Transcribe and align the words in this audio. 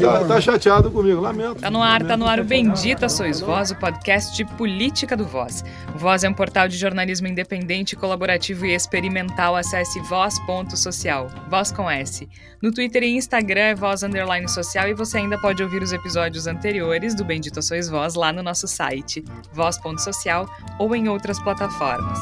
Tá, 0.00 0.24
tá, 0.24 0.40
chateado 0.40 0.90
comigo, 0.90 1.20
lamento. 1.20 1.60
Tá 1.60 1.70
no 1.70 1.82
ar, 1.82 2.04
tá 2.04 2.16
no 2.16 2.26
ar 2.26 2.38
o 2.38 2.44
Bendita 2.44 3.08
Sois 3.08 3.40
Voz, 3.40 3.72
o 3.72 3.76
podcast 3.76 4.36
de 4.36 4.44
política 4.44 5.16
do 5.16 5.24
Voz. 5.24 5.64
O 5.94 5.98
Voz 5.98 6.22
é 6.22 6.28
um 6.28 6.34
portal 6.34 6.68
de 6.68 6.76
jornalismo 6.76 7.26
independente, 7.26 7.96
colaborativo 7.96 8.64
e 8.64 8.74
experimental. 8.74 9.56
Acesse 9.56 10.00
voz.social, 10.02 11.28
voz 11.50 11.72
com 11.72 11.90
S. 11.90 12.28
No 12.62 12.72
Twitter 12.72 13.02
e 13.02 13.16
Instagram 13.16 13.60
é 13.60 13.74
voz 13.74 14.02
underline 14.02 14.48
social 14.48 14.88
e 14.88 14.94
você 14.94 15.18
ainda 15.18 15.38
pode 15.40 15.62
ouvir 15.62 15.82
os 15.82 15.92
episódios 15.92 16.46
anteriores 16.46 17.14
do 17.14 17.24
Bendita 17.24 17.60
Sois 17.60 17.88
Voz 17.88 18.14
lá 18.14 18.32
no 18.32 18.42
nosso 18.42 18.68
site, 18.68 19.24
voz.social 19.52 20.48
ou 20.78 20.94
em 20.94 21.08
outras 21.08 21.40
plataformas. 21.40 22.18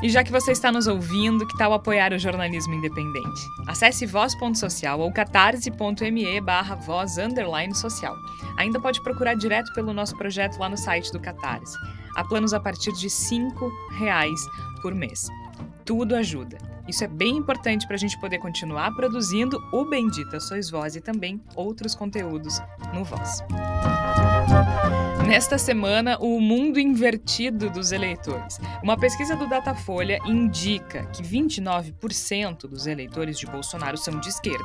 E 0.00 0.08
já 0.08 0.22
que 0.22 0.30
você 0.30 0.52
está 0.52 0.70
nos 0.70 0.86
ouvindo, 0.86 1.44
que 1.44 1.58
tal 1.58 1.72
apoiar 1.72 2.12
o 2.12 2.18
jornalismo 2.18 2.72
independente? 2.72 3.40
Acesse 3.66 4.06
voz.social 4.06 5.00
ou 5.00 5.12
catarse.me 5.12 6.40
barra 6.40 6.76
voz 6.76 7.16
social. 7.74 8.16
Ainda 8.56 8.80
pode 8.80 9.02
procurar 9.02 9.34
direto 9.34 9.72
pelo 9.72 9.92
nosso 9.92 10.16
projeto 10.16 10.56
lá 10.58 10.68
no 10.68 10.76
site 10.76 11.10
do 11.10 11.18
Catarse. 11.18 11.76
Há 12.14 12.24
planos 12.24 12.54
a 12.54 12.60
partir 12.60 12.92
de 12.92 13.08
R$ 13.08 13.48
reais 13.98 14.40
por 14.82 14.94
mês. 14.94 15.26
Tudo 15.84 16.14
ajuda. 16.14 16.58
Isso 16.86 17.02
é 17.02 17.08
bem 17.08 17.36
importante 17.36 17.86
para 17.86 17.96
a 17.96 17.98
gente 17.98 18.18
poder 18.20 18.38
continuar 18.38 18.94
produzindo 18.94 19.58
o 19.72 19.84
Bendita 19.84 20.38
Sois 20.38 20.70
Voz 20.70 20.94
e 20.94 21.00
também 21.00 21.40
outros 21.56 21.94
conteúdos 21.94 22.60
no 22.94 23.04
Voz. 23.04 23.42
Nesta 25.28 25.58
semana, 25.58 26.16
o 26.18 26.40
mundo 26.40 26.80
invertido 26.80 27.68
dos 27.68 27.92
eleitores. 27.92 28.58
Uma 28.82 28.96
pesquisa 28.96 29.36
do 29.36 29.46
Datafolha 29.46 30.18
indica 30.24 31.04
que 31.08 31.22
29% 31.22 32.60
dos 32.60 32.86
eleitores 32.86 33.38
de 33.38 33.44
Bolsonaro 33.44 33.98
são 33.98 34.18
de 34.18 34.30
esquerda 34.30 34.64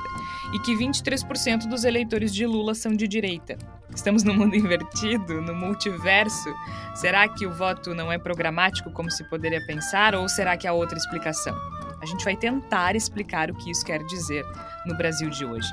e 0.53 0.59
que 0.59 0.73
23% 0.73 1.67
dos 1.67 1.83
eleitores 1.83 2.33
de 2.33 2.45
Lula 2.45 2.73
são 2.73 2.93
de 2.93 3.09
direita. 3.09 3.57
Estamos 3.93 4.23
no 4.23 4.33
mundo 4.33 4.55
invertido, 4.55 5.41
no 5.41 5.53
multiverso? 5.53 6.49
Será 6.95 7.27
que 7.27 7.45
o 7.45 7.53
voto 7.53 7.93
não 7.93 8.09
é 8.09 8.17
programático 8.17 8.89
como 8.89 9.11
se 9.11 9.25
poderia 9.25 9.59
pensar 9.67 10.15
ou 10.15 10.29
será 10.29 10.55
que 10.55 10.65
há 10.65 10.71
outra 10.71 10.97
explicação? 10.97 11.53
A 12.01 12.05
gente 12.05 12.23
vai 12.23 12.37
tentar 12.37 12.95
explicar 12.95 13.51
o 13.51 13.55
que 13.55 13.69
isso 13.69 13.85
quer 13.85 14.01
dizer 14.05 14.45
no 14.85 14.95
Brasil 14.95 15.29
de 15.29 15.43
hoje. 15.43 15.67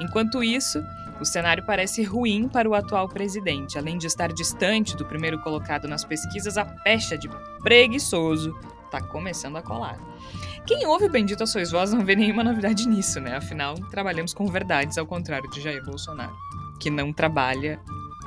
Enquanto 0.00 0.42
isso, 0.42 0.84
o 1.20 1.24
cenário 1.24 1.64
parece 1.64 2.02
ruim 2.02 2.48
para 2.48 2.68
o 2.68 2.74
atual 2.74 3.08
presidente. 3.08 3.78
Além 3.78 3.98
de 3.98 4.06
estar 4.06 4.32
distante 4.32 4.96
do 4.96 5.04
primeiro 5.04 5.40
colocado 5.40 5.88
nas 5.88 6.04
pesquisas, 6.04 6.56
a 6.56 6.64
pecha 6.64 7.16
de 7.16 7.28
preguiçoso 7.62 8.54
está 8.84 9.00
começando 9.00 9.56
a 9.56 9.62
colar. 9.62 9.98
Quem 10.66 10.86
ouve 10.86 11.06
o 11.06 11.10
Bendito 11.10 11.42
a 11.42 11.46
Sois 11.46 11.70
Voz 11.70 11.92
não 11.92 12.04
vê 12.04 12.14
nenhuma 12.14 12.44
novidade 12.44 12.86
nisso, 12.86 13.20
né? 13.20 13.36
Afinal, 13.36 13.74
trabalhamos 13.90 14.34
com 14.34 14.46
verdades, 14.46 14.98
ao 14.98 15.06
contrário 15.06 15.48
de 15.50 15.60
Jair 15.60 15.84
Bolsonaro, 15.84 16.34
que 16.78 16.90
não 16.90 17.12
trabalha 17.12 17.80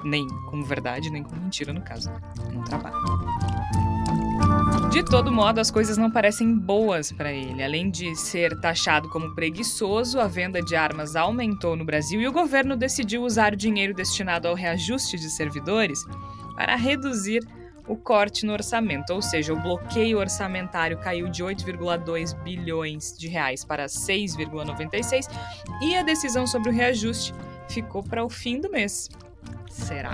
nem 0.03 0.27
com 0.49 0.63
verdade, 0.63 1.09
nem 1.09 1.23
com 1.23 1.35
mentira, 1.35 1.71
no 1.71 1.81
caso. 1.81 2.11
Não 2.51 2.63
trabalha. 2.63 2.95
De 4.95 5.03
todo 5.03 5.29
modo, 5.29 5.59
as 5.59 5.69
coisas 5.69 5.97
não 5.97 6.09
parecem 6.09 6.57
boas 6.57 7.11
para 7.11 7.29
ele. 7.29 7.61
Além 7.61 7.89
de 7.91 8.15
ser 8.15 8.57
taxado 8.61 9.09
como 9.09 9.35
preguiçoso, 9.35 10.21
a 10.21 10.25
venda 10.25 10.61
de 10.61 10.73
armas 10.73 11.17
aumentou 11.17 11.75
no 11.75 11.83
Brasil 11.83 12.21
e 12.21 12.27
o 12.29 12.31
governo 12.31 12.77
decidiu 12.77 13.23
usar 13.23 13.51
o 13.51 13.57
dinheiro 13.57 13.93
destinado 13.93 14.47
ao 14.47 14.55
reajuste 14.55 15.17
de 15.17 15.29
servidores 15.29 15.99
para 16.55 16.77
reduzir 16.77 17.45
o 17.85 17.97
corte 17.97 18.45
no 18.45 18.53
orçamento, 18.53 19.11
ou 19.11 19.21
seja, 19.21 19.51
o 19.51 19.61
bloqueio 19.61 20.17
orçamentário 20.17 20.97
caiu 20.97 21.27
de 21.27 21.43
8,2 21.43 22.33
bilhões 22.41 23.17
de 23.17 23.27
reais 23.27 23.65
para 23.65 23.87
6,96 23.87 25.27
e 25.81 25.97
a 25.97 26.03
decisão 26.03 26.47
sobre 26.47 26.69
o 26.69 26.73
reajuste 26.73 27.33
ficou 27.67 28.01
para 28.01 28.23
o 28.23 28.29
fim 28.29 28.61
do 28.61 28.71
mês. 28.71 29.09
Será? 29.69 30.13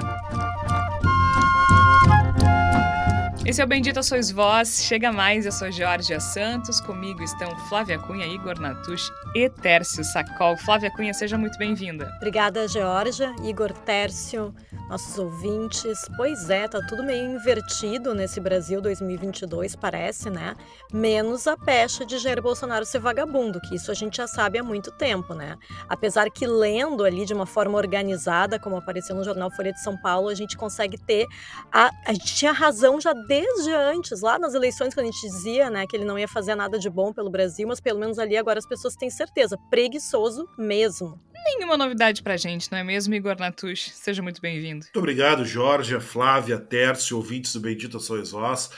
Esse 3.43 3.59
é 3.59 3.65
o 3.65 3.67
Bendita 3.67 4.03
Sois 4.03 4.29
Vós. 4.29 4.83
Chega 4.83 5.11
mais, 5.11 5.47
eu 5.47 5.51
sou 5.51 5.71
Georgia 5.71 6.19
Santos. 6.19 6.79
Comigo 6.79 7.23
estão 7.23 7.49
Flávia 7.67 7.97
Cunha, 7.97 8.27
Igor 8.27 8.59
Natush 8.59 9.11
e 9.35 9.49
Tércio 9.49 10.03
Sacol. 10.03 10.55
Flávia 10.57 10.91
Cunha, 10.91 11.11
seja 11.11 11.39
muito 11.39 11.57
bem-vinda. 11.57 12.13
Obrigada, 12.17 12.67
Georgia, 12.67 13.35
Igor 13.43 13.73
Tércio, 13.73 14.53
nossos 14.87 15.17
ouvintes. 15.17 16.07
Pois 16.15 16.51
é, 16.51 16.67
tá 16.67 16.81
tudo 16.87 17.03
meio 17.03 17.31
invertido 17.31 18.13
nesse 18.13 18.39
Brasil 18.39 18.79
2022, 18.79 19.75
parece, 19.75 20.29
né? 20.29 20.53
Menos 20.93 21.47
a 21.47 21.57
pecha 21.57 22.05
de 22.05 22.19
Jair 22.19 22.43
Bolsonaro 22.43 22.85
ser 22.85 22.99
vagabundo, 22.99 23.59
que 23.59 23.73
isso 23.73 23.89
a 23.89 23.95
gente 23.95 24.17
já 24.17 24.27
sabe 24.27 24.59
há 24.59 24.63
muito 24.63 24.91
tempo, 24.91 25.33
né? 25.33 25.57
Apesar 25.89 26.29
que 26.29 26.45
lendo 26.45 27.03
ali 27.03 27.25
de 27.25 27.33
uma 27.33 27.47
forma 27.47 27.75
organizada, 27.75 28.59
como 28.59 28.75
apareceu 28.75 29.15
no 29.15 29.23
jornal 29.23 29.49
Folha 29.49 29.73
de 29.73 29.81
São 29.81 29.97
Paulo, 29.97 30.29
a 30.29 30.35
gente 30.35 30.55
consegue 30.55 30.95
ter 30.95 31.25
a, 31.71 31.89
a 32.05 32.13
gente 32.13 32.35
tinha 32.35 32.51
razão 32.51 33.01
já 33.01 33.13
desde 33.31 33.71
antes, 33.71 34.19
lá 34.19 34.37
nas 34.37 34.53
eleições, 34.53 34.93
quando 34.93 35.07
a 35.07 35.09
gente 35.09 35.21
dizia 35.21 35.69
né, 35.69 35.87
que 35.87 35.95
ele 35.95 36.03
não 36.03 36.19
ia 36.19 36.27
fazer 36.27 36.53
nada 36.53 36.77
de 36.77 36.89
bom 36.89 37.13
pelo 37.13 37.29
Brasil, 37.29 37.65
mas 37.65 37.79
pelo 37.79 37.97
menos 37.97 38.19
ali 38.19 38.35
agora 38.35 38.59
as 38.59 38.65
pessoas 38.65 38.93
têm 38.93 39.09
certeza, 39.09 39.57
preguiçoso 39.69 40.45
mesmo. 40.57 41.17
Nenhuma 41.45 41.77
novidade 41.77 42.21
pra 42.21 42.35
gente, 42.35 42.69
não 42.69 42.79
é 42.79 42.83
mesmo, 42.83 43.15
Igor 43.15 43.37
Natush? 43.39 43.93
Seja 43.93 44.21
muito 44.21 44.41
bem-vindo. 44.41 44.83
Muito 44.83 44.99
obrigado, 44.99 45.45
Jorge, 45.45 45.97
Flávia, 46.01 46.59
Tércio, 46.59 47.15
ouvintes 47.15 47.53
do 47.53 47.61
Bendito 47.61 48.01
Sois 48.01 48.31
Vós. 48.31 48.69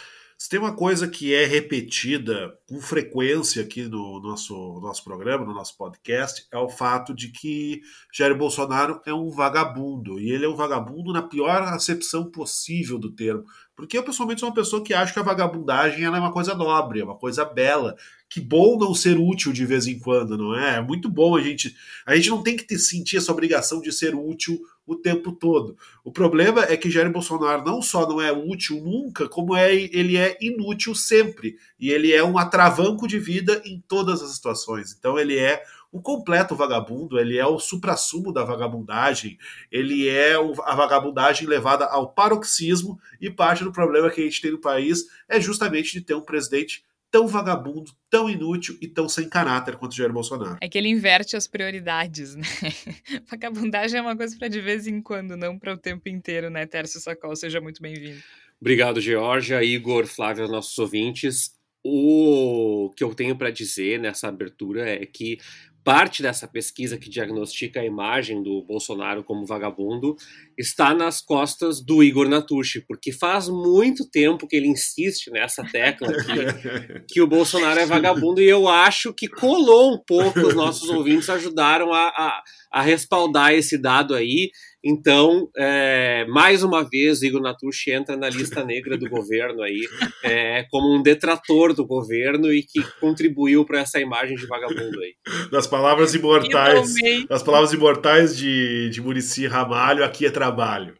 Se 0.43 0.49
tem 0.49 0.59
uma 0.59 0.75
coisa 0.75 1.07
que 1.07 1.33
é 1.33 1.45
repetida 1.45 2.53
com 2.67 2.81
frequência 2.81 3.63
aqui 3.63 3.83
no 3.83 4.19
nosso, 4.19 4.53
nosso 4.81 5.01
programa, 5.01 5.45
no 5.45 5.53
nosso 5.53 5.77
podcast, 5.77 6.45
é 6.51 6.57
o 6.57 6.67
fato 6.67 7.13
de 7.13 7.29
que 7.29 7.81
Jair 8.13 8.37
Bolsonaro 8.37 8.99
é 9.05 9.13
um 9.13 9.29
vagabundo. 9.29 10.19
E 10.19 10.29
ele 10.29 10.43
é 10.43 10.49
um 10.49 10.55
vagabundo 10.55 11.13
na 11.13 11.21
pior 11.21 11.61
acepção 11.63 12.29
possível 12.29 12.99
do 12.99 13.09
termo. 13.15 13.45
Porque 13.75 13.97
eu, 13.97 14.03
pessoalmente, 14.03 14.39
sou 14.39 14.49
uma 14.49 14.55
pessoa 14.55 14.83
que 14.83 14.93
acha 14.93 15.11
que 15.11 15.19
a 15.19 15.23
vagabundagem 15.23 16.05
é 16.05 16.09
uma 16.09 16.31
coisa 16.31 16.53
nobre, 16.53 16.99
é 16.99 17.03
uma 17.03 17.17
coisa 17.17 17.43
bela. 17.43 17.95
Que 18.29 18.39
bom 18.39 18.77
não 18.77 18.93
ser 18.93 19.17
útil 19.17 19.51
de 19.51 19.65
vez 19.65 19.87
em 19.87 19.97
quando, 19.97 20.37
não 20.37 20.55
é? 20.55 20.77
É 20.77 20.81
muito 20.81 21.09
bom 21.09 21.35
a 21.35 21.41
gente. 21.41 21.75
A 22.05 22.15
gente 22.15 22.29
não 22.29 22.43
tem 22.43 22.55
que 22.55 22.77
sentir 22.77 23.17
essa 23.17 23.31
obrigação 23.31 23.81
de 23.81 23.91
ser 23.91 24.13
útil 24.13 24.59
o 24.85 24.95
tempo 24.95 25.31
todo. 25.31 25.75
O 26.03 26.11
problema 26.11 26.63
é 26.65 26.77
que 26.77 26.91
Jair 26.91 27.11
Bolsonaro 27.11 27.63
não 27.63 27.81
só 27.81 28.07
não 28.07 28.21
é 28.21 28.31
útil 28.31 28.81
nunca, 28.81 29.27
como 29.27 29.55
é, 29.55 29.73
ele 29.73 30.17
é 30.17 30.37
inútil 30.41 30.93
sempre. 30.93 31.55
E 31.79 31.89
ele 31.89 32.11
é 32.13 32.23
um 32.23 32.37
atravanco 32.37 33.07
de 33.07 33.17
vida 33.17 33.61
em 33.65 33.83
todas 33.87 34.21
as 34.21 34.35
situações. 34.35 34.95
Então 34.97 35.17
ele 35.17 35.37
é 35.37 35.63
o 35.93 36.01
completo 36.01 36.55
vagabundo, 36.55 37.19
ele 37.19 37.37
é 37.37 37.45
o 37.45 37.59
suprassumo 37.59 38.33
da 38.33 38.43
vagabundagem, 38.43 39.37
ele 39.71 40.09
é 40.09 40.33
a 40.33 40.75
vagabundagem 40.75 41.47
levada 41.47 41.85
ao 41.85 42.11
paroxismo, 42.11 42.99
e 43.21 43.29
parte 43.29 43.63
do 43.63 43.71
problema 43.71 44.09
que 44.09 44.19
a 44.19 44.23
gente 44.23 44.41
tem 44.41 44.51
no 44.51 44.59
país 44.59 45.05
é 45.29 45.39
justamente 45.39 45.91
de 45.91 46.01
ter 46.01 46.15
um 46.15 46.21
presidente 46.21 46.83
tão 47.11 47.27
vagabundo, 47.27 47.91
tão 48.09 48.27
inútil 48.27 48.75
e 48.81 48.87
tão 48.87 49.07
sem 49.07 49.29
caráter 49.29 49.75
quanto 49.75 49.95
Jair 49.95 50.11
Bolsonaro. 50.11 50.57
É 50.59 50.67
que 50.67 50.79
ele 50.79 50.89
inverte 50.89 51.35
as 51.35 51.45
prioridades, 51.45 52.35
né? 52.35 52.43
Vagabundagem 53.29 53.99
é 53.99 54.01
uma 54.01 54.17
coisa 54.17 54.35
para 54.35 54.47
de 54.47 54.59
vez 54.59 54.87
em 54.87 54.99
quando, 54.99 55.37
não 55.37 55.59
para 55.59 55.75
o 55.75 55.77
tempo 55.77 56.09
inteiro, 56.09 56.49
né? 56.49 56.65
Tércio 56.65 56.99
Sacol, 56.99 57.35
seja 57.35 57.61
muito 57.61 57.83
bem-vindo. 57.83 58.19
Obrigado, 58.59 58.99
Georgia, 58.99 59.63
Igor, 59.63 60.07
Flávio, 60.07 60.47
nossos 60.47 60.75
ouvintes. 60.79 61.51
O 61.83 62.91
que 62.95 63.03
eu 63.03 63.13
tenho 63.13 63.35
para 63.35 63.51
dizer 63.51 63.99
nessa 63.99 64.29
abertura 64.29 64.89
é 64.89 65.05
que 65.05 65.37
parte 65.83 66.21
dessa 66.21 66.47
pesquisa 66.47 66.97
que 66.97 67.09
diagnostica 67.09 67.79
a 67.81 67.85
imagem 67.85 68.41
do 68.41 68.61
Bolsonaro 68.61 69.23
como 69.23 69.45
vagabundo 69.45 70.15
está 70.57 70.93
nas 70.93 71.21
costas 71.21 71.83
do 71.83 72.03
Igor 72.03 72.27
Natucci, 72.27 72.85
porque 72.87 73.11
faz 73.11 73.47
muito 73.47 74.09
tempo 74.09 74.47
que 74.47 74.55
ele 74.55 74.67
insiste 74.67 75.31
nessa 75.31 75.63
tecla 75.63 76.11
que, 76.13 77.03
que 77.13 77.21
o 77.21 77.27
Bolsonaro 77.27 77.79
é 77.79 77.85
vagabundo 77.85 78.41
e 78.41 78.47
eu 78.47 78.67
acho 78.67 79.13
que 79.13 79.27
colou 79.27 79.93
um 79.93 79.97
pouco, 80.05 80.39
os 80.39 80.55
nossos 80.55 80.89
ouvintes 80.89 81.29
ajudaram 81.29 81.93
a, 81.93 82.07
a, 82.07 82.43
a 82.71 82.81
respaldar 82.81 83.53
esse 83.53 83.77
dado 83.77 84.13
aí 84.15 84.49
então, 84.85 85.49
é, 85.55 86.25
mais 86.27 86.61
uma 86.61 86.83
vez, 86.83 87.21
Igor 87.21 87.41
Natucci 87.41 87.89
entra 87.89 88.17
na 88.17 88.29
lista 88.29 88.65
negra 88.65 88.97
do 88.97 89.09
governo 89.09 89.61
aí, 89.61 89.87
é, 90.21 90.65
como 90.69 90.93
um 90.93 91.01
detrator 91.01 91.73
do 91.73 91.85
governo 91.87 92.51
e 92.51 92.63
que 92.63 92.83
contribuiu 92.99 93.63
para 93.63 93.79
essa 93.79 94.01
imagem 94.01 94.35
de 94.35 94.45
vagabundo 94.45 94.99
aí. 94.99 95.15
Das 95.49 95.67
palavras 95.67 96.13
imortais, 96.13 96.95
das 97.29 97.41
palavras 97.41 97.71
imortais 97.71 98.35
de, 98.35 98.89
de 98.89 98.99
Murici 98.99 99.47
Ramalho, 99.47 100.03
aqui 100.03 100.25
é 100.25 100.29
trabalho. 100.43 100.97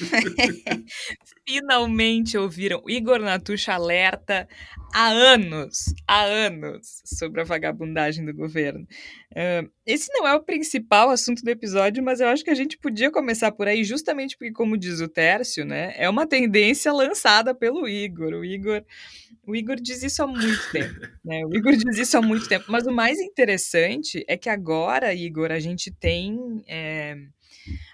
finalmente 1.46 2.38
ouviram. 2.38 2.82
Igor 2.88 3.18
Natucha 3.18 3.74
alerta 3.74 4.48
há 4.94 5.08
anos, 5.08 5.92
há 6.06 6.22
anos, 6.22 7.02
sobre 7.04 7.40
a 7.40 7.44
vagabundagem 7.44 8.24
do 8.24 8.32
governo. 8.32 8.86
Uh, 9.32 9.68
esse 9.84 10.12
não 10.12 10.26
é 10.26 10.34
o 10.34 10.42
principal 10.42 11.10
assunto 11.10 11.42
do 11.42 11.50
episódio, 11.50 12.02
mas 12.02 12.20
eu 12.20 12.28
acho 12.28 12.44
que 12.44 12.50
a 12.50 12.54
gente 12.54 12.78
podia 12.78 13.10
começar 13.10 13.52
por 13.52 13.66
aí, 13.66 13.82
justamente 13.84 14.36
porque, 14.36 14.52
como 14.52 14.78
diz 14.78 15.00
o 15.00 15.08
Tércio, 15.08 15.64
né, 15.64 15.92
é 15.96 16.08
uma 16.08 16.26
tendência 16.26 16.92
lançada 16.92 17.54
pelo 17.54 17.88
Igor. 17.88 18.32
O 18.32 18.44
Igor, 18.44 18.84
o 19.46 19.56
Igor 19.56 19.76
diz 19.76 20.02
isso 20.02 20.22
há 20.22 20.26
muito 20.26 20.70
tempo. 20.72 21.00
Né? 21.22 21.44
O 21.44 21.54
Igor 21.54 21.76
diz 21.76 21.98
isso 21.98 22.16
há 22.16 22.22
muito 22.22 22.48
tempo. 22.48 22.64
Mas 22.68 22.86
o 22.86 22.90
mais 22.90 23.20
interessante 23.20 24.24
é 24.26 24.36
que 24.36 24.48
agora, 24.48 25.12
Igor, 25.12 25.52
a 25.52 25.60
gente 25.60 25.90
tem. 25.90 26.64
É, 26.66 27.14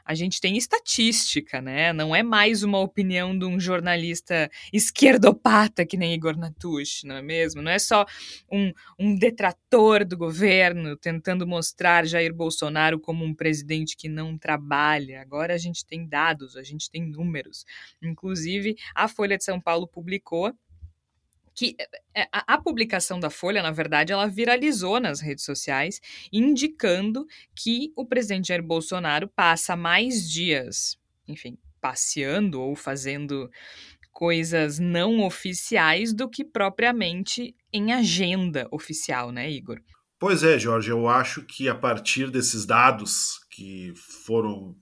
a 0.04 0.14
gente 0.14 0.40
tem 0.40 0.56
estatística, 0.56 1.60
né? 1.60 1.92
Não 1.92 2.14
é 2.14 2.22
mais 2.22 2.62
uma 2.62 2.78
opinião 2.78 3.36
de 3.36 3.44
um 3.44 3.58
jornalista 3.58 4.50
esquerdopata 4.72 5.84
que 5.84 5.96
nem 5.96 6.14
Igor 6.14 6.36
Natush, 6.36 7.02
não 7.04 7.16
é 7.16 7.22
mesmo? 7.22 7.62
Não 7.62 7.70
é 7.70 7.78
só 7.78 8.06
um, 8.50 8.72
um 8.98 9.14
detrator 9.14 10.04
do 10.04 10.16
governo 10.16 10.96
tentando 10.96 11.46
mostrar 11.46 12.06
Jair 12.06 12.34
Bolsonaro 12.34 13.00
como 13.00 13.24
um 13.24 13.34
presidente 13.34 13.96
que 13.96 14.08
não 14.08 14.38
trabalha. 14.38 15.20
Agora 15.20 15.54
a 15.54 15.58
gente 15.58 15.84
tem 15.84 16.06
dados, 16.06 16.56
a 16.56 16.62
gente 16.62 16.90
tem 16.90 17.04
números. 17.08 17.64
Inclusive, 18.02 18.76
a 18.94 19.08
Folha 19.08 19.36
de 19.36 19.44
São 19.44 19.60
Paulo 19.60 19.88
publicou 19.88 20.52
que 21.56 21.74
é, 22.14 22.28
a, 22.30 22.54
a, 22.54 22.58
publicação 22.58 23.18
da 23.18 23.30
Folha, 23.30 23.62
na 23.62 23.70
verdade, 23.70 24.12
ela 24.12 24.28
viralizou 24.28 25.00
nas 25.00 25.22
redes 25.22 25.42
sociais, 25.42 26.00
indicando 26.30 27.26
que 27.54 27.92
o 27.96 28.04
presidente 28.04 28.48
Jair 28.48 28.62
Bolsonaro 28.62 29.26
passa 29.26 29.74
mais 29.74 30.30
dias, 30.30 30.98
enfim, 31.26 31.56
passeando 31.80 32.60
ou 32.60 32.76
fazendo 32.76 33.50
coisas 34.12 34.78
não 34.78 35.24
oficiais 35.24 36.12
do 36.12 36.28
que 36.28 36.44
propriamente 36.44 37.56
em 37.72 37.92
agenda 37.92 38.68
oficial, 38.70 39.32
né, 39.32 39.50
Igor? 39.50 39.80
Pois 40.18 40.42
é, 40.42 40.58
Jorge, 40.58 40.90
eu 40.90 41.08
acho 41.08 41.42
que 41.42 41.68
a 41.68 41.74
partir 41.74 42.30
desses 42.30 42.66
dados 42.66 43.40
que 43.50 43.92
foram 44.26 44.76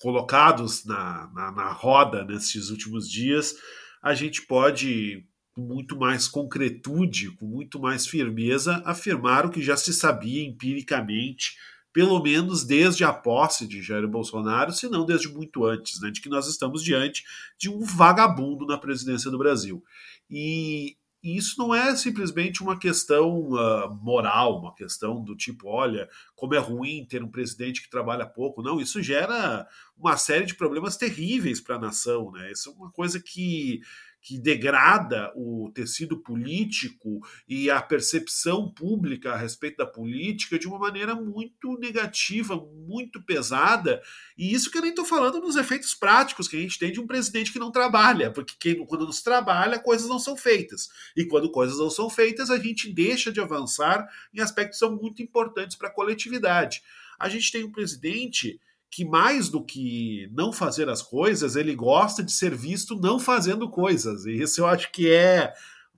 colocados 0.00 0.84
na, 0.84 1.30
na, 1.34 1.52
na 1.52 1.72
roda 1.72 2.24
nesses 2.24 2.70
últimos 2.70 3.08
dias, 3.08 3.54
a 4.02 4.14
gente 4.14 4.46
pode 4.46 5.24
muito 5.60 5.96
mais 5.96 6.26
concretude, 6.26 7.30
com 7.32 7.46
muito 7.46 7.78
mais 7.78 8.06
firmeza, 8.06 8.82
afirmar 8.84 9.46
o 9.46 9.50
que 9.50 9.62
já 9.62 9.76
se 9.76 9.92
sabia 9.92 10.42
empiricamente, 10.42 11.56
pelo 11.92 12.22
menos 12.22 12.64
desde 12.64 13.04
a 13.04 13.12
posse 13.12 13.66
de 13.66 13.82
Jair 13.82 14.06
Bolsonaro, 14.08 14.72
se 14.72 14.88
não 14.88 15.04
desde 15.04 15.28
muito 15.28 15.64
antes, 15.64 16.00
né, 16.00 16.10
de 16.10 16.20
que 16.20 16.28
nós 16.28 16.46
estamos 16.46 16.82
diante 16.82 17.24
de 17.58 17.68
um 17.68 17.80
vagabundo 17.80 18.66
na 18.66 18.78
presidência 18.78 19.30
do 19.30 19.38
Brasil. 19.38 19.82
E 20.30 20.96
isso 21.22 21.56
não 21.58 21.74
é 21.74 21.94
simplesmente 21.96 22.62
uma 22.62 22.78
questão 22.78 23.50
uh, 23.50 23.94
moral, 24.02 24.58
uma 24.58 24.74
questão 24.74 25.22
do 25.22 25.36
tipo, 25.36 25.68
olha, 25.68 26.08
como 26.34 26.54
é 26.54 26.58
ruim 26.58 27.04
ter 27.04 27.22
um 27.22 27.30
presidente 27.30 27.82
que 27.82 27.90
trabalha 27.90 28.24
pouco. 28.24 28.62
Não, 28.62 28.80
isso 28.80 29.02
gera 29.02 29.66
uma 29.98 30.16
série 30.16 30.46
de 30.46 30.54
problemas 30.54 30.96
terríveis 30.96 31.60
para 31.60 31.76
a 31.76 31.80
nação. 31.80 32.32
Né? 32.32 32.50
Isso 32.50 32.70
é 32.70 32.72
uma 32.72 32.90
coisa 32.90 33.20
que 33.20 33.80
que 34.20 34.38
degrada 34.38 35.32
o 35.34 35.70
tecido 35.74 36.18
político 36.18 37.20
e 37.48 37.70
a 37.70 37.80
percepção 37.80 38.70
pública 38.70 39.32
a 39.32 39.36
respeito 39.36 39.78
da 39.78 39.86
política 39.86 40.58
de 40.58 40.68
uma 40.68 40.78
maneira 40.78 41.14
muito 41.14 41.78
negativa, 41.78 42.56
muito 42.56 43.22
pesada. 43.22 44.02
E 44.36 44.52
isso 44.52 44.70
que 44.70 44.76
eu 44.76 44.82
nem 44.82 44.90
estou 44.90 45.04
falando 45.04 45.40
nos 45.40 45.56
efeitos 45.56 45.94
práticos 45.94 46.46
que 46.46 46.56
a 46.56 46.60
gente 46.60 46.78
tem 46.78 46.92
de 46.92 47.00
um 47.00 47.06
presidente 47.06 47.52
que 47.52 47.58
não 47.58 47.70
trabalha, 47.70 48.30
porque 48.30 48.54
quem, 48.58 48.84
quando 48.84 49.06
não 49.06 49.12
se 49.12 49.24
trabalha, 49.24 49.78
coisas 49.78 50.08
não 50.08 50.18
são 50.18 50.36
feitas. 50.36 50.88
E 51.16 51.24
quando 51.24 51.50
coisas 51.50 51.78
não 51.78 51.90
são 51.90 52.10
feitas, 52.10 52.50
a 52.50 52.58
gente 52.58 52.92
deixa 52.92 53.32
de 53.32 53.40
avançar 53.40 54.06
em 54.34 54.40
aspectos 54.40 54.78
que 54.78 54.86
são 54.86 54.96
muito 54.96 55.22
importantes 55.22 55.76
para 55.76 55.88
a 55.88 55.92
coletividade. 55.92 56.82
A 57.18 57.28
gente 57.28 57.50
tem 57.50 57.64
um 57.64 57.72
presidente 57.72 58.60
que 58.90 59.04
mais 59.04 59.48
do 59.48 59.64
que 59.64 60.28
não 60.32 60.52
fazer 60.52 60.88
as 60.88 61.00
coisas, 61.00 61.54
ele 61.54 61.74
gosta 61.74 62.22
de 62.22 62.32
ser 62.32 62.54
visto 62.54 62.96
não 62.96 63.20
fazendo 63.20 63.70
coisas. 63.70 64.26
E 64.26 64.32
isso 64.32 64.62
eu 64.62 64.66
acho 64.66 64.90
que 64.90 65.10
é 65.10 65.52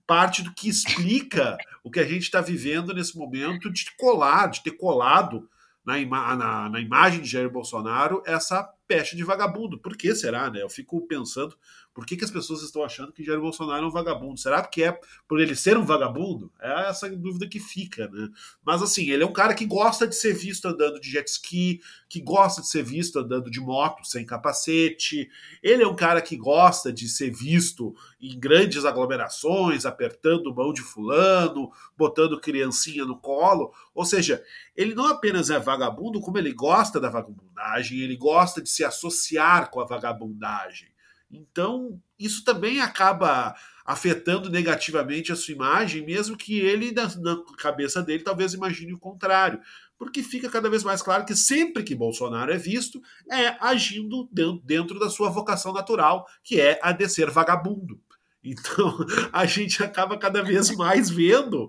parte 0.05 0.43
do 0.43 0.53
que 0.53 0.69
explica 0.69 1.57
o 1.83 1.89
que 1.89 1.99
a 1.99 2.05
gente 2.05 2.23
está 2.23 2.39
vivendo 2.39 2.93
nesse 2.93 3.17
momento 3.17 3.71
de 3.71 3.85
colar, 3.97 4.47
de 4.47 4.61
ter 4.61 4.71
colado 4.71 5.49
na, 5.83 5.97
ima 5.97 6.35
na, 6.35 6.69
na, 6.69 6.79
imagem 6.79 7.21
de 7.21 7.29
Jair 7.29 7.49
Bolsonaro 7.49 8.21
essa 8.25 8.63
peste 8.87 9.15
de 9.15 9.23
vagabundo. 9.23 9.79
Por 9.79 9.97
que 9.97 10.13
será, 10.13 10.49
né? 10.49 10.61
Eu 10.61 10.69
fico 10.69 11.05
pensando 11.07 11.57
por 11.93 12.05
que, 12.05 12.17
que 12.17 12.25
as 12.25 12.31
pessoas 12.31 12.63
estão 12.63 12.83
achando 12.83 13.11
que 13.11 13.23
Jair 13.23 13.39
Bolsonaro 13.39 13.83
é 13.83 13.87
um 13.87 13.91
vagabundo? 13.91 14.39
Será 14.39 14.63
que 14.63 14.83
é 14.83 14.99
por 15.27 15.39
ele 15.39 15.55
ser 15.55 15.77
um 15.77 15.85
vagabundo? 15.85 16.51
É 16.59 16.89
essa 16.89 17.07
dúvida 17.09 17.47
que 17.47 17.59
fica, 17.59 18.07
né? 18.07 18.29
Mas 18.65 18.81
assim, 18.81 19.11
ele 19.11 19.23
é 19.23 19.25
um 19.25 19.33
cara 19.33 19.53
que 19.53 19.65
gosta 19.65 20.07
de 20.07 20.15
ser 20.15 20.33
visto 20.33 20.67
andando 20.67 20.99
de 20.99 21.11
jet 21.11 21.29
ski, 21.29 21.81
que 22.09 22.19
gosta 22.19 22.61
de 22.61 22.67
ser 22.67 22.83
visto 22.83 23.19
andando 23.19 23.51
de 23.51 23.59
moto 23.59 24.03
sem 24.05 24.25
capacete. 24.25 25.29
Ele 25.61 25.83
é 25.83 25.87
um 25.87 25.95
cara 25.95 26.19
que 26.19 26.35
gosta 26.35 26.91
de 26.91 27.07
ser 27.07 27.31
visto 27.31 27.95
em 28.19 28.39
grandes 28.39 28.85
aglomerações, 28.85 29.85
apertando 29.85 30.53
mão 30.53 30.73
de 30.73 30.81
fulano, 30.81 31.71
botando 31.95 32.41
criancinha 32.41 33.05
no 33.05 33.19
colo. 33.19 33.71
Ou 33.93 34.03
seja, 34.03 34.43
ele 34.75 34.95
não 34.95 35.05
apenas 35.05 35.51
é 35.51 35.59
vagabundo, 35.59 36.21
como 36.21 36.39
ele 36.39 36.53
gosta 36.53 36.99
da 36.99 37.09
vagabundagem, 37.09 37.99
ele 37.99 38.17
gosta 38.17 38.61
de 38.61 38.69
se 38.69 38.83
associar 38.83 39.69
com 39.69 39.79
a 39.79 39.85
vagabundagem. 39.85 40.92
Então, 41.33 41.99
isso 42.17 42.43
também 42.43 42.79
acaba 42.79 43.55
afetando 43.83 44.49
negativamente 44.49 45.31
a 45.31 45.35
sua 45.35 45.53
imagem, 45.53 46.05
mesmo 46.05 46.37
que 46.37 46.59
ele, 46.59 46.91
na, 46.91 47.13
na, 47.17 47.43
cabeça 47.57 48.01
dele, 48.01 48.23
talvez 48.23 48.53
imagine 48.53 48.93
o 48.93 48.99
contrário. 48.99 49.59
Porque 49.97 50.21
fica 50.21 50.49
cada 50.49 50.69
vez 50.69 50.83
mais 50.83 51.01
claro 51.01 51.25
que 51.25 51.35
sempre 51.35 51.83
que 51.83 51.95
Bolsonaro 51.95 52.53
é 52.53 52.57
visto, 52.57 53.01
é 53.31 53.57
agindo 53.59 54.29
dentro 54.63 54.99
da 54.99 55.09
sua 55.09 55.29
vocação 55.29 55.73
natural, 55.73 56.27
que 56.43 56.61
é 56.61 56.79
a 56.83 56.91
de 56.91 57.09
ser 57.09 57.29
vagabundo. 57.29 57.99
Então, 58.45 58.97
a 59.31 59.45
gente 59.45 59.81
acaba 59.81 60.17
cada 60.17 60.43
vez 60.43 60.69
mais 60.75 61.09
vendo 61.09 61.65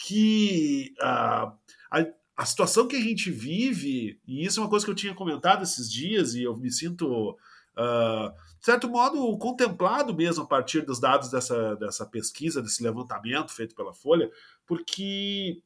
que 0.00 0.94
uh, 0.98 1.52
a, 1.90 2.06
a 2.34 2.46
situação 2.46 2.88
que 2.88 2.96
a 2.96 3.00
gente 3.00 3.30
vive, 3.30 4.18
e 4.26 4.42
isso 4.42 4.58
é 4.58 4.62
uma 4.62 4.70
coisa 4.70 4.86
que 4.86 4.90
eu 4.90 4.94
tinha 4.94 5.14
comentado 5.14 5.62
esses 5.62 5.92
dias, 5.92 6.34
e 6.34 6.42
eu 6.42 6.56
me 6.56 6.70
sinto 6.70 7.36
uh, 7.78 8.32
de 8.58 8.64
certo 8.64 8.88
modo, 8.88 9.36
contemplado 9.38 10.14
mesmo 10.14 10.44
a 10.44 10.46
partir 10.46 10.82
dos 10.82 10.98
dados 10.98 11.30
dessa, 11.30 11.76
dessa 11.76 12.06
pesquisa, 12.06 12.62
desse 12.62 12.82
levantamento 12.82 13.52
feito 13.52 13.74
pela 13.74 13.92
Folha, 13.92 14.30
porque 14.66 15.62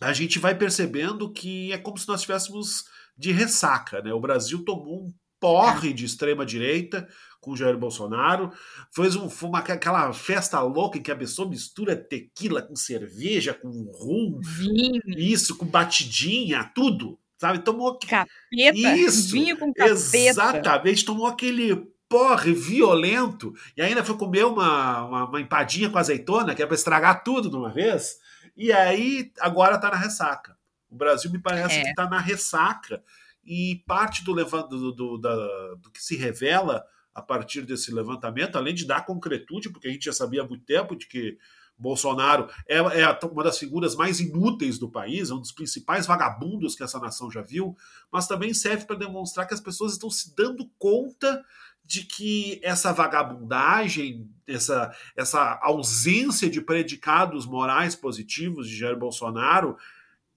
a 0.00 0.12
gente 0.12 0.38
vai 0.38 0.54
percebendo 0.54 1.32
que 1.32 1.72
é 1.72 1.78
como 1.78 1.96
se 1.96 2.06
nós 2.06 2.20
estivéssemos 2.20 2.84
de 3.16 3.32
ressaca. 3.32 4.02
Né? 4.02 4.12
O 4.12 4.20
Brasil 4.20 4.62
tomou 4.64 5.06
um 5.06 5.14
porre 5.40 5.92
de 5.92 6.04
extrema 6.04 6.44
direita 6.44 7.08
com 7.40 7.56
Jair 7.56 7.78
Bolsonaro, 7.78 8.52
fez 8.92 9.14
um, 9.16 9.28
uma, 9.42 9.60
aquela 9.60 10.12
festa 10.12 10.60
louca 10.60 10.98
em 10.98 11.02
que 11.02 11.12
a 11.12 11.16
pessoa 11.16 11.48
mistura 11.48 11.96
tequila 11.96 12.60
com 12.60 12.74
cerveja, 12.74 13.54
com 13.54 13.70
rum, 13.70 14.40
Vinho. 14.42 15.00
isso, 15.16 15.56
com 15.56 15.64
batidinha, 15.64 16.70
tudo 16.74 17.18
sabe? 17.38 17.60
Tomou 17.60 17.98
capeta, 17.98 18.96
isso, 18.96 19.32
vinho 19.32 19.56
com 19.58 19.72
capeta. 19.72 20.16
Exatamente, 20.16 21.04
tomou 21.04 21.26
aquele 21.26 21.76
porre 22.08 22.52
violento 22.52 23.52
e 23.76 23.82
ainda 23.82 24.04
foi 24.04 24.16
comer 24.16 24.44
uma, 24.44 25.04
uma, 25.04 25.28
uma 25.28 25.40
empadinha 25.40 25.90
com 25.90 25.98
azeitona, 25.98 26.54
que 26.54 26.62
é 26.62 26.66
para 26.66 26.74
estragar 26.74 27.24
tudo 27.24 27.50
de 27.50 27.56
uma 27.56 27.70
vez. 27.70 28.18
E 28.56 28.72
aí 28.72 29.32
agora 29.40 29.78
tá 29.78 29.90
na 29.90 29.96
ressaca. 29.96 30.56
O 30.88 30.96
Brasil 30.96 31.30
me 31.30 31.38
parece 31.38 31.78
é. 31.78 31.84
que 31.84 31.94
tá 31.94 32.08
na 32.08 32.20
ressaca 32.20 33.02
e 33.44 33.82
parte 33.86 34.24
do, 34.24 34.34
do, 34.34 34.92
do, 34.92 35.18
da, 35.18 35.34
do 35.76 35.90
que 35.90 36.02
se 36.02 36.16
revela 36.16 36.84
a 37.14 37.22
partir 37.22 37.62
desse 37.62 37.92
levantamento, 37.92 38.56
além 38.56 38.74
de 38.74 38.86
dar 38.86 39.04
concretude, 39.04 39.70
porque 39.70 39.88
a 39.88 39.90
gente 39.90 40.04
já 40.04 40.12
sabia 40.12 40.42
há 40.42 40.46
muito 40.46 40.64
tempo 40.64 40.94
de 40.94 41.06
que 41.06 41.38
Bolsonaro 41.78 42.48
é, 42.66 42.78
é, 42.78 43.18
uma 43.30 43.44
das 43.44 43.58
figuras 43.58 43.94
mais 43.94 44.20
inúteis 44.20 44.78
do 44.78 44.90
país, 44.90 45.30
é 45.30 45.34
um 45.34 45.40
dos 45.40 45.52
principais 45.52 46.06
vagabundos 46.06 46.74
que 46.74 46.82
essa 46.82 46.98
nação 46.98 47.30
já 47.30 47.42
viu, 47.42 47.76
mas 48.10 48.26
também 48.26 48.54
serve 48.54 48.86
para 48.86 48.96
demonstrar 48.96 49.46
que 49.46 49.54
as 49.54 49.60
pessoas 49.60 49.92
estão 49.92 50.10
se 50.10 50.34
dando 50.34 50.70
conta 50.78 51.44
de 51.84 52.02
que 52.04 52.60
essa 52.64 52.92
vagabundagem, 52.92 54.28
essa, 54.46 54.92
essa 55.16 55.60
ausência 55.62 56.50
de 56.50 56.60
predicados 56.60 57.46
morais 57.46 57.94
positivos 57.94 58.68
de 58.68 58.76
Jair 58.76 58.98
Bolsonaro, 58.98 59.76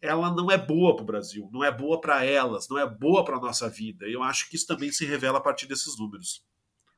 ela 0.02 0.34
não 0.34 0.50
é 0.52 0.58
boa 0.58 0.96
para 0.96 1.04
o 1.04 1.08
Brasil, 1.08 1.50
não 1.52 1.64
é 1.64 1.72
boa 1.72 2.00
para 2.00 2.24
elas, 2.24 2.70
não 2.70 2.78
é 2.78 2.88
boa 2.88 3.26
para 3.26 3.38
a 3.38 3.42
nossa 3.42 3.68
vida. 3.68 4.08
E 4.08 4.14
eu 4.14 4.24
acho 4.24 4.50
que 4.50 4.56
isso 4.56 4.68
também 4.68 4.92
se 4.92 5.06
revela 5.06 5.40
a 5.40 5.42
partir 5.42 5.68
desses 5.68 5.98
números. 5.98 6.44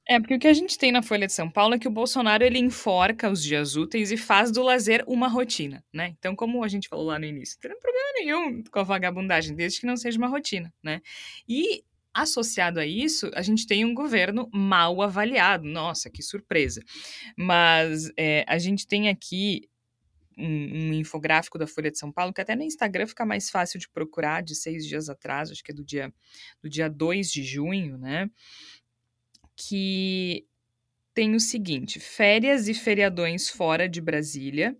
É, 0.07 0.19
porque 0.19 0.35
o 0.35 0.39
que 0.39 0.47
a 0.47 0.53
gente 0.53 0.77
tem 0.77 0.91
na 0.91 1.01
Folha 1.01 1.27
de 1.27 1.33
São 1.33 1.49
Paulo 1.49 1.75
é 1.75 1.79
que 1.79 1.87
o 1.87 1.91
Bolsonaro 1.91 2.43
ele 2.43 2.57
enforca 2.57 3.29
os 3.29 3.41
dias 3.41 3.75
úteis 3.75 4.11
e 4.11 4.17
faz 4.17 4.51
do 4.51 4.63
lazer 4.63 5.03
uma 5.07 5.27
rotina, 5.27 5.83
né? 5.93 6.15
Então, 6.17 6.35
como 6.35 6.63
a 6.63 6.67
gente 6.67 6.89
falou 6.89 7.05
lá 7.05 7.19
no 7.19 7.25
início, 7.25 7.57
não 7.63 7.69
tem 7.69 7.79
problema 7.79 8.11
nenhum 8.15 8.63
com 8.63 8.79
a 8.79 8.83
vagabundagem, 8.83 9.55
desde 9.55 9.79
que 9.79 9.85
não 9.85 9.95
seja 9.95 10.17
uma 10.17 10.27
rotina, 10.27 10.73
né? 10.83 11.01
E 11.47 11.83
associado 12.13 12.79
a 12.79 12.85
isso, 12.85 13.29
a 13.33 13.41
gente 13.41 13.65
tem 13.65 13.85
um 13.85 13.93
governo 13.93 14.49
mal 14.51 15.01
avaliado. 15.01 15.65
Nossa, 15.65 16.09
que 16.09 16.21
surpresa! 16.21 16.83
Mas 17.37 18.11
é, 18.17 18.43
a 18.47 18.57
gente 18.57 18.87
tem 18.87 19.07
aqui 19.07 19.69
um, 20.37 20.45
um, 20.45 20.93
infográfico 20.93 21.57
da 21.57 21.67
Folha 21.67 21.91
de 21.91 21.97
São 21.97 22.11
Paulo, 22.11 22.33
que 22.33 22.41
até 22.41 22.55
no 22.55 22.63
Instagram 22.63 23.07
fica 23.07 23.25
mais 23.25 23.49
fácil 23.49 23.79
de 23.79 23.87
procurar, 23.89 24.41
de 24.41 24.55
seis 24.55 24.85
dias 24.85 25.09
atrás, 25.09 25.51
acho 25.51 25.63
que 25.63 25.71
é 25.71 25.75
do 25.75 25.83
dia, 25.83 26.13
do 26.61 26.69
dia 26.69 26.89
2 26.89 27.31
de 27.31 27.43
junho, 27.43 27.97
né? 27.97 28.29
Que 29.55 30.45
tem 31.13 31.35
o 31.35 31.39
seguinte: 31.39 31.99
férias 31.99 32.67
e 32.67 32.73
feriadões 32.73 33.49
fora 33.49 33.87
de 33.87 34.01
Brasília. 34.01 34.75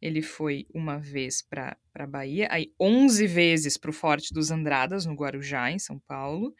Ele 0.00 0.22
foi 0.22 0.66
uma 0.72 0.98
vez 0.98 1.42
para 1.42 1.76
a 1.94 2.06
Bahia, 2.06 2.48
aí 2.50 2.72
11 2.80 3.26
vezes 3.26 3.76
para 3.76 3.90
o 3.90 3.92
Forte 3.92 4.32
dos 4.32 4.50
Andradas, 4.50 5.04
no 5.04 5.12
Guarujá, 5.12 5.70
em 5.70 5.78
São 5.78 5.98
Paulo, 5.98 6.54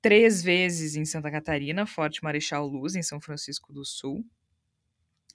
três 0.00 0.42
vezes 0.42 0.96
em 0.96 1.04
Santa 1.04 1.30
Catarina, 1.30 1.84
Forte 1.84 2.24
Marechal 2.24 2.66
Luz, 2.66 2.94
em 2.94 3.02
São 3.02 3.20
Francisco 3.20 3.74
do 3.74 3.84
Sul, 3.84 4.24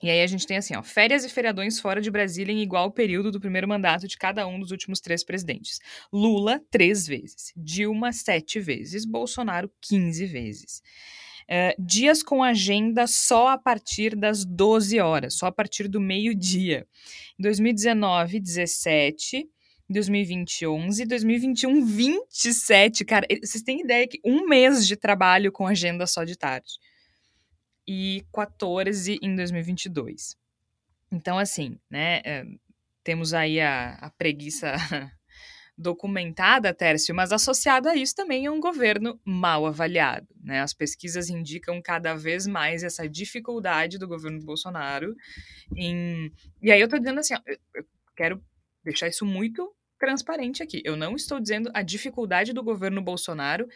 e 0.01 0.09
aí 0.09 0.21
a 0.21 0.27
gente 0.27 0.47
tem 0.47 0.57
assim, 0.57 0.75
ó, 0.75 0.81
férias 0.81 1.23
e 1.23 1.29
feriadões 1.29 1.79
fora 1.79 2.01
de 2.01 2.09
Brasília 2.09 2.51
em 2.51 2.61
igual 2.61 2.91
período 2.91 3.31
do 3.31 3.39
primeiro 3.39 3.67
mandato 3.67 4.07
de 4.07 4.17
cada 4.17 4.47
um 4.47 4.59
dos 4.59 4.71
últimos 4.71 4.99
três 4.99 5.23
presidentes. 5.23 5.79
Lula, 6.11 6.59
três 6.71 7.05
vezes. 7.05 7.53
Dilma, 7.55 8.11
sete 8.11 8.59
vezes. 8.59 9.05
Bolsonaro, 9.05 9.71
quinze 9.79 10.25
vezes. 10.25 10.81
Uh, 11.51 11.75
dias 11.77 12.23
com 12.23 12.41
agenda 12.41 13.05
só 13.05 13.49
a 13.49 13.57
partir 13.57 14.15
das 14.15 14.45
12 14.45 15.01
horas, 15.01 15.33
só 15.33 15.47
a 15.47 15.51
partir 15.51 15.89
do 15.89 15.99
meio-dia. 15.99 16.87
Em 17.37 17.43
2019, 17.43 18.39
17. 18.39 19.37
Em 19.37 19.93
2020, 19.93 20.65
11. 20.65 21.05
2021, 21.05 21.85
27. 21.85 23.03
Cara, 23.03 23.27
vocês 23.43 23.61
têm 23.61 23.81
ideia 23.81 24.07
que 24.07 24.21
um 24.23 24.47
mês 24.47 24.87
de 24.87 24.95
trabalho 24.95 25.51
com 25.51 25.67
agenda 25.67 26.07
só 26.07 26.23
de 26.23 26.37
tarde. 26.37 26.79
2014 27.85 29.19
em 29.21 29.35
2022. 29.35 30.37
Então, 31.11 31.37
assim, 31.37 31.77
né, 31.89 32.21
é, 32.23 32.45
temos 33.03 33.33
aí 33.33 33.59
a, 33.59 33.95
a 33.95 34.09
preguiça 34.11 34.73
documentada, 35.81 36.73
Tércio, 36.73 37.13
mas 37.15 37.31
associado 37.31 37.89
a 37.89 37.95
isso 37.95 38.15
também 38.15 38.45
é 38.45 38.51
um 38.51 38.59
governo 38.59 39.19
mal 39.25 39.65
avaliado. 39.65 40.27
Né? 40.43 40.61
As 40.61 40.73
pesquisas 40.73 41.29
indicam 41.29 41.81
cada 41.81 42.13
vez 42.13 42.45
mais 42.45 42.83
essa 42.83 43.09
dificuldade 43.09 43.97
do 43.97 44.07
governo 44.07 44.39
Bolsonaro 44.43 45.15
em... 45.75 46.31
E 46.61 46.71
aí 46.71 46.79
eu 46.79 46.85
estou 46.85 46.99
dizendo 46.99 47.19
assim, 47.19 47.33
ó, 47.33 47.39
eu 47.75 47.83
quero 48.15 48.43
deixar 48.83 49.07
isso 49.07 49.25
muito 49.25 49.73
transparente 49.99 50.61
aqui. 50.61 50.81
Eu 50.85 50.95
não 50.95 51.15
estou 51.15 51.39
dizendo 51.39 51.71
a 51.73 51.81
dificuldade 51.81 52.53
do 52.53 52.63
governo 52.63 53.01
Bolsonaro 53.01 53.67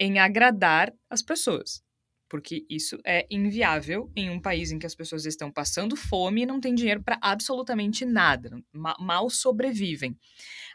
em 0.00 0.18
agradar 0.18 0.92
as 1.08 1.22
pessoas 1.22 1.83
porque 2.28 2.64
isso 2.68 2.98
é 3.04 3.26
inviável 3.30 4.10
em 4.16 4.30
um 4.30 4.40
país 4.40 4.72
em 4.72 4.78
que 4.78 4.86
as 4.86 4.94
pessoas 4.94 5.24
estão 5.24 5.50
passando 5.50 5.96
fome 5.96 6.42
e 6.42 6.46
não 6.46 6.60
têm 6.60 6.74
dinheiro 6.74 7.02
para 7.02 7.18
absolutamente 7.20 8.04
nada, 8.04 8.50
mal 8.72 9.30
sobrevivem. 9.30 10.16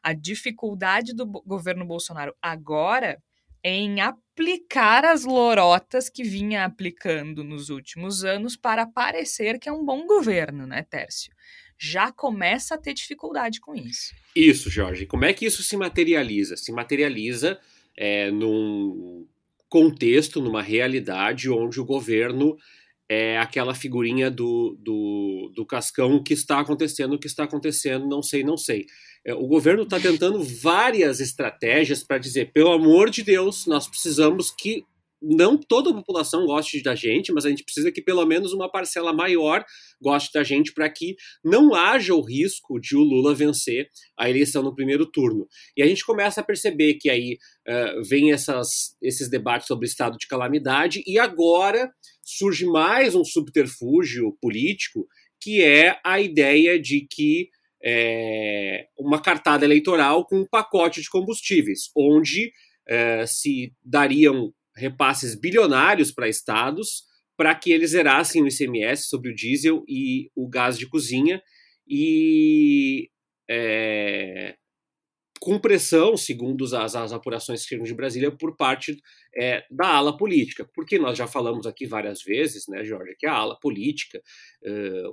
A 0.02 0.14
dificuldade 0.14 1.14
do 1.14 1.26
governo 1.26 1.86
Bolsonaro 1.86 2.36
agora 2.42 3.22
é 3.64 3.74
em 3.74 4.00
aplicar 4.00 5.04
as 5.04 5.26
lorotas 5.26 6.10
que 6.10 6.24
vinha 6.24 6.64
aplicando 6.64 7.44
nos 7.44 7.70
últimos 7.70 8.24
anos 8.24 8.56
para 8.56 8.86
parecer 8.86 9.60
que 9.60 9.68
é 9.68 9.72
um 9.72 9.84
bom 9.84 10.06
governo, 10.06 10.66
né, 10.66 10.84
Tércio? 10.84 11.34
Já 11.78 12.12
começa 12.12 12.76
a 12.76 12.78
ter 12.78 12.94
dificuldade 12.94 13.60
com 13.60 13.74
isso. 13.76 14.14
Isso, 14.36 14.70
Jorge. 14.70 15.06
Como 15.06 15.26
é 15.26 15.34
que 15.34 15.46
isso 15.46 15.64
se 15.64 15.78
materializa? 15.78 16.58
Se 16.58 16.72
materializa 16.72 17.60
é, 17.96 18.32
num 18.32 19.26
contexto, 19.70 20.42
numa 20.42 20.62
realidade 20.62 21.50
onde 21.50 21.80
o 21.80 21.86
governo 21.86 22.58
é 23.08 23.38
aquela 23.40 23.74
figurinha 23.74 24.30
do, 24.30 24.78
do, 24.80 25.52
do 25.56 25.66
cascão 25.66 26.22
que 26.22 26.34
está 26.34 26.60
acontecendo, 26.60 27.14
o 27.14 27.20
que 27.20 27.28
está 27.28 27.44
acontecendo, 27.44 28.08
não 28.08 28.22
sei, 28.22 28.44
não 28.44 28.56
sei. 28.56 28.86
É, 29.26 29.34
o 29.34 29.48
governo 29.48 29.84
está 29.84 30.00
tentando 30.00 30.42
várias 30.44 31.20
estratégias 31.20 32.04
para 32.04 32.20
dizer, 32.20 32.52
pelo 32.54 32.72
amor 32.72 33.10
de 33.10 33.24
Deus, 33.24 33.66
nós 33.66 33.88
precisamos 33.88 34.52
que 34.52 34.86
não 35.22 35.58
toda 35.58 35.90
a 35.90 35.94
população 35.94 36.46
goste 36.46 36.82
da 36.82 36.96
gente, 36.96 37.32
mas 37.32 37.46
a 37.46 37.50
gente 37.50 37.64
precisa 37.64 37.92
que 37.92 38.02
pelo 38.02 38.26
menos 38.26 38.54
uma 38.54 38.72
parcela 38.72 39.12
maior 39.12 39.64
goste 40.02 40.32
da 40.34 40.44
gente 40.44 40.74
para 40.74 40.90
que 40.90 41.16
não 41.44 41.74
haja 41.76 42.14
o 42.14 42.22
risco 42.22 42.80
de 42.80 42.96
o 42.96 43.02
Lula 43.02 43.36
vencer 43.36 43.90
a 44.18 44.30
eleição 44.30 44.64
no 44.64 44.74
primeiro 44.74 45.06
turno. 45.06 45.48
E 45.76 45.84
a 45.84 45.88
gente 45.88 46.06
começa 46.06 46.42
a 46.42 46.44
perceber 46.44 46.96
que 46.96 47.10
aí 47.10 47.38
uh, 47.68 48.04
vem 48.04 48.32
essas, 48.32 48.96
esses 49.02 49.30
debates 49.30 49.68
sobre 49.68 49.88
estado 49.88 50.18
de 50.18 50.28
calamidade 50.28 51.04
e 51.06 51.20
agora 51.20 51.92
surge 52.24 52.66
mais 52.66 53.16
um 53.16 53.26
subterfúgio 53.26 54.38
político 54.42 55.08
que 55.42 55.64
é 55.64 56.00
a 56.04 56.20
ideia 56.20 56.80
de 56.80 57.08
que 57.10 57.50
é, 57.84 58.88
uma 58.98 59.22
cartada 59.22 59.66
eleitoral 59.66 60.26
com 60.26 60.40
um 60.40 60.46
pacote 60.46 61.02
de 61.02 61.10
combustíveis, 61.10 61.90
onde 61.96 62.52
é, 62.88 63.26
se 63.26 63.74
dariam 63.84 64.54
repasses 64.80 65.36
bilionários 65.36 66.12
para 66.12 66.30
estados 66.30 67.04
para 67.38 67.56
que 67.56 67.72
eles 67.72 67.92
zerassem 67.92 68.44
o 68.44 68.48
ICMS 68.48 69.08
sobre 69.08 69.32
o 69.32 69.36
diesel 69.36 69.84
e 69.88 70.30
o 70.36 70.48
gás 70.48 70.78
de 70.78 70.86
cozinha 70.88 71.42
e 71.88 73.10
é, 73.50 74.56
com 75.40 75.58
pressão, 75.58 76.18
segundo 76.18 76.66
as, 76.76 76.96
as 76.96 77.14
apurações 77.14 77.62
que 77.62 77.70
chegam 77.70 77.86
de 77.86 77.94
Brasília, 77.94 78.30
por 78.30 78.58
parte 78.58 79.02
é, 79.34 79.64
da 79.72 79.88
ala 79.88 80.18
política. 80.18 80.70
Porque 80.76 81.00
nós 81.00 81.18
já 81.18 81.28
falamos 81.28 81.66
aqui 81.66 81.88
várias 81.88 82.22
vezes, 82.22 82.68
né, 82.68 82.84
Jorge, 82.84 83.16
que 83.18 83.26
a 83.26 83.34
ala 83.34 83.58
política, 83.58 84.22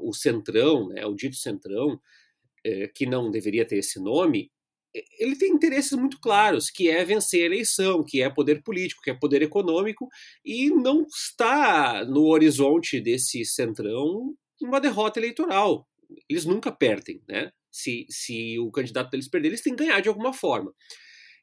o 0.03 0.13
centrão, 0.13 0.89
né, 0.89 1.07
o 1.07 1.15
dito 1.15 1.37
centrão, 1.37 2.01
que 2.93 3.07
não 3.07 3.31
deveria 3.31 3.65
ter 3.65 3.79
esse 3.79 4.01
nome, 4.01 4.51
ele 5.19 5.37
tem 5.37 5.51
interesses 5.51 5.93
muito 5.93 6.19
claros, 6.21 6.71
que 6.71 6.89
é 6.89 7.05
vencer 7.05 7.43
a 7.43 7.47
eleição, 7.47 8.05
que 8.05 8.23
é 8.23 8.31
poder 8.31 8.63
político, 8.63 9.03
que 9.03 9.11
é 9.11 9.15
poder 9.15 9.43
econômico, 9.43 10.09
e 10.45 10.71
não 10.71 11.03
está 11.03 12.05
no 12.05 12.27
horizonte 12.27 13.01
desse 13.01 13.45
centrão 13.45 14.35
uma 14.61 14.81
derrota 14.81 15.19
eleitoral. 15.19 15.87
Eles 16.29 16.45
nunca 16.45 16.73
perdem, 16.73 17.23
né? 17.29 17.51
Se, 17.71 18.07
se 18.09 18.59
o 18.59 18.71
candidato 18.71 19.11
deles 19.11 19.29
perder, 19.29 19.49
eles 19.49 19.63
têm 19.63 19.77
que 19.77 19.85
ganhar 19.85 20.01
de 20.01 20.09
alguma 20.09 20.33
forma. 20.33 20.73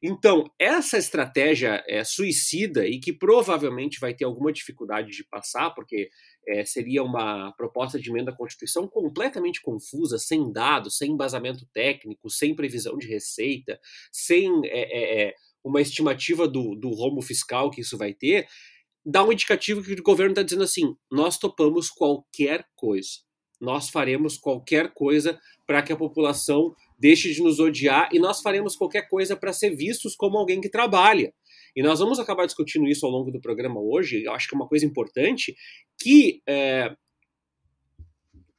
Então, 0.02 0.44
essa 0.58 0.98
estratégia 0.98 1.82
é 1.88 2.04
suicida 2.04 2.86
e 2.86 2.98
que 2.98 3.10
provavelmente 3.10 3.98
vai 3.98 4.12
ter 4.12 4.24
alguma 4.24 4.52
dificuldade 4.52 5.10
de 5.10 5.24
passar, 5.24 5.70
porque 5.70 6.10
é, 6.46 6.64
seria 6.64 7.02
uma 7.02 7.52
proposta 7.52 7.98
de 7.98 8.10
emenda 8.10 8.30
à 8.30 8.36
Constituição 8.36 8.86
completamente 8.88 9.60
confusa, 9.60 10.18
sem 10.18 10.52
dados, 10.52 10.96
sem 10.98 11.12
embasamento 11.12 11.66
técnico, 11.72 12.30
sem 12.30 12.54
previsão 12.54 12.96
de 12.96 13.06
receita, 13.06 13.78
sem 14.12 14.50
é, 14.64 15.28
é, 15.28 15.34
uma 15.62 15.80
estimativa 15.80 16.46
do, 16.46 16.74
do 16.74 16.90
rombo 16.90 17.22
fiscal 17.22 17.70
que 17.70 17.80
isso 17.80 17.96
vai 17.96 18.12
ter, 18.12 18.46
dá 19.04 19.24
um 19.24 19.32
indicativo 19.32 19.82
que 19.82 19.92
o 19.92 20.02
governo 20.02 20.32
está 20.32 20.42
dizendo 20.42 20.64
assim: 20.64 20.96
nós 21.10 21.38
topamos 21.38 21.90
qualquer 21.90 22.66
coisa. 22.74 23.24
Nós 23.60 23.88
faremos 23.88 24.36
qualquer 24.36 24.92
coisa 24.92 25.38
para 25.66 25.80
que 25.82 25.92
a 25.92 25.96
população 25.96 26.74
deixe 26.98 27.32
de 27.32 27.42
nos 27.42 27.58
odiar 27.58 28.08
e 28.12 28.18
nós 28.18 28.40
faremos 28.40 28.76
qualquer 28.76 29.08
coisa 29.08 29.36
para 29.36 29.52
ser 29.52 29.74
vistos 29.74 30.14
como 30.14 30.36
alguém 30.36 30.60
que 30.60 30.68
trabalha. 30.68 31.32
E 31.76 31.82
nós 31.82 31.98
vamos 31.98 32.18
acabar 32.18 32.46
discutindo 32.46 32.86
isso 32.86 33.04
ao 33.04 33.12
longo 33.12 33.30
do 33.30 33.40
programa 33.40 33.80
hoje. 33.80 34.22
Eu 34.22 34.32
acho 34.32 34.48
que 34.48 34.54
é 34.54 34.58
uma 34.58 34.68
coisa 34.68 34.86
importante 34.86 35.54
que 36.00 36.40
é, 36.46 36.94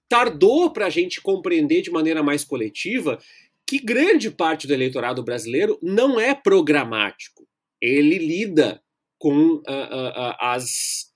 tardou 0.10 0.72
para 0.72 0.88
a 0.88 0.90
gente 0.90 1.22
compreender 1.22 1.82
de 1.82 1.92
maneira 1.92 2.22
mais 2.22 2.44
coletiva 2.44 3.20
que 3.68 3.80
grande 3.80 4.30
parte 4.30 4.68
do 4.68 4.74
eleitorado 4.74 5.24
brasileiro 5.24 5.80
não 5.82 6.20
é 6.20 6.36
programático. 6.36 7.48
Ele 7.82 8.18
lida 8.18 8.82
com 9.18 9.56
uh, 9.56 9.58
uh, 9.58 10.10
uh, 10.10 10.36
as, 10.40 11.12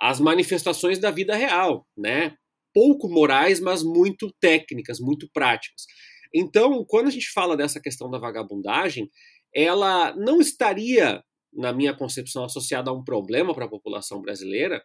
as 0.00 0.20
manifestações 0.20 0.98
da 0.98 1.10
vida 1.10 1.34
real, 1.34 1.86
né? 1.96 2.36
Pouco 2.72 3.08
morais, 3.08 3.60
mas 3.60 3.82
muito 3.82 4.32
técnicas, 4.40 5.00
muito 5.00 5.28
práticas. 5.32 5.84
Então, 6.34 6.84
quando 6.86 7.08
a 7.08 7.10
gente 7.10 7.30
fala 7.30 7.56
dessa 7.56 7.80
questão 7.80 8.10
da 8.10 8.18
vagabundagem, 8.18 9.10
ela 9.54 10.14
não 10.16 10.40
estaria, 10.40 11.22
na 11.52 11.72
minha 11.72 11.94
concepção, 11.94 12.44
associada 12.44 12.90
a 12.90 12.94
um 12.94 13.04
problema 13.04 13.54
para 13.54 13.66
a 13.66 13.70
população 13.70 14.20
brasileira 14.20 14.82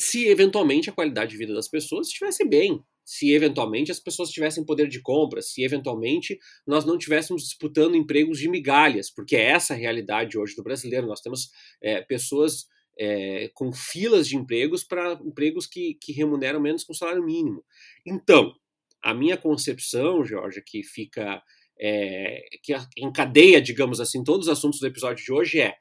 se 0.00 0.26
eventualmente 0.26 0.88
a 0.88 0.92
qualidade 0.92 1.32
de 1.32 1.36
vida 1.36 1.52
das 1.52 1.68
pessoas 1.68 2.08
estivesse 2.08 2.48
bem, 2.48 2.82
se 3.04 3.32
eventualmente 3.32 3.92
as 3.92 4.00
pessoas 4.00 4.30
tivessem 4.30 4.64
poder 4.64 4.88
de 4.88 5.00
compra, 5.00 5.42
se 5.42 5.62
eventualmente 5.62 6.38
nós 6.66 6.86
não 6.86 6.96
estivéssemos 6.96 7.42
disputando 7.42 7.94
empregos 7.94 8.38
de 8.38 8.48
migalhas, 8.48 9.10
porque 9.10 9.36
é 9.36 9.50
essa 9.50 9.74
a 9.74 9.76
realidade 9.76 10.38
hoje 10.38 10.56
do 10.56 10.62
brasileiro. 10.62 11.06
Nós 11.06 11.20
temos 11.20 11.50
é, 11.82 12.00
pessoas 12.00 12.66
é, 12.98 13.50
com 13.52 13.72
filas 13.72 14.26
de 14.26 14.36
empregos 14.36 14.84
para 14.84 15.20
empregos 15.24 15.66
que, 15.66 15.94
que 16.00 16.12
remuneram 16.12 16.60
menos 16.60 16.82
que 16.82 16.92
o 16.92 16.94
salário 16.94 17.24
mínimo. 17.24 17.62
Então, 18.06 18.54
a 19.02 19.12
minha 19.12 19.36
concepção, 19.36 20.24
Jorge, 20.24 20.62
que 20.64 20.82
fica 20.82 21.42
é, 21.80 22.42
que 22.62 22.74
encadeia, 22.98 23.60
digamos 23.60 24.00
assim, 24.00 24.22
todos 24.22 24.46
os 24.46 24.52
assuntos 24.52 24.80
do 24.80 24.86
episódio 24.86 25.24
de 25.24 25.32
hoje 25.32 25.60
é 25.60 25.74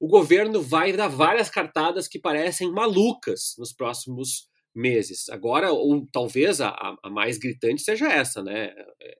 o 0.00 0.06
governo 0.06 0.62
vai 0.62 0.92
dar 0.92 1.08
várias 1.08 1.50
cartadas 1.50 2.06
que 2.06 2.20
parecem 2.20 2.70
malucas 2.70 3.54
nos 3.58 3.72
próximos 3.72 4.48
meses. 4.74 5.28
Agora, 5.28 5.72
ou 5.72 6.06
talvez 6.12 6.60
a, 6.60 6.70
a 7.02 7.10
mais 7.10 7.36
gritante 7.36 7.82
seja 7.82 8.06
essa, 8.06 8.42
né? 8.42 8.72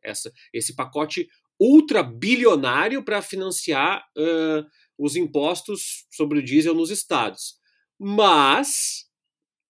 Essa, 0.04 0.32
esse 0.52 0.76
pacote 0.76 1.26
ultra 1.60 2.02
bilionário 2.02 3.02
para 3.02 3.20
financiar 3.20 4.04
uh, 4.16 4.64
os 4.96 5.16
impostos 5.16 6.06
sobre 6.10 6.38
o 6.38 6.44
diesel 6.44 6.74
nos 6.74 6.90
estados. 6.90 7.56
Mas 7.98 9.07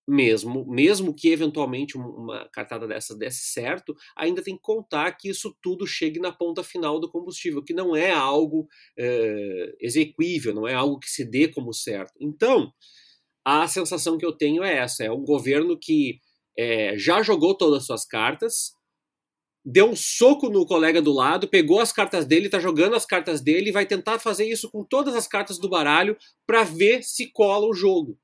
mesmo, 0.09 0.65
mesmo 0.67 1.15
que 1.15 1.29
eventualmente 1.29 1.99
uma 1.99 2.49
cartada 2.49 2.89
dessas 2.89 3.19
desse 3.19 3.53
certo, 3.53 3.95
ainda 4.17 4.43
tem 4.43 4.57
que 4.57 4.63
contar 4.63 5.13
que 5.13 5.29
isso 5.29 5.55
tudo 5.63 5.87
chegue 5.87 6.19
na 6.19 6.33
ponta 6.33 6.65
final 6.65 6.99
do 6.99 7.11
combustível, 7.11 7.63
que 7.63 7.75
não 7.75 7.95
é 7.95 8.11
algo 8.11 8.67
é, 8.99 9.77
exequível, 9.79 10.55
não 10.55 10.67
é 10.67 10.73
algo 10.73 10.99
que 10.99 11.11
se 11.11 11.25
dê 11.25 11.47
como 11.47 11.75
certo. 11.75 12.15
Então, 12.19 12.73
a 13.45 13.69
sensação 13.69 14.17
que 14.17 14.25
eu 14.25 14.33
tenho 14.33 14.65
é 14.65 14.79
essa: 14.79 15.05
é 15.05 15.13
um 15.13 15.23
governo 15.23 15.79
que 15.79 16.21
é, 16.57 16.97
já 16.97 17.23
jogou 17.23 17.55
todas 17.55 17.81
as 17.81 17.87
suas 17.87 18.07
cartas, 18.07 18.73
deu 19.63 19.91
um 19.91 19.97
soco 19.97 20.49
no 20.49 20.65
colega 20.65 21.03
do 21.03 21.13
lado, 21.13 21.49
pegou 21.49 21.81
as 21.81 21.93
cartas 21.93 22.25
dele, 22.25 22.47
está 22.47 22.59
jogando 22.59 22.97
as 22.97 23.05
cartas 23.05 23.43
dele 23.43 23.69
e 23.69 23.73
vai 23.73 23.85
tentar 23.85 24.19
fazer 24.19 24.47
isso 24.47 24.71
com 24.71 24.83
todas 24.83 25.15
as 25.15 25.29
cartas 25.29 25.59
do 25.59 25.69
baralho 25.69 26.17
para 26.47 26.65
ver 26.65 27.03
se 27.03 27.31
cola 27.31 27.67
o 27.67 27.75
jogo. 27.75 28.19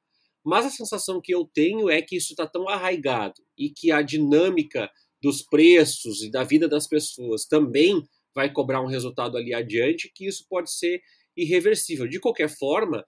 Mas 0.45 0.67
a 0.67 0.71
sensação 0.71 1.21
que 1.21 1.35
eu 1.35 1.49
tenho 1.53 1.89
é 1.89 2.03
que 2.03 2.17
isso 2.17 2.33
está 2.33 2.47
tão 2.47 2.69
arraigado 2.69 3.43
e 3.57 3.71
que 3.71 3.91
a 3.91 4.03
dinâmica 4.03 4.91
dos 5.23 5.41
preços 5.43 6.23
e 6.23 6.31
da 6.31 6.45
vida 6.45 6.69
das 6.69 6.87
pessoas 6.87 7.47
também 7.47 8.03
vai 8.35 8.53
cobrar 8.53 8.83
um 8.83 8.87
resultado 8.87 9.39
ali 9.39 9.55
adiante, 9.55 10.13
que 10.15 10.27
isso 10.27 10.45
pode 10.49 10.71
ser 10.71 11.01
irreversível. 11.37 12.07
De 12.07 12.21
qualquer 12.21 12.49
forma, 12.49 13.05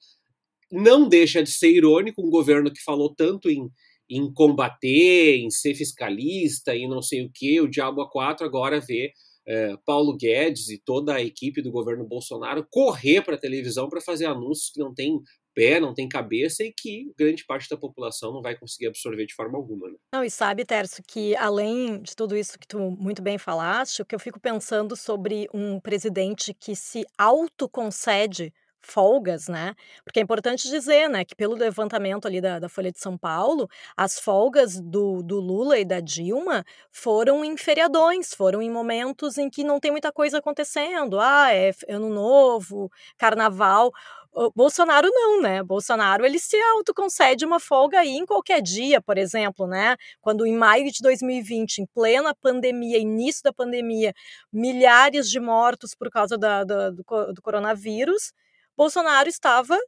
não 0.73 1.09
deixa 1.09 1.43
de 1.43 1.50
ser 1.50 1.71
irônico 1.71 2.26
um 2.26 2.31
governo 2.31 2.73
que 2.73 2.83
falou 2.83 3.14
tanto 3.14 3.50
em, 3.50 3.69
em 4.09 4.33
combater, 4.33 5.37
em 5.37 5.50
ser 5.50 5.75
fiscalista 5.75 6.75
e 6.75 6.88
não 6.88 7.02
sei 7.02 7.25
o 7.25 7.31
que, 7.33 7.61
o 7.61 7.69
Diabo 7.69 8.00
a 8.00 8.11
quatro 8.11 8.47
agora 8.47 8.81
vê 8.81 9.12
é, 9.47 9.76
Paulo 9.85 10.16
Guedes 10.16 10.69
e 10.71 10.78
toda 10.78 11.14
a 11.14 11.23
equipe 11.23 11.62
do 11.62 11.71
governo 11.71 12.05
Bolsonaro 12.05 12.66
correr 12.71 13.23
para 13.23 13.37
a 13.37 13.40
televisão 13.40 13.88
para 13.88 14.00
fazer 14.00 14.26
anúncios 14.26 14.71
que 14.71 14.81
não 14.81 14.93
têm 14.93 15.21
pé, 15.57 15.81
não 15.81 15.95
tem 15.95 16.07
cabeça 16.07 16.63
e 16.63 16.71
que 16.71 17.11
grande 17.19 17.45
parte 17.47 17.67
da 17.71 17.79
população 17.79 18.31
não 18.31 18.43
vai 18.43 18.55
conseguir 18.55 18.89
absorver 18.89 19.25
de 19.25 19.35
forma 19.35 19.57
alguma. 19.57 19.89
Né? 19.89 19.97
Não, 20.13 20.23
e 20.23 20.31
sabe, 20.31 20.67
Tércio, 20.67 21.03
que 21.09 21.35
além 21.37 22.03
de 22.03 22.15
tudo 22.15 22.37
isso 22.37 22.59
que 22.59 22.69
tu 22.69 22.79
muito 22.79 23.23
bem 23.23 23.39
falaste, 23.39 24.03
o 24.03 24.05
que 24.05 24.15
eu 24.15 24.21
fico 24.21 24.39
pensando 24.39 24.95
sobre 24.95 25.49
um 25.55 25.81
presidente 25.81 26.53
que 26.53 26.77
se 26.77 27.05
autoconcede 27.17 28.53
folgas, 28.87 29.49
né? 29.49 29.75
Porque 30.05 30.21
é 30.21 30.23
importante 30.23 30.69
dizer, 30.69 31.09
né, 31.09 31.25
que 31.25 31.35
pelo 31.35 31.55
levantamento 31.55 32.26
ali 32.26 32.40
da, 32.40 32.59
da 32.59 32.69
Folha 32.69 32.93
de 32.93 33.00
São 33.00 33.19
Paulo, 33.19 33.69
as 33.97 34.19
folgas 34.19 34.81
do, 34.81 35.23
do 35.23 35.40
Lula 35.40 35.78
e 35.78 35.85
da 35.85 36.00
Dilma 36.00 36.64
foram 36.90 37.45
em 37.45 37.57
feriadões, 37.57 38.33
foram 38.33 38.62
em 38.62 38.71
momentos 38.71 39.37
em 39.38 39.50
que 39.50 39.64
não 39.64 39.81
tem 39.81 39.90
muita 39.90 40.12
coisa 40.12 40.38
acontecendo. 40.38 41.19
Ah, 41.21 41.52
é 41.52 41.73
ano 41.88 42.09
novo, 42.09 42.90
carnaval. 43.19 43.93
O 44.33 44.52
Bolsonaro 44.55 45.09
não, 45.11 45.40
né? 45.40 45.62
Bolsonaro 45.62 46.25
ele 46.26 46.38
se 46.38 46.57
autoconcede 46.61 47.47
uma 47.47 47.59
folga 47.59 48.00
aí 48.00 48.16
em 48.19 48.26
qualquer 48.26 48.61
dia, 48.61 49.00
por 49.00 49.16
exemplo, 49.16 49.66
né? 49.66 49.97
Quando 50.21 50.47
em 50.47 50.55
maio 50.55 50.93
de 50.93 51.00
2020, 51.00 51.78
em 51.78 51.87
plena 51.87 52.35
pandemia, 52.35 52.99
início 52.99 53.43
da 53.43 53.52
pandemia, 53.52 54.12
milhares 54.52 55.31
de 55.31 55.40
mortos 55.40 55.95
por 55.95 56.11
causa 56.11 56.37
da, 56.37 56.64
da, 56.64 56.90
do, 56.90 57.02
do 57.33 57.43
coronavírus, 57.43 58.33
Bolsonaro 58.76 59.28
estava 59.28 59.78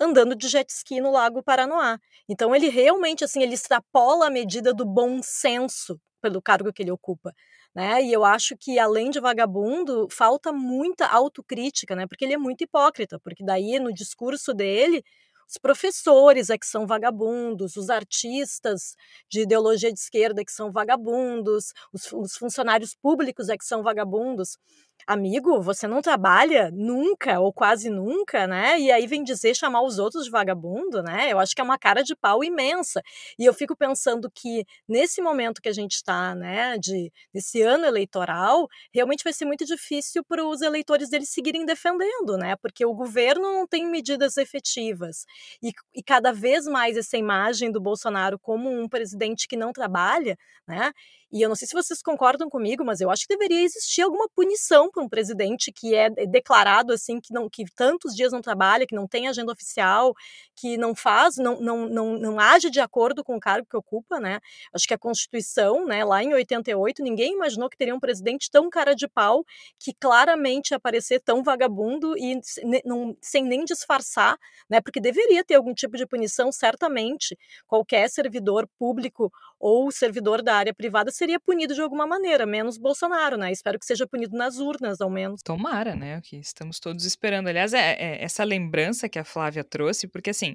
andando 0.00 0.34
de 0.34 0.48
jet 0.48 0.70
ski 0.70 1.00
no 1.00 1.10
Lago 1.10 1.42
Paranoá. 1.42 1.98
Então 2.28 2.54
ele 2.54 2.68
realmente 2.68 3.24
assim, 3.24 3.42
ele 3.42 3.54
extrapola 3.54 4.26
a 4.26 4.30
medida 4.30 4.72
do 4.72 4.84
bom 4.84 5.20
senso 5.22 6.00
pelo 6.20 6.40
cargo 6.40 6.72
que 6.72 6.82
ele 6.82 6.90
ocupa. 6.90 7.32
Né? 7.74 8.02
E 8.02 8.12
eu 8.12 8.24
acho 8.24 8.56
que 8.56 8.78
além 8.78 9.10
de 9.10 9.20
vagabundo, 9.20 10.08
falta 10.10 10.52
muita 10.52 11.06
autocrítica, 11.06 11.94
né? 11.94 12.06
Porque 12.06 12.24
ele 12.24 12.34
é 12.34 12.38
muito 12.38 12.62
hipócrita, 12.62 13.20
porque 13.20 13.44
daí 13.44 13.78
no 13.78 13.92
discurso 13.92 14.54
dele, 14.54 15.04
os 15.48 15.56
professores 15.58 16.50
é 16.50 16.58
que 16.58 16.66
são 16.66 16.86
vagabundos, 16.86 17.76
os 17.76 17.88
artistas 17.88 18.94
de 19.30 19.42
ideologia 19.42 19.92
de 19.92 19.98
esquerda 19.98 20.42
é 20.42 20.44
que 20.44 20.52
são 20.52 20.70
vagabundos, 20.72 21.72
os, 21.92 22.12
os 22.12 22.36
funcionários 22.36 22.94
públicos 22.94 23.48
é 23.48 23.56
que 23.56 23.64
são 23.64 23.82
vagabundos 23.82 24.58
amigo, 25.06 25.60
você 25.62 25.86
não 25.86 26.02
trabalha 26.02 26.70
nunca 26.72 27.40
ou 27.40 27.52
quase 27.52 27.88
nunca, 27.90 28.46
né? 28.46 28.78
E 28.78 28.90
aí 28.90 29.06
vem 29.06 29.22
dizer 29.24 29.54
chamar 29.54 29.82
os 29.82 29.98
outros 29.98 30.24
de 30.24 30.30
vagabundo, 30.30 31.02
né? 31.02 31.32
Eu 31.32 31.38
acho 31.38 31.54
que 31.54 31.60
é 31.60 31.64
uma 31.64 31.78
cara 31.78 32.02
de 32.02 32.14
pau 32.16 32.44
imensa. 32.44 33.02
E 33.38 33.44
eu 33.44 33.54
fico 33.54 33.76
pensando 33.76 34.30
que 34.34 34.64
nesse 34.88 35.20
momento 35.22 35.62
que 35.62 35.68
a 35.68 35.72
gente 35.72 35.92
está, 35.92 36.34
né, 36.34 36.76
de 36.78 37.10
desse 37.32 37.62
ano 37.62 37.84
eleitoral, 37.86 38.68
realmente 38.92 39.24
vai 39.24 39.32
ser 39.32 39.44
muito 39.44 39.64
difícil 39.64 40.22
para 40.24 40.44
os 40.44 40.60
eleitores 40.62 41.08
deles 41.10 41.30
seguirem 41.30 41.64
defendendo, 41.64 42.36
né? 42.36 42.56
Porque 42.56 42.84
o 42.84 42.94
governo 42.94 43.42
não 43.52 43.66
tem 43.66 43.86
medidas 43.90 44.36
efetivas. 44.36 45.24
E, 45.62 45.72
e 45.94 46.02
cada 46.02 46.32
vez 46.32 46.66
mais 46.66 46.96
essa 46.96 47.16
imagem 47.16 47.70
do 47.72 47.80
Bolsonaro 47.80 48.38
como 48.38 48.70
um 48.70 48.88
presidente 48.88 49.46
que 49.48 49.56
não 49.56 49.72
trabalha, 49.72 50.36
né? 50.66 50.92
E 51.30 51.42
eu 51.42 51.48
não 51.48 51.56
sei 51.56 51.68
se 51.68 51.74
vocês 51.74 52.00
concordam 52.00 52.48
comigo, 52.48 52.82
mas 52.82 53.02
eu 53.02 53.10
acho 53.10 53.26
que 53.26 53.36
deveria 53.36 53.62
existir 53.62 54.00
alguma 54.00 54.28
punição 54.30 54.90
para 54.90 55.02
um 55.02 55.08
presidente 55.08 55.70
que 55.70 55.94
é 55.94 56.08
declarado 56.26 56.90
assim 56.92 57.20
que 57.20 57.34
não 57.34 57.50
que 57.50 57.64
tantos 57.76 58.14
dias 58.14 58.32
não 58.32 58.40
trabalha, 58.40 58.86
que 58.86 58.94
não 58.94 59.06
tem 59.06 59.28
agenda 59.28 59.52
oficial, 59.52 60.14
que 60.56 60.78
não 60.78 60.94
faz, 60.94 61.36
não, 61.36 61.60
não, 61.60 61.86
não, 61.86 62.18
não 62.18 62.40
age 62.40 62.70
de 62.70 62.80
acordo 62.80 63.22
com 63.22 63.36
o 63.36 63.40
cargo 63.40 63.66
que 63.68 63.76
ocupa, 63.76 64.18
né? 64.18 64.40
Acho 64.72 64.86
que 64.88 64.94
a 64.94 64.98
Constituição, 64.98 65.86
né, 65.86 66.02
lá 66.02 66.22
em 66.22 66.32
88, 66.32 67.02
ninguém 67.02 67.34
imaginou 67.34 67.68
que 67.68 67.76
teria 67.76 67.94
um 67.94 68.00
presidente 68.00 68.50
tão 68.50 68.70
cara 68.70 68.94
de 68.94 69.06
pau 69.06 69.44
que 69.78 69.92
claramente 69.92 70.74
aparecer 70.74 71.20
tão 71.20 71.42
vagabundo 71.42 72.16
e 72.16 72.40
não, 72.86 73.14
sem 73.20 73.44
nem 73.44 73.64
disfarçar, 73.64 74.38
né? 74.68 74.80
Porque 74.80 75.00
deveria 75.00 75.44
ter 75.44 75.56
algum 75.56 75.74
tipo 75.74 75.96
de 75.98 76.06
punição, 76.06 76.50
certamente. 76.50 77.36
Qualquer 77.66 78.08
servidor 78.08 78.66
público 78.78 79.30
ou 79.60 79.90
servidor 79.90 80.42
da 80.42 80.54
área 80.54 80.72
privada 80.72 81.10
seria 81.18 81.40
punido 81.40 81.74
de 81.74 81.80
alguma 81.80 82.06
maneira, 82.06 82.46
menos 82.46 82.78
Bolsonaro, 82.78 83.36
né? 83.36 83.50
Espero 83.50 83.76
que 83.78 83.84
seja 83.84 84.06
punido 84.06 84.36
nas 84.36 84.58
urnas, 84.58 85.00
ao 85.00 85.10
menos. 85.10 85.42
Tomara, 85.42 85.96
né? 85.96 86.16
O 86.18 86.22
que 86.22 86.36
estamos 86.36 86.78
todos 86.78 87.04
esperando. 87.04 87.48
Aliás, 87.48 87.74
é, 87.74 87.94
é 87.94 88.24
essa 88.24 88.44
lembrança 88.44 89.08
que 89.08 89.18
a 89.18 89.24
Flávia 89.24 89.64
trouxe, 89.64 90.06
porque 90.06 90.30
assim. 90.30 90.54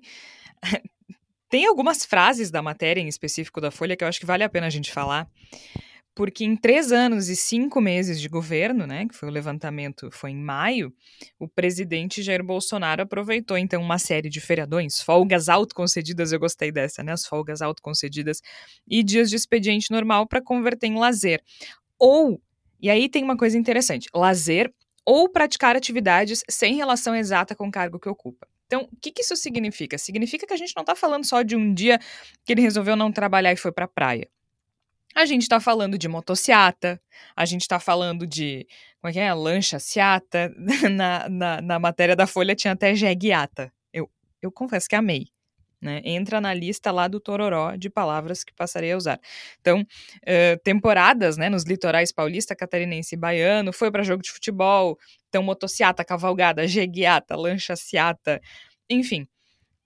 tem 1.49 1.67
algumas 1.67 2.05
frases 2.05 2.49
da 2.49 2.61
matéria 2.61 3.01
em 3.01 3.07
específico 3.07 3.61
da 3.61 3.69
Folha 3.69 3.95
que 3.95 4.03
eu 4.03 4.07
acho 4.07 4.19
que 4.19 4.25
vale 4.25 4.43
a 4.43 4.49
pena 4.49 4.65
a 4.65 4.71
gente 4.71 4.91
falar 4.91 5.29
porque 6.15 6.43
em 6.43 6.55
três 6.55 6.91
anos 6.91 7.27
e 7.27 7.35
cinco 7.35 7.81
meses 7.81 8.19
de 8.21 8.29
governo, 8.29 8.85
né, 8.85 9.07
que 9.07 9.15
foi 9.15 9.29
o 9.29 9.31
levantamento, 9.31 10.09
foi 10.11 10.31
em 10.31 10.37
maio, 10.37 10.93
o 11.39 11.47
presidente 11.47 12.21
Jair 12.21 12.43
Bolsonaro 12.43 13.01
aproveitou 13.01 13.57
então 13.57 13.81
uma 13.81 13.97
série 13.97 14.29
de 14.29 14.39
feriadões, 14.39 15.01
folgas 15.01 15.49
autoconcedidas, 15.49 16.31
eu 16.31 16.39
gostei 16.39 16.71
dessa, 16.71 17.03
né, 17.03 17.13
as 17.13 17.25
folgas 17.25 17.61
autoconcedidas 17.61 18.41
e 18.87 19.03
dias 19.03 19.29
de 19.29 19.35
expediente 19.35 19.91
normal 19.91 20.27
para 20.27 20.41
converter 20.41 20.87
em 20.87 20.97
lazer. 20.97 21.41
Ou, 21.97 22.39
e 22.79 22.89
aí 22.89 23.09
tem 23.09 23.23
uma 23.23 23.37
coisa 23.37 23.57
interessante, 23.57 24.07
lazer 24.13 24.71
ou 25.05 25.29
praticar 25.29 25.75
atividades 25.75 26.43
sem 26.49 26.75
relação 26.75 27.15
exata 27.15 27.55
com 27.55 27.67
o 27.67 27.71
cargo 27.71 27.99
que 27.99 28.07
ocupa. 28.07 28.47
Então, 28.67 28.89
o 28.91 28.97
que, 29.01 29.11
que 29.11 29.21
isso 29.21 29.35
significa? 29.35 29.97
Significa 29.97 30.47
que 30.47 30.53
a 30.53 30.57
gente 30.57 30.73
não 30.75 30.81
está 30.81 30.95
falando 30.95 31.25
só 31.25 31.41
de 31.41 31.55
um 31.55 31.73
dia 31.73 31.99
que 32.45 32.53
ele 32.53 32.61
resolveu 32.61 32.95
não 32.95 33.11
trabalhar 33.11 33.51
e 33.51 33.57
foi 33.57 33.71
para 33.71 33.85
a 33.85 33.87
praia. 33.87 34.27
A 35.15 35.25
gente 35.25 35.43
está 35.43 35.59
falando 35.59 35.97
de 35.97 36.07
motociata, 36.07 36.99
a 37.35 37.45
gente 37.45 37.61
está 37.61 37.79
falando 37.79 38.25
de. 38.25 38.65
Como 38.99 39.09
é 39.09 39.13
que 39.13 39.19
é? 39.19 39.33
Lancha 39.33 39.79
ciata. 39.79 40.51
Na, 40.91 41.29
na, 41.29 41.61
na 41.61 41.79
matéria 41.79 42.15
da 42.15 42.25
Folha 42.25 42.55
tinha 42.55 42.73
até 42.73 42.95
jeguiata. 42.95 43.71
Eu, 43.91 44.09
eu 44.41 44.51
confesso 44.51 44.87
que 44.87 44.95
amei. 44.95 45.27
Né? 45.83 46.01
Entra 46.05 46.39
na 46.39 46.53
lista 46.53 46.91
lá 46.91 47.09
do 47.09 47.19
Tororó 47.19 47.75
de 47.75 47.89
palavras 47.89 48.41
que 48.43 48.53
passarei 48.53 48.93
a 48.93 48.97
usar. 48.97 49.19
Então, 49.59 49.81
uh, 49.81 50.59
temporadas 50.63 51.35
né, 51.35 51.49
nos 51.49 51.63
litorais 51.63 52.09
paulista, 52.09 52.55
catarinense 52.55 53.15
e 53.15 53.17
baiano, 53.17 53.73
foi 53.73 53.91
para 53.91 54.01
jogo 54.01 54.23
de 54.23 54.31
futebol, 54.31 54.97
então 55.27 55.43
motociata, 55.43 56.05
cavalgada, 56.05 56.65
jeguiata, 56.65 57.35
lancha 57.35 57.75
ciata, 57.75 58.41
enfim. 58.89 59.27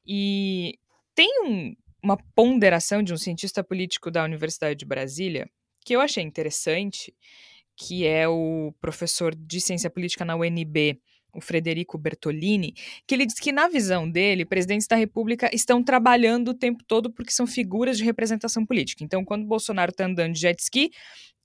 E 0.05 0.77
tem 1.15 1.29
um, 1.43 1.75
uma 2.07 2.17
ponderação 2.33 3.03
de 3.03 3.13
um 3.13 3.17
cientista 3.17 3.61
político 3.61 4.09
da 4.09 4.23
Universidade 4.23 4.79
de 4.79 4.85
Brasília, 4.85 5.49
que 5.83 5.93
eu 5.93 5.99
achei 5.99 6.23
interessante, 6.23 7.13
que 7.75 8.07
é 8.07 8.27
o 8.27 8.73
professor 8.79 9.35
de 9.35 9.59
ciência 9.59 9.89
política 9.89 10.23
na 10.23 10.35
UNB, 10.37 11.01
o 11.33 11.41
Frederico 11.41 11.97
Bertolini, 11.97 12.73
que 13.05 13.13
ele 13.13 13.25
diz 13.25 13.37
que, 13.39 13.51
na 13.51 13.67
visão 13.67 14.09
dele, 14.09 14.45
presidentes 14.45 14.87
da 14.87 14.95
República 14.95 15.49
estão 15.53 15.83
trabalhando 15.83 16.49
o 16.49 16.53
tempo 16.53 16.81
todo 16.87 17.11
porque 17.11 17.31
são 17.31 17.45
figuras 17.45 17.97
de 17.97 18.05
representação 18.05 18.65
política. 18.65 19.03
Então, 19.03 19.25
quando 19.25 19.45
Bolsonaro 19.45 19.91
está 19.91 20.05
andando 20.05 20.33
de 20.33 20.39
jet 20.39 20.59
ski, 20.61 20.89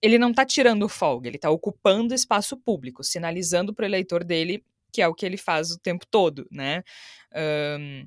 ele 0.01 0.17
não 0.17 0.31
está 0.31 0.47
tirando 0.47 0.89
folga, 0.89 1.29
ele 1.29 1.37
está 1.37 1.51
ocupando 1.51 2.15
espaço 2.15 2.57
público, 2.57 3.03
sinalizando 3.03 3.75
para 3.75 3.83
o 3.83 3.87
eleitor 3.87 4.23
dele 4.23 4.65
que 4.93 5.01
é 5.01 5.09
o 5.09 5.15
que 5.15 5.25
ele 5.25 5.39
faz 5.39 5.71
o 5.71 5.79
tempo 5.79 6.07
todo, 6.07 6.47
né? 6.51 6.83
Um, 7.35 8.07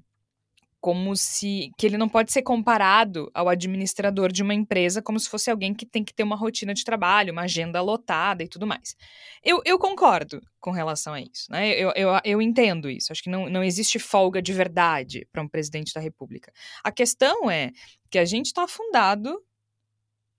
como 0.80 1.16
se 1.16 1.72
que 1.78 1.86
ele 1.86 1.98
não 1.98 2.08
pode 2.08 2.32
ser 2.32 2.44
comparado 2.44 3.30
ao 3.34 3.50
administrador 3.50 4.32
de 4.32 4.44
uma 4.44 4.54
empresa 4.54 5.02
como 5.02 5.20
se 5.20 5.30
fosse 5.30 5.50
alguém 5.50 5.74
que 5.74 5.86
tem 5.86 6.04
que 6.04 6.14
ter 6.14 6.24
uma 6.24 6.36
rotina 6.36 6.74
de 6.74 6.84
trabalho, 6.84 7.32
uma 7.32 7.44
agenda 7.44 7.82
lotada 7.82 8.44
e 8.44 8.48
tudo 8.48 8.68
mais. 8.68 8.96
Eu, 9.44 9.62
eu 9.66 9.80
concordo 9.80 10.40
com 10.60 10.72
relação 10.72 11.14
a 11.14 11.22
isso, 11.22 11.52
né? 11.52 11.72
Eu, 11.72 11.92
eu, 11.96 12.10
eu 12.24 12.42
entendo 12.42 12.90
isso. 12.90 13.12
Acho 13.12 13.24
que 13.24 13.30
não, 13.30 13.50
não 13.50 13.64
existe 13.64 13.98
folga 13.98 14.42
de 14.42 14.54
verdade 14.54 15.28
para 15.32 15.42
um 15.42 15.48
presidente 15.48 15.94
da 15.94 16.00
República. 16.00 16.52
A 16.84 16.92
questão 16.92 17.50
é 17.50 17.72
que 18.10 18.20
a 18.20 18.26
gente 18.26 18.48
está 18.48 18.64
afundado 18.64 19.44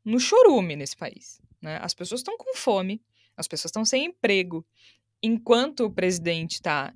no 0.05 0.21
chorume 0.21 0.77
nesse 0.77 0.97
país. 0.97 1.41
Né? 1.61 1.79
As 1.83 1.93
pessoas 1.93 2.21
estão 2.21 2.37
com 2.39 2.55
fome, 2.55 3.03
as 3.37 3.49
pessoas 3.49 3.71
estão 3.71 3.85
sem 3.85 4.07
emprego, 4.07 4.65
enquanto 5.21 5.87
o 5.87 5.93
presidente 5.93 6.53
está 6.53 6.95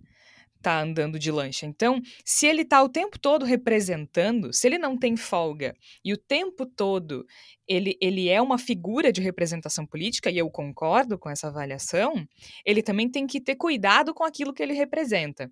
tá 0.62 0.80
andando 0.80 1.18
de 1.18 1.30
lancha. 1.30 1.66
Então, 1.66 2.00
se 2.24 2.46
ele 2.46 2.64
tá 2.64 2.82
o 2.82 2.88
tempo 2.88 3.18
todo 3.18 3.44
representando, 3.44 4.52
se 4.52 4.66
ele 4.66 4.78
não 4.78 4.96
tem 4.96 5.16
folga 5.16 5.74
e 6.04 6.12
o 6.12 6.16
tempo 6.16 6.66
todo 6.66 7.24
ele, 7.66 7.96
ele 8.00 8.28
é 8.28 8.42
uma 8.42 8.58
figura 8.58 9.12
de 9.12 9.20
representação 9.20 9.86
política, 9.86 10.30
e 10.30 10.38
eu 10.38 10.50
concordo 10.50 11.16
com 11.16 11.30
essa 11.30 11.46
avaliação, 11.46 12.26
ele 12.64 12.82
também 12.82 13.08
tem 13.08 13.26
que 13.26 13.40
ter 13.40 13.54
cuidado 13.54 14.12
com 14.12 14.24
aquilo 14.24 14.52
que 14.52 14.62
ele 14.62 14.72
representa. 14.72 15.50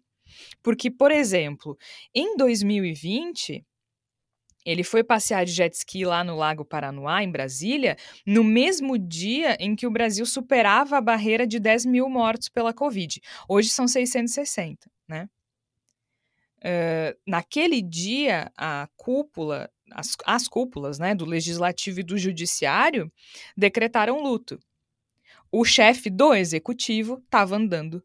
Porque, 0.62 0.90
por 0.90 1.12
exemplo, 1.12 1.78
em 2.12 2.36
2020, 2.36 3.64
ele 4.66 4.82
foi 4.82 5.04
passear 5.04 5.46
de 5.46 5.52
jet 5.52 5.72
ski 5.74 6.04
lá 6.04 6.24
no 6.24 6.36
Lago 6.36 6.64
Paranoá, 6.64 7.22
em 7.22 7.30
Brasília, 7.30 7.96
no 8.26 8.42
mesmo 8.44 8.98
dia 8.98 9.56
em 9.60 9.74
que 9.76 9.86
o 9.86 9.90
Brasil 9.90 10.26
superava 10.26 10.98
a 10.98 11.00
barreira 11.00 11.46
de 11.46 11.58
10 11.60 11.86
mil 11.86 12.08
mortos 12.08 12.48
pela 12.48 12.74
Covid. 12.74 13.20
Hoje 13.48 13.70
são 13.70 13.86
660 13.86 14.97
né? 15.08 15.28
Uh, 16.58 17.16
naquele 17.26 17.80
dia, 17.80 18.50
a 18.56 18.88
cúpula, 18.96 19.70
as, 19.92 20.16
as 20.26 20.48
cúpulas 20.48 20.98
né, 20.98 21.14
do 21.14 21.24
legislativo 21.24 22.00
e 22.00 22.02
do 22.02 22.18
judiciário 22.18 23.12
decretaram 23.56 24.20
luto. 24.20 24.58
O 25.52 25.64
chefe 25.64 26.10
do 26.10 26.34
executivo 26.34 27.22
estava 27.24 27.56
andando 27.56 28.02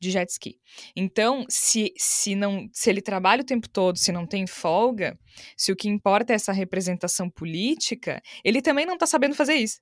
de 0.00 0.12
jet 0.12 0.30
ski. 0.30 0.60
Então, 0.94 1.44
se, 1.48 1.92
se, 1.96 2.36
não, 2.36 2.70
se 2.72 2.88
ele 2.88 3.02
trabalha 3.02 3.42
o 3.42 3.46
tempo 3.46 3.68
todo, 3.68 3.98
se 3.98 4.12
não 4.12 4.26
tem 4.26 4.46
folga, 4.46 5.18
se 5.56 5.72
o 5.72 5.76
que 5.76 5.88
importa 5.88 6.32
é 6.32 6.36
essa 6.36 6.52
representação 6.52 7.28
política, 7.28 8.22
ele 8.44 8.62
também 8.62 8.86
não 8.86 8.94
está 8.94 9.06
sabendo 9.06 9.34
fazer 9.34 9.54
isso 9.54 9.80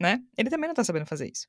né? 0.00 0.22
Ele 0.36 0.48
também 0.48 0.66
não 0.66 0.72
está 0.72 0.82
sabendo 0.82 1.04
fazer 1.04 1.30
isso. 1.30 1.46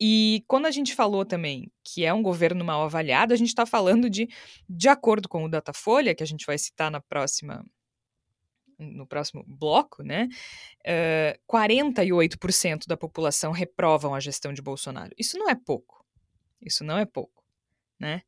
E 0.00 0.42
quando 0.48 0.64
a 0.64 0.70
gente 0.70 0.94
falou 0.94 1.26
também 1.26 1.70
que 1.84 2.06
é 2.06 2.12
um 2.12 2.22
governo 2.22 2.64
mal 2.64 2.82
avaliado, 2.82 3.34
a 3.34 3.36
gente 3.36 3.48
está 3.48 3.66
falando 3.66 4.08
de, 4.08 4.28
de 4.66 4.88
acordo 4.88 5.28
com 5.28 5.44
o 5.44 5.48
Datafolha, 5.48 6.14
que 6.14 6.22
a 6.22 6.26
gente 6.26 6.46
vai 6.46 6.56
citar 6.56 6.90
na 6.90 7.00
próxima 7.00 7.62
no 8.78 9.06
próximo 9.06 9.42
bloco, 9.46 10.02
né? 10.02 10.28
Uh, 10.86 11.38
48% 11.50 12.86
da 12.86 12.94
população 12.94 13.50
reprovam 13.50 14.14
a 14.14 14.20
gestão 14.20 14.52
de 14.52 14.60
Bolsonaro. 14.60 15.12
Isso 15.16 15.38
não 15.38 15.48
é 15.48 15.54
pouco. 15.54 16.04
Isso 16.60 16.84
não 16.84 16.98
é 16.98 17.06
pouco, 17.06 17.42
né? 17.98 18.20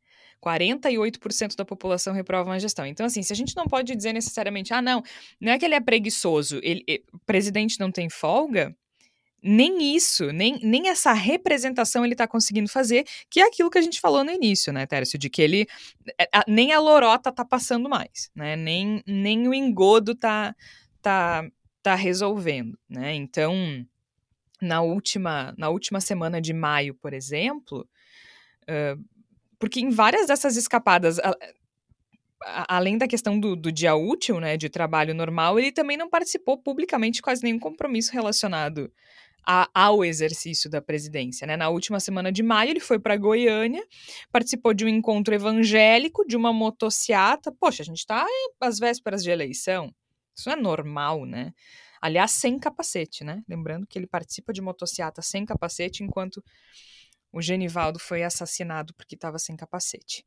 48% 0.43 1.55
da 1.55 1.67
população 1.67 2.15
reprovam 2.15 2.53
a 2.53 2.59
gestão. 2.59 2.87
Então, 2.87 3.05
assim, 3.05 3.23
se 3.23 3.31
a 3.33 3.37
gente 3.37 3.55
não 3.55 3.67
pode 3.67 3.95
dizer 3.95 4.15
necessariamente, 4.15 4.73
ah, 4.73 4.81
não, 4.81 5.03
não 5.39 5.53
é 5.53 5.59
que 5.59 5.67
ele 5.67 5.75
é 5.75 5.81
preguiçoso, 5.81 6.61
ele, 6.63 6.83
ele 6.87 7.05
o 7.13 7.19
presidente 7.19 7.79
não 7.79 7.91
tem 7.93 8.09
folga, 8.09 8.75
nem 9.42 9.94
isso, 9.94 10.33
nem, 10.33 10.59
nem 10.62 10.88
essa 10.88 11.12
representação 11.12 12.05
ele 12.05 12.14
está 12.14 12.27
conseguindo 12.27 12.68
fazer, 12.68 13.05
que 13.31 13.40
é 13.40 13.46
aquilo 13.46 13.70
que 13.70 13.79
a 13.79 13.83
gente 13.83 14.01
falou 14.01 14.24
no 14.24 14.31
início, 14.31 14.72
né, 14.72 14.87
Tércio, 14.87 15.18
de 15.18 15.31
que 15.31 15.40
ele 15.40 15.66
é, 16.18 16.29
nem 16.48 16.72
a 16.72 16.81
lorota 16.81 17.31
tá 17.31 17.44
passando 17.44 17.88
mais, 17.88 18.31
né, 18.35 18.57
nem, 18.57 19.03
nem 19.07 19.46
o 19.48 19.55
engodo 19.55 20.14
tá, 20.14 20.55
tá, 21.01 21.48
tá 21.83 21.94
resolvendo, 21.94 22.79
né, 22.88 23.14
então 23.14 23.55
na 24.61 24.81
última, 24.83 25.55
na 25.57 25.68
última 25.68 26.01
semana 26.01 26.40
de 26.40 26.53
maio, 26.53 26.94
por 26.94 27.12
exemplo, 27.12 27.88
uh, 28.64 29.05
porque 29.57 29.81
em 29.81 29.90
várias 29.90 30.27
dessas 30.27 30.57
escapadas, 30.57 31.18
além 32.40 32.98
da 32.98 33.07
questão 33.07 33.38
do, 33.38 33.55
do 33.55 33.70
dia 33.70 33.94
útil, 33.94 34.40
né, 34.40 34.57
de 34.57 34.68
trabalho 34.68 35.14
normal, 35.14 35.59
ele 35.59 35.72
também 35.72 35.96
não 35.96 36.09
participou 36.09 36.59
publicamente 36.59 37.22
quase 37.22 37.42
nenhum 37.42 37.59
compromisso 37.59 38.12
relacionado 38.12 38.92
a, 39.51 39.67
ao 39.73 40.05
exercício 40.05 40.69
da 40.69 40.83
presidência. 40.83 41.47
Né? 41.47 41.57
Na 41.57 41.71
última 41.71 41.99
semana 41.99 42.31
de 42.31 42.43
maio, 42.43 42.69
ele 42.69 42.81
foi 42.81 42.99
para 42.99 43.17
Goiânia, 43.17 43.83
participou 44.31 44.75
de 44.75 44.85
um 44.85 44.89
encontro 44.89 45.35
evangélico, 45.35 46.23
de 46.27 46.37
uma 46.37 46.53
motociata. 46.53 47.51
Poxa, 47.59 47.83
a 47.83 47.87
gente 47.87 48.01
está 48.01 48.27
às 48.61 48.79
vésperas 48.79 49.23
de 49.23 49.31
eleição. 49.31 49.91
Isso 50.37 50.51
é 50.51 50.55
normal, 50.55 51.25
né? 51.25 51.55
Aliás, 51.99 52.33
sem 52.33 52.59
capacete, 52.59 53.25
né? 53.25 53.43
Lembrando 53.49 53.87
que 53.87 53.99
ele 53.99 54.07
participa 54.07 54.53
de 54.53 54.61
motociata 54.61 55.23
sem 55.23 55.47
capacete, 55.47 56.05
enquanto 56.05 56.45
o 57.33 57.41
Genivaldo 57.41 57.99
foi 57.99 58.23
assassinado 58.23 58.93
porque 58.95 59.15
estava 59.15 59.39
sem 59.39 59.57
capacete. 59.57 60.27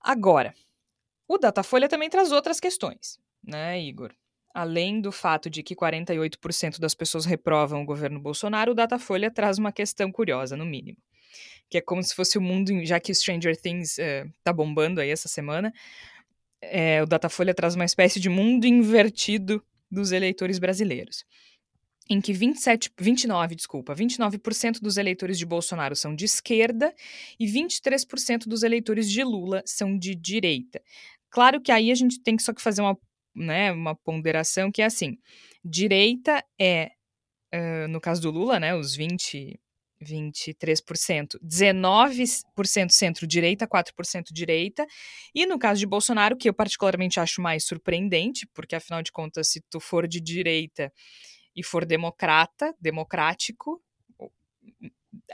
Agora, 0.00 0.54
o 1.26 1.38
Datafolha 1.38 1.88
também 1.88 2.08
traz 2.08 2.30
outras 2.30 2.60
questões, 2.60 3.18
né, 3.42 3.80
Igor? 3.80 4.14
Além 4.54 5.00
do 5.00 5.10
fato 5.10 5.48
de 5.48 5.62
que 5.62 5.74
48% 5.74 6.78
das 6.78 6.94
pessoas 6.94 7.24
reprovam 7.24 7.82
o 7.82 7.86
governo 7.86 8.20
Bolsonaro, 8.20 8.72
o 8.72 8.74
Datafolha 8.74 9.30
traz 9.30 9.58
uma 9.58 9.72
questão 9.72 10.12
curiosa, 10.12 10.56
no 10.56 10.66
mínimo. 10.66 10.98
Que 11.70 11.78
é 11.78 11.80
como 11.80 12.02
se 12.02 12.14
fosse 12.14 12.36
o 12.36 12.40
mundo, 12.40 12.84
já 12.84 13.00
que 13.00 13.14
Stranger 13.14 13.56
Things 13.56 13.96
uh, 13.98 14.30
tá 14.44 14.52
bombando 14.52 15.00
aí 15.00 15.08
essa 15.08 15.28
semana, 15.28 15.72
é, 16.60 17.02
o 17.02 17.06
Datafolha 17.06 17.54
traz 17.54 17.74
uma 17.74 17.84
espécie 17.84 18.20
de 18.20 18.28
mundo 18.28 18.66
invertido 18.66 19.62
dos 19.90 20.12
eleitores 20.12 20.58
brasileiros. 20.58 21.24
Em 22.08 22.20
que 22.20 22.32
27, 22.32 22.90
29, 22.98 23.54
desculpa, 23.54 23.94
29% 23.94 24.80
dos 24.80 24.96
eleitores 24.96 25.38
de 25.38 25.46
Bolsonaro 25.46 25.96
são 25.96 26.14
de 26.14 26.24
esquerda 26.24 26.94
e 27.38 27.46
23% 27.46 28.46
dos 28.46 28.62
eleitores 28.62 29.10
de 29.10 29.22
Lula 29.22 29.62
são 29.64 29.96
de 29.96 30.14
direita. 30.14 30.82
Claro 31.30 31.60
que 31.60 31.72
aí 31.72 31.90
a 31.90 31.94
gente 31.94 32.20
tem 32.20 32.36
que 32.36 32.42
só 32.42 32.52
que 32.52 32.60
fazer 32.60 32.82
uma 32.82 32.98
né, 33.34 33.72
uma 33.72 33.94
ponderação 33.94 34.70
que 34.70 34.82
é 34.82 34.86
assim: 34.86 35.18
direita 35.64 36.44
é, 36.60 36.90
uh, 37.54 37.88
no 37.88 38.00
caso 38.00 38.22
do 38.22 38.30
Lula, 38.30 38.58
né, 38.60 38.74
os 38.74 38.94
20, 38.94 39.60
23%, 40.02 41.38
19% 41.42 42.90
centro-direita, 42.90 43.66
4% 43.66 44.32
direita, 44.32 44.86
e 45.34 45.46
no 45.46 45.58
caso 45.58 45.80
de 45.80 45.86
Bolsonaro, 45.86 46.36
que 46.36 46.48
eu 46.48 46.54
particularmente 46.54 47.20
acho 47.20 47.40
mais 47.40 47.64
surpreendente, 47.64 48.46
porque 48.52 48.76
afinal 48.76 49.02
de 49.02 49.12
contas, 49.12 49.48
se 49.48 49.62
tu 49.70 49.80
for 49.80 50.06
de 50.06 50.20
direita 50.20 50.92
e 51.54 51.62
for 51.62 51.84
democrata, 51.84 52.74
democrático, 52.80 53.82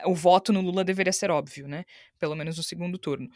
o 0.05 0.15
voto 0.15 0.53
no 0.53 0.61
Lula 0.61 0.85
deveria 0.85 1.13
ser 1.13 1.31
óbvio, 1.31 1.69
né? 1.69 1.85
Pelo 2.19 2.35
menos 2.35 2.57
no 2.57 2.63
segundo 2.63 2.99
turno. 2.99 3.29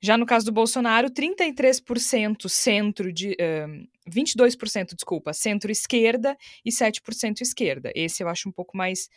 Já 0.00 0.16
no 0.16 0.26
caso 0.26 0.46
do 0.46 0.52
Bolsonaro, 0.52 1.10
33% 1.10 2.48
centro 2.48 3.12
de. 3.12 3.32
Uh, 3.32 3.88
22%, 4.08 4.94
desculpa, 4.94 5.34
centro-esquerda 5.34 6.36
e 6.64 6.70
7% 6.70 7.42
esquerda. 7.42 7.92
Esse 7.94 8.22
eu 8.22 8.28
acho 8.28 8.48
um 8.48 8.52
pouco 8.52 8.74
mais 8.74 9.10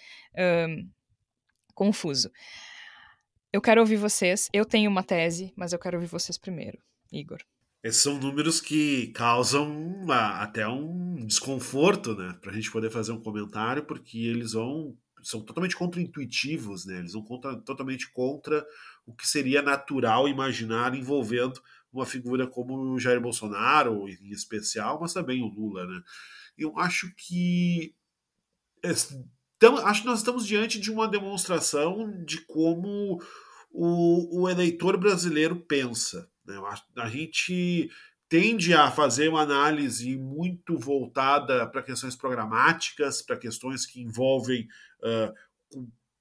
confuso. 1.73 2.29
Eu 3.53 3.61
quero 3.61 3.81
ouvir 3.81 3.97
vocês. 3.97 4.49
Eu 4.53 4.65
tenho 4.65 4.89
uma 4.89 5.03
tese, 5.03 5.53
mas 5.55 5.73
eu 5.73 5.79
quero 5.79 5.97
ouvir 5.97 6.07
vocês 6.07 6.37
primeiro. 6.37 6.77
Igor. 7.11 7.39
Esses 7.83 8.03
são 8.03 8.19
números 8.19 8.61
que 8.61 9.07
causam 9.07 9.67
uma, 9.71 10.41
até 10.41 10.67
um 10.67 11.25
desconforto, 11.25 12.15
né? 12.15 12.37
Para 12.39 12.51
a 12.51 12.53
gente 12.53 12.71
poder 12.71 12.91
fazer 12.91 13.11
um 13.11 13.19
comentário, 13.19 13.83
porque 13.83 14.19
eles 14.19 14.53
vão 14.53 14.95
são 15.23 15.41
totalmente 15.41 15.75
contraintuitivos, 15.75 16.85
né? 16.85 16.99
Eles 16.99 17.13
vão 17.13 17.23
contra, 17.23 17.55
totalmente 17.57 18.11
contra 18.11 18.65
o 19.05 19.13
que 19.13 19.27
seria 19.27 19.61
natural 19.61 20.27
imaginar 20.27 20.95
envolvendo 20.95 21.61
uma 21.91 22.05
figura 22.05 22.47
como 22.47 22.93
o 22.93 22.99
Jair 22.99 23.19
Bolsonaro, 23.19 24.07
em 24.07 24.29
especial, 24.29 24.99
mas 24.99 25.13
também 25.13 25.41
o 25.41 25.47
Lula, 25.47 25.85
né? 25.85 26.01
Eu 26.57 26.77
acho 26.77 27.13
que 27.15 27.95
então, 29.57 29.77
acho 29.85 30.01
que 30.01 30.07
nós 30.07 30.19
estamos 30.19 30.47
diante 30.47 30.79
de 30.79 30.89
uma 30.89 31.07
demonstração 31.07 32.23
de 32.25 32.41
como 32.41 33.21
o, 33.71 34.41
o 34.41 34.49
eleitor 34.49 34.97
brasileiro 34.97 35.55
pensa. 35.55 36.27
Né? 36.43 36.59
A 36.97 37.07
gente 37.07 37.89
tende 38.27 38.73
a 38.73 38.89
fazer 38.89 39.29
uma 39.29 39.41
análise 39.41 40.17
muito 40.17 40.79
voltada 40.79 41.67
para 41.67 41.83
questões 41.83 42.15
programáticas, 42.15 43.21
para 43.21 43.37
questões 43.37 43.85
que 43.85 44.01
envolvem 44.01 44.67
uh, 45.03 45.33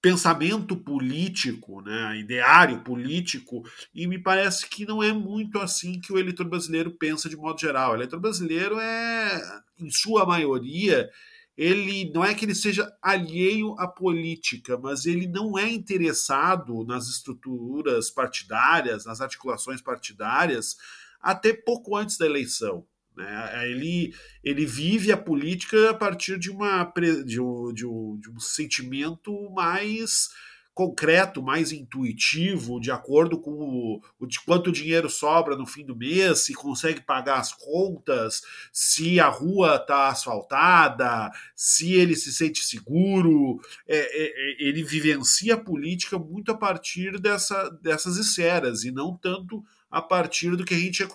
pensamento 0.02 0.76
político, 0.76 1.82
né, 1.82 2.18
ideário 2.18 2.82
político, 2.82 3.62
e 3.94 4.06
me 4.06 4.18
parece 4.18 4.68
que 4.68 4.86
não 4.86 5.02
é 5.02 5.12
muito 5.12 5.58
assim 5.58 6.00
que 6.00 6.12
o 6.12 6.18
eleitor 6.18 6.48
brasileiro 6.48 6.90
pensa 6.92 7.28
de 7.28 7.36
modo 7.36 7.60
geral. 7.60 7.92
O 7.92 7.94
eleitor 7.96 8.18
brasileiro 8.18 8.78
é, 8.80 9.62
em 9.78 9.90
sua 9.90 10.24
maioria, 10.24 11.10
ele 11.56 12.10
não 12.14 12.24
é 12.24 12.34
que 12.34 12.46
ele 12.46 12.54
seja 12.54 12.90
alheio 13.02 13.74
à 13.78 13.86
política, 13.86 14.78
mas 14.78 15.04
ele 15.04 15.26
não 15.26 15.58
é 15.58 15.68
interessado 15.68 16.82
nas 16.86 17.06
estruturas 17.06 18.10
partidárias, 18.10 19.04
nas 19.04 19.20
articulações 19.20 19.82
partidárias, 19.82 20.76
até 21.20 21.52
pouco 21.52 21.94
antes 21.94 22.16
da 22.16 22.24
eleição. 22.24 22.86
Né? 23.20 23.70
Ele, 23.70 24.14
ele 24.42 24.64
vive 24.64 25.12
a 25.12 25.16
política 25.16 25.90
a 25.90 25.94
partir 25.94 26.38
de, 26.38 26.50
uma, 26.50 26.90
de, 27.24 27.38
um, 27.38 27.72
de, 27.72 27.86
um, 27.86 28.18
de 28.18 28.30
um 28.30 28.40
sentimento 28.40 29.50
mais 29.50 30.30
concreto, 30.72 31.42
mais 31.42 31.72
intuitivo, 31.72 32.80
de 32.80 32.90
acordo 32.90 33.38
com 33.38 33.50
o, 33.50 34.02
o, 34.18 34.26
de 34.26 34.40
quanto 34.40 34.72
dinheiro 34.72 35.10
sobra 35.10 35.54
no 35.54 35.66
fim 35.66 35.84
do 35.84 35.94
mês, 35.94 36.38
se 36.38 36.54
consegue 36.54 37.02
pagar 37.02 37.38
as 37.38 37.52
contas, 37.52 38.40
se 38.72 39.20
a 39.20 39.28
rua 39.28 39.76
está 39.76 40.08
asfaltada, 40.08 41.30
se 41.54 41.92
ele 41.92 42.16
se 42.16 42.32
sente 42.32 42.64
seguro. 42.64 43.60
É, 43.86 43.98
é, 43.98 44.24
é, 44.24 44.68
ele 44.68 44.82
vivencia 44.82 45.54
a 45.54 45.60
política 45.60 46.18
muito 46.18 46.52
a 46.52 46.56
partir 46.56 47.20
dessa, 47.20 47.68
dessas 47.82 48.16
esferas 48.16 48.82
e 48.82 48.90
não 48.90 49.14
tanto 49.14 49.62
a 49.90 50.00
partir 50.00 50.56
do 50.56 50.64
que 50.64 50.72
a 50.72 50.78
gente 50.78 51.06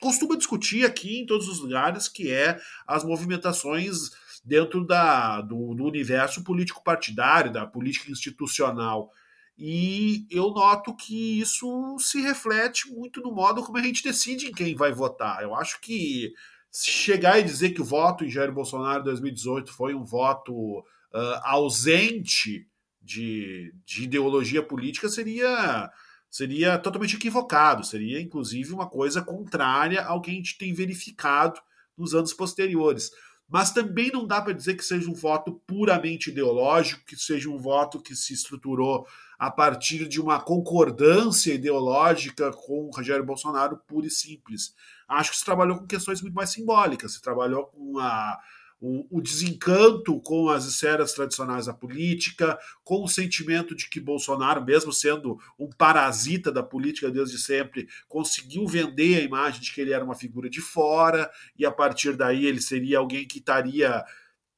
costuma 0.00 0.36
discutir 0.36 0.84
aqui 0.84 1.20
em 1.20 1.26
todos 1.26 1.48
os 1.48 1.60
lugares, 1.60 2.08
que 2.08 2.30
é 2.30 2.58
as 2.86 3.04
movimentações 3.04 4.10
dentro 4.44 4.84
da, 4.84 5.40
do, 5.40 5.74
do 5.74 5.84
universo 5.84 6.42
político-partidário, 6.42 7.52
da 7.52 7.66
política 7.66 8.10
institucional. 8.10 9.10
E 9.58 10.26
eu 10.30 10.50
noto 10.50 10.94
que 10.94 11.40
isso 11.40 11.96
se 11.98 12.20
reflete 12.20 12.88
muito 12.92 13.20
no 13.20 13.32
modo 13.32 13.62
como 13.62 13.76
a 13.76 13.82
gente 13.82 14.04
decide 14.04 14.46
em 14.46 14.52
quem 14.52 14.74
vai 14.74 14.92
votar. 14.92 15.42
Eu 15.42 15.54
acho 15.54 15.80
que 15.80 16.32
chegar 16.72 17.38
e 17.38 17.44
dizer 17.44 17.70
que 17.70 17.80
o 17.80 17.84
voto 17.84 18.24
em 18.24 18.30
Jair 18.30 18.52
Bolsonaro 18.52 19.00
em 19.00 19.04
2018 19.04 19.72
foi 19.72 19.94
um 19.94 20.04
voto 20.04 20.78
uh, 20.78 21.40
ausente 21.42 22.68
de, 23.02 23.74
de 23.84 24.04
ideologia 24.04 24.62
política 24.62 25.08
seria 25.08 25.90
seria 26.30 26.78
totalmente 26.78 27.16
equivocado, 27.16 27.84
seria 27.84 28.20
inclusive 28.20 28.72
uma 28.72 28.88
coisa 28.88 29.22
contrária 29.22 30.04
ao 30.04 30.20
que 30.20 30.30
a 30.30 30.34
gente 30.34 30.58
tem 30.58 30.72
verificado 30.72 31.60
nos 31.96 32.14
anos 32.14 32.32
posteriores 32.32 33.10
mas 33.48 33.72
também 33.72 34.10
não 34.12 34.26
dá 34.26 34.42
para 34.42 34.52
dizer 34.52 34.74
que 34.74 34.84
seja 34.84 35.10
um 35.10 35.14
voto 35.14 35.54
puramente 35.66 36.28
ideológico, 36.28 37.04
que 37.06 37.16
seja 37.16 37.48
um 37.48 37.58
voto 37.58 38.00
que 38.00 38.14
se 38.14 38.34
estruturou 38.34 39.06
a 39.38 39.50
partir 39.50 40.06
de 40.06 40.20
uma 40.20 40.38
concordância 40.38 41.54
ideológica 41.54 42.52
com 42.52 42.86
o 42.86 42.90
Rogério 42.90 43.24
Bolsonaro 43.24 43.78
pura 43.86 44.06
e 44.06 44.10
simples. 44.10 44.74
Acho 45.08 45.30
que 45.30 45.38
se 45.38 45.44
trabalhou 45.44 45.78
com 45.78 45.86
questões 45.86 46.20
muito 46.20 46.34
mais 46.34 46.50
simbólicas, 46.50 47.14
se 47.14 47.22
trabalhou 47.22 47.64
com 47.66 47.98
a 47.98 48.38
o, 48.80 49.18
o, 49.18 49.20
desencanto 49.20 50.20
com 50.20 50.48
as 50.48 50.64
esferas 50.64 51.12
tradicionais 51.12 51.66
da 51.66 51.74
política, 51.74 52.58
com 52.84 53.02
o 53.02 53.08
sentimento 53.08 53.74
de 53.74 53.88
que 53.88 54.00
Bolsonaro, 54.00 54.64
mesmo 54.64 54.92
sendo 54.92 55.38
um 55.58 55.68
parasita 55.68 56.52
da 56.52 56.62
política 56.62 57.10
desde 57.10 57.38
sempre, 57.38 57.88
conseguiu 58.08 58.66
vender 58.66 59.16
a 59.16 59.24
imagem 59.24 59.60
de 59.60 59.72
que 59.72 59.80
ele 59.80 59.92
era 59.92 60.04
uma 60.04 60.14
figura 60.14 60.48
de 60.48 60.60
fora, 60.60 61.30
e 61.58 61.66
a 61.66 61.72
partir 61.72 62.16
daí 62.16 62.46
ele 62.46 62.60
seria 62.60 62.98
alguém 62.98 63.26
que 63.26 63.38
estaria. 63.38 64.04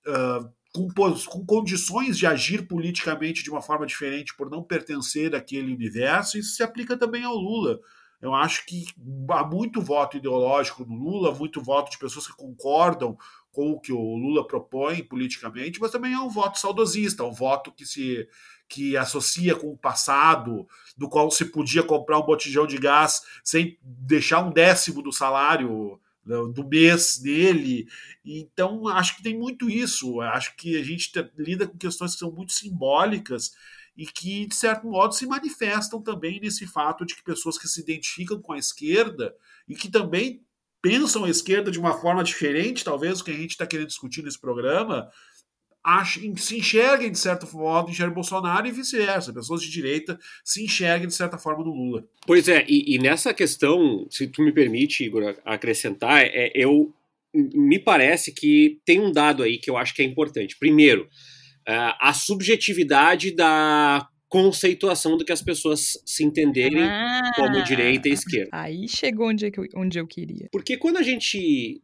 Uh, 0.07 0.51
com, 0.73 0.89
com, 1.27 1.45
condições 1.45 2.17
de 2.17 2.27
agir 2.27 2.69
politicamente 2.69 3.43
de 3.43 3.51
uma 3.51 3.61
forma 3.61 3.85
diferente 3.85 4.37
por 4.37 4.49
não 4.49 4.63
pertencer 4.63 5.35
àquele 5.35 5.75
universo, 5.75 6.39
isso 6.39 6.55
se 6.55 6.63
aplica 6.63 6.97
também 6.97 7.25
ao 7.25 7.35
Lula. 7.35 7.81
Eu 8.21 8.35
acho 8.35 8.67
que 8.67 8.85
há 9.31 9.45
muito 9.45 9.81
voto 9.81 10.17
ideológico 10.17 10.85
no 10.85 10.95
Lula, 10.95 11.35
muito 11.35 11.63
voto 11.63 11.91
de 11.91 11.99
pessoas 11.99 12.27
que 12.27 12.37
concordam 12.37 13.17
com 13.51 13.73
o 13.73 13.81
que 13.81 13.93
o 13.93 14.17
Lula 14.17 14.47
propõe 14.47 15.03
politicamente, 15.03 15.81
mas 15.81 15.91
também 15.91 16.13
é 16.13 16.19
um 16.19 16.29
voto 16.29 16.59
saudosista, 16.59 17.25
um 17.25 17.33
voto 17.33 17.73
que 17.73 17.87
se 17.87 18.29
que 18.69 18.97
associa 18.97 19.57
com 19.57 19.73
o 19.73 19.77
passado, 19.77 20.65
do 20.97 21.09
qual 21.09 21.29
se 21.29 21.47
podia 21.47 21.83
comprar 21.83 22.21
um 22.21 22.25
botijão 22.25 22.69
de 22.69 22.79
gás 22.79 23.21
sem 23.43 23.77
deixar 23.83 24.47
um 24.47 24.53
décimo 24.53 25.03
do 25.03 25.13
salário 25.13 26.01
né, 26.25 26.37
do 26.55 26.65
mês 26.65 27.19
dele. 27.19 27.89
Então, 28.25 28.87
acho 28.87 29.17
que 29.17 29.25
tem 29.25 29.37
muito 29.37 29.69
isso. 29.69 30.21
Acho 30.21 30.55
que 30.55 30.79
a 30.79 30.85
gente 30.85 31.11
lida 31.37 31.67
com 31.67 31.77
questões 31.77 32.13
que 32.13 32.21
são 32.21 32.31
muito 32.31 32.53
simbólicas 32.53 33.53
e 34.01 34.07
que, 34.07 34.47
de 34.47 34.55
certo 34.55 34.87
modo, 34.87 35.15
se 35.15 35.27
manifestam 35.27 36.01
também 36.01 36.41
nesse 36.41 36.67
fato 36.67 37.05
de 37.05 37.15
que 37.15 37.23
pessoas 37.23 37.59
que 37.59 37.69
se 37.69 37.83
identificam 37.83 38.41
com 38.41 38.55
a 38.55 38.59
esquerda 38.59 39.37
e 39.69 39.75
que 39.75 39.91
também 39.91 40.41
pensam 40.81 41.25
a 41.25 41.29
esquerda 41.29 41.71
de 41.71 41.79
uma 41.79 41.93
forma 41.93 42.25
diferente, 42.25 42.83
talvez, 42.83 43.19
do 43.19 43.25
que 43.25 43.31
a 43.31 43.37
gente 43.37 43.51
está 43.51 43.67
querendo 43.67 43.89
discutir 43.89 44.23
nesse 44.23 44.41
programa, 44.41 45.11
se 46.39 46.57
enxerguem 46.57 47.13
de 47.13 47.19
forma 47.47 47.91
em 47.91 47.93
Jair 47.93 48.11
Bolsonaro 48.11 48.67
e 48.67 48.73
vice-versa. 48.73 49.35
Pessoas 49.35 49.61
de 49.61 49.71
direita 49.71 50.19
se 50.43 50.65
enxerguem 50.65 51.07
de 51.07 51.15
certa 51.15 51.37
forma 51.37 51.63
no 51.63 51.71
Lula. 51.71 52.03
Pois 52.27 52.49
é, 52.49 52.65
e, 52.67 52.95
e 52.95 52.99
nessa 52.99 53.35
questão, 53.35 54.07
se 54.09 54.27
tu 54.29 54.41
me 54.41 54.51
permite, 54.51 55.05
Igor, 55.05 55.37
acrescentar, 55.45 56.23
é, 56.23 56.51
eu 56.55 56.91
me 57.35 57.79
parece 57.79 58.33
que 58.33 58.81
tem 58.83 58.99
um 58.99 59.13
dado 59.13 59.43
aí 59.43 59.59
que 59.59 59.69
eu 59.69 59.77
acho 59.77 59.95
que 59.95 60.01
é 60.01 60.07
importante. 60.07 60.57
Primeiro, 60.59 61.07
a 61.67 62.13
subjetividade 62.13 63.35
da 63.35 64.09
conceituação 64.31 65.17
do 65.17 65.25
que 65.25 65.33
as 65.33 65.43
pessoas 65.43 66.01
se 66.07 66.23
entenderem 66.23 66.85
ah, 66.85 67.33
como 67.35 67.65
direita 67.65 68.09
e 68.09 68.13
esquerda. 68.13 68.49
Aí 68.53 68.87
chegou 68.89 69.29
onde, 69.29 69.45
é 69.45 69.49
eu, 69.49 69.67
onde 69.75 69.99
eu 69.99 70.07
queria. 70.07 70.49
Porque 70.53 70.77
quando 70.77 70.99
a 70.99 71.03
gente. 71.03 71.83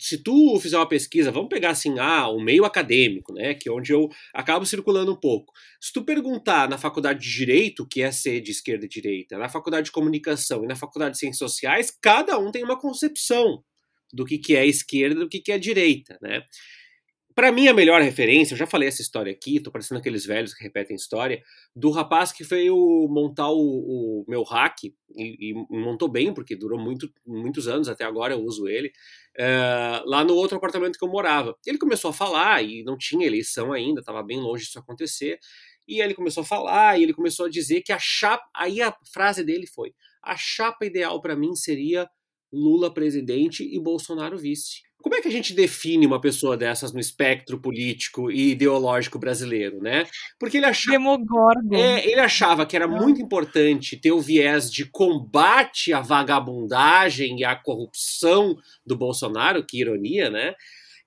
Se 0.00 0.22
tu 0.22 0.58
fizer 0.58 0.78
uma 0.78 0.88
pesquisa, 0.88 1.30
vamos 1.30 1.50
pegar 1.50 1.70
assim, 1.70 1.98
ah, 1.98 2.26
o 2.30 2.40
meio 2.40 2.64
acadêmico, 2.64 3.34
né? 3.34 3.52
Que 3.52 3.68
é 3.68 3.72
onde 3.72 3.92
eu 3.92 4.08
acabo 4.32 4.64
circulando 4.64 5.12
um 5.12 5.16
pouco. 5.16 5.52
Se 5.78 5.92
tu 5.92 6.02
perguntar 6.02 6.70
na 6.70 6.78
faculdade 6.78 7.20
de 7.20 7.30
Direito, 7.30 7.82
o 7.82 7.86
que 7.86 8.00
é 8.00 8.10
ser 8.10 8.40
de 8.40 8.50
esquerda 8.50 8.86
e 8.86 8.88
direita, 8.88 9.36
na 9.36 9.50
faculdade 9.50 9.86
de 9.86 9.92
comunicação 9.92 10.64
e 10.64 10.66
na 10.66 10.74
faculdade 10.74 11.12
de 11.12 11.18
ciências 11.18 11.50
sociais, 11.50 11.94
cada 12.00 12.38
um 12.38 12.50
tem 12.50 12.64
uma 12.64 12.80
concepção 12.80 13.62
do 14.10 14.24
que, 14.24 14.38
que 14.38 14.56
é 14.56 14.64
esquerda 14.64 15.16
e 15.16 15.18
do 15.18 15.28
que, 15.28 15.40
que 15.40 15.52
é 15.52 15.58
direita, 15.58 16.18
né? 16.22 16.42
Para 17.34 17.50
mim, 17.50 17.66
a 17.66 17.74
melhor 17.74 18.00
referência, 18.00 18.54
eu 18.54 18.58
já 18.58 18.66
falei 18.66 18.86
essa 18.86 19.02
história 19.02 19.32
aqui, 19.32 19.58
tô 19.58 19.72
parecendo 19.72 19.98
aqueles 19.98 20.24
velhos 20.24 20.54
que 20.54 20.62
repetem 20.62 20.94
história, 20.94 21.42
do 21.74 21.90
rapaz 21.90 22.30
que 22.30 22.44
veio 22.44 22.76
montar 23.10 23.48
o, 23.48 23.58
o 23.58 24.24
meu 24.28 24.44
hack, 24.44 24.84
e, 24.84 24.92
e, 25.16 25.54
montou 25.68 26.08
bem, 26.08 26.32
porque 26.32 26.54
durou 26.54 26.78
muito, 26.78 27.12
muitos 27.26 27.66
anos, 27.66 27.88
até 27.88 28.04
agora 28.04 28.34
eu 28.34 28.40
uso 28.40 28.68
ele, 28.68 28.92
é, 29.36 30.00
lá 30.04 30.22
no 30.22 30.34
outro 30.34 30.56
apartamento 30.56 30.96
que 30.96 31.04
eu 31.04 31.08
morava. 31.08 31.56
Ele 31.66 31.76
começou 31.76 32.10
a 32.10 32.14
falar, 32.14 32.62
e 32.62 32.84
não 32.84 32.96
tinha 32.96 33.26
eleição 33.26 33.72
ainda, 33.72 33.98
estava 33.98 34.22
bem 34.22 34.40
longe 34.40 34.64
disso 34.66 34.78
acontecer, 34.78 35.40
e 35.88 36.00
ele 36.00 36.14
começou 36.14 36.42
a 36.42 36.46
falar, 36.46 37.00
e 37.00 37.02
ele 37.02 37.12
começou 37.12 37.46
a 37.46 37.50
dizer 37.50 37.82
que 37.82 37.92
a 37.92 37.98
chapa, 37.98 38.48
aí 38.54 38.80
a 38.80 38.96
frase 39.12 39.42
dele 39.42 39.66
foi, 39.66 39.92
a 40.22 40.36
chapa 40.36 40.86
ideal 40.86 41.20
para 41.20 41.34
mim 41.34 41.56
seria 41.56 42.08
Lula 42.52 42.94
presidente 42.94 43.64
e 43.64 43.80
Bolsonaro 43.80 44.38
vice. 44.38 44.82
Como 45.02 45.14
é 45.14 45.20
que 45.20 45.28
a 45.28 45.30
gente 45.30 45.52
define 45.52 46.06
uma 46.06 46.20
pessoa 46.20 46.56
dessas 46.56 46.92
no 46.92 46.98
espectro 46.98 47.60
político 47.60 48.30
e 48.30 48.52
ideológico 48.52 49.18
brasileiro, 49.18 49.78
né? 49.82 50.06
Porque 50.38 50.56
ele 50.56 50.64
achava, 50.64 50.96
é, 51.72 52.08
ele 52.08 52.20
achava 52.20 52.64
que 52.64 52.74
era 52.74 52.88
muito 52.88 53.20
importante 53.20 53.98
ter 53.98 54.12
o 54.12 54.20
viés 54.20 54.70
de 54.70 54.86
combate 54.86 55.92
à 55.92 56.00
vagabundagem 56.00 57.38
e 57.38 57.44
à 57.44 57.54
corrupção 57.54 58.56
do 58.84 58.96
Bolsonaro, 58.96 59.64
que 59.64 59.78
ironia, 59.78 60.30
né? 60.30 60.54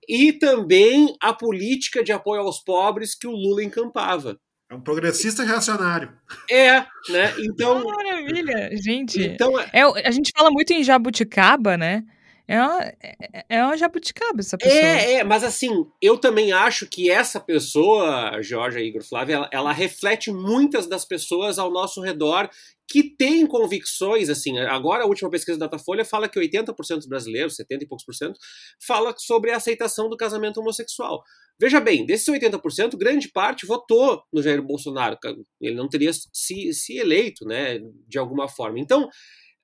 E 0.07 0.31
também 0.31 1.15
a 1.19 1.33
política 1.33 2.03
de 2.03 2.11
apoio 2.11 2.41
aos 2.41 2.59
pobres 2.59 3.15
que 3.15 3.27
o 3.27 3.31
Lula 3.31 3.63
encampava. 3.63 4.39
É 4.69 4.75
um 4.75 4.81
progressista 4.81 5.43
reacionário. 5.43 6.11
É, 6.51 6.81
né? 7.09 7.33
Então. 7.39 7.83
Maravilha, 7.83 8.69
gente. 8.75 9.21
Então, 9.23 9.59
é, 9.59 9.81
a 10.05 10.11
gente 10.11 10.31
fala 10.35 10.51
muito 10.51 10.71
em 10.71 10.83
jabuticaba, 10.83 11.77
né? 11.77 12.03
É 12.47 12.61
uma, 12.61 12.81
é, 12.81 13.45
é 13.49 13.63
uma 13.63 13.75
jabuticaba 13.75 14.39
essa 14.39 14.57
pessoa. 14.57 14.81
É, 14.81 15.15
é, 15.15 15.23
mas 15.23 15.43
assim, 15.43 15.85
eu 16.01 16.17
também 16.17 16.53
acho 16.53 16.87
que 16.87 17.11
essa 17.11 17.41
pessoa, 17.41 18.41
Georgia 18.41 18.81
Igor 18.81 19.03
Flávia, 19.03 19.35
ela, 19.35 19.49
ela, 19.51 19.71
reflete 19.73 20.31
muitas 20.31 20.87
das 20.87 21.03
pessoas 21.03 21.59
ao 21.59 21.69
nosso 21.69 22.01
redor 22.01 22.49
que 22.89 23.03
têm 23.03 23.45
convicções, 23.45 24.29
assim, 24.29 24.57
agora 24.59 25.03
a 25.03 25.07
última 25.07 25.29
pesquisa 25.29 25.59
da 25.59 25.65
Datafolha 25.65 26.05
fala 26.05 26.29
que 26.29 26.39
80% 26.39 26.95
dos 26.95 27.05
brasileiros, 27.05 27.57
70 27.57 27.83
e 27.83 27.87
poucos 27.87 28.05
por 28.05 28.15
cento, 28.15 28.39
fala 28.79 29.13
sobre 29.17 29.51
a 29.51 29.57
aceitação 29.57 30.09
do 30.09 30.15
casamento 30.15 30.61
homossexual. 30.61 31.21
Veja 31.59 31.81
bem, 31.81 32.05
desses 32.05 32.27
80%, 32.27 32.95
grande 32.95 33.29
parte 33.29 33.65
votou 33.65 34.23
no 34.31 34.41
Jair 34.41 34.61
Bolsonaro. 34.61 35.17
Ele 35.59 35.75
não 35.75 35.89
teria 35.89 36.11
se, 36.13 36.71
se 36.71 36.97
eleito, 36.97 37.45
né, 37.45 37.79
de 38.07 38.17
alguma 38.17 38.47
forma. 38.47 38.79
Então, 38.79 39.09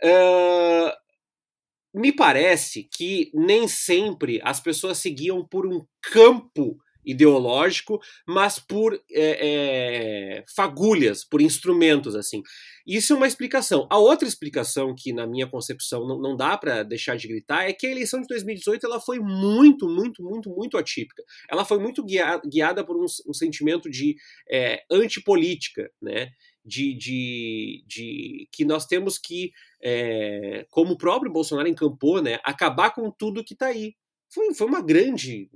uh, 0.04 1.03
me 1.94 2.12
parece 2.12 2.88
que 2.92 3.30
nem 3.34 3.68
sempre 3.68 4.40
as 4.44 4.60
pessoas 4.60 4.98
seguiam 4.98 5.46
por 5.46 5.68
um 5.68 5.86
campo 6.02 6.78
ideológico, 7.06 8.00
mas 8.28 8.60
por 8.60 8.94
é, 9.12 10.40
é, 10.40 10.44
fagulhas, 10.56 11.24
por 11.24 11.42
instrumentos, 11.42 12.16
assim. 12.16 12.42
Isso 12.86 13.14
é 13.14 13.16
uma 13.16 13.28
explicação. 13.28 13.88
A 13.90 13.98
outra 13.98 14.28
explicação 14.28 14.94
que, 14.98 15.14
na 15.14 15.26
minha 15.26 15.48
concepção, 15.48 16.08
não, 16.08 16.20
não 16.20 16.36
dá 16.36 16.58
para 16.58 16.84
deixar 16.84 17.16
de 17.16 17.28
gritar 17.28 17.64
é 17.64 17.74
que 17.74 17.88
a 17.88 17.92
eleição 17.92 18.22
de 18.22 18.28
2018 18.28 18.86
ela 18.86 19.00
foi 19.00 19.20
muito, 19.20 19.88
muito, 19.88 20.24
muito, 20.24 20.50
muito 20.50 20.78
atípica. 20.78 21.24
Ela 21.50 21.66
foi 21.66 21.80
muito 21.80 22.04
guiada, 22.04 22.42
guiada 22.48 22.84
por 22.86 22.98
um, 22.98 23.06
um 23.28 23.34
sentimento 23.34 23.90
de 23.90 24.16
é, 24.50 24.84
antipolítica, 24.92 25.90
né? 26.02 26.32
De, 26.66 26.94
de, 26.94 27.84
de, 27.86 28.48
que 28.50 28.64
nós 28.64 28.86
temos 28.86 29.18
que, 29.18 29.52
é, 29.84 30.66
como 30.70 30.94
o 30.94 30.98
próprio 30.98 31.32
Bolsonaro 31.32 31.68
encampou, 31.68 32.22
né, 32.22 32.40
acabar 32.44 32.92
com 32.92 33.12
tudo 33.12 33.44
que 33.44 33.54
está 33.54 33.68
aí. 33.68 33.94
Foi, 34.34 34.54
foi 34.54 34.66
uma 34.66 34.82
grande 34.82 35.50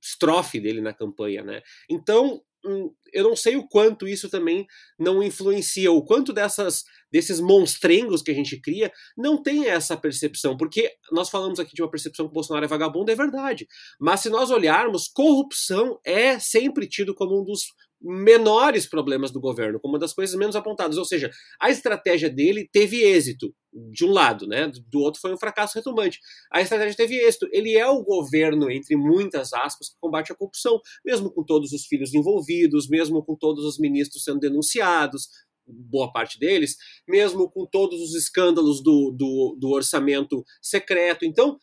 estrofe 0.00 0.60
dele 0.60 0.80
na 0.80 0.92
campanha, 0.92 1.42
né? 1.42 1.62
Então, 1.88 2.42
hum, 2.64 2.92
eu 3.12 3.24
não 3.24 3.34
sei 3.34 3.56
o 3.56 3.66
quanto 3.66 4.06
isso 4.06 4.28
também 4.28 4.66
não 4.98 5.22
influencia, 5.22 5.90
o 5.90 6.04
quanto 6.04 6.32
dessas 6.32 6.84
desses 7.12 7.40
monstrengos 7.40 8.22
que 8.22 8.30
a 8.30 8.34
gente 8.34 8.60
cria 8.60 8.92
não 9.16 9.42
tem 9.42 9.66
essa 9.66 9.96
percepção, 9.96 10.56
porque 10.56 10.92
nós 11.10 11.28
falamos 11.28 11.58
aqui 11.58 11.74
de 11.74 11.82
uma 11.82 11.90
percepção 11.90 12.26
que 12.26 12.30
o 12.30 12.34
Bolsonaro 12.34 12.64
é 12.64 12.68
vagabundo, 12.68 13.10
é 13.10 13.16
verdade. 13.16 13.66
Mas 13.98 14.20
se 14.20 14.30
nós 14.30 14.50
olharmos, 14.50 15.08
corrupção 15.08 15.98
é 16.04 16.38
sempre 16.38 16.86
tido 16.86 17.14
como 17.14 17.40
um 17.40 17.44
dos 17.44 17.64
menores 18.00 18.86
problemas 18.86 19.30
do 19.30 19.40
governo, 19.40 19.78
como 19.80 19.94
uma 19.94 19.98
das 19.98 20.12
coisas 20.12 20.34
menos 20.36 20.56
apontadas. 20.56 20.96
Ou 20.96 21.04
seja, 21.04 21.30
a 21.60 21.70
estratégia 21.70 22.30
dele 22.30 22.68
teve 22.72 23.02
êxito, 23.02 23.54
de 23.72 24.04
um 24.04 24.10
lado, 24.10 24.46
né? 24.46 24.70
Do 24.88 25.00
outro 25.00 25.20
foi 25.20 25.32
um 25.32 25.38
fracasso 25.38 25.76
retumbante. 25.76 26.20
A 26.50 26.60
estratégia 26.60 26.96
teve 26.96 27.16
êxito. 27.16 27.48
Ele 27.52 27.76
é 27.76 27.86
o 27.86 28.02
governo, 28.02 28.70
entre 28.70 28.96
muitas 28.96 29.52
aspas, 29.52 29.88
que 29.88 29.98
combate 30.00 30.32
a 30.32 30.34
corrupção, 30.34 30.80
mesmo 31.04 31.30
com 31.30 31.44
todos 31.44 31.72
os 31.72 31.86
filhos 31.86 32.12
envolvidos, 32.12 32.88
mesmo 32.88 33.24
com 33.24 33.36
todos 33.36 33.64
os 33.64 33.78
ministros 33.78 34.24
sendo 34.24 34.40
denunciados, 34.40 35.28
boa 35.66 36.12
parte 36.12 36.38
deles, 36.38 36.76
mesmo 37.06 37.48
com 37.48 37.64
todos 37.64 38.00
os 38.00 38.14
escândalos 38.14 38.82
do, 38.82 39.12
do, 39.12 39.56
do 39.58 39.70
orçamento 39.70 40.44
secreto. 40.60 41.24
Então, 41.24 41.58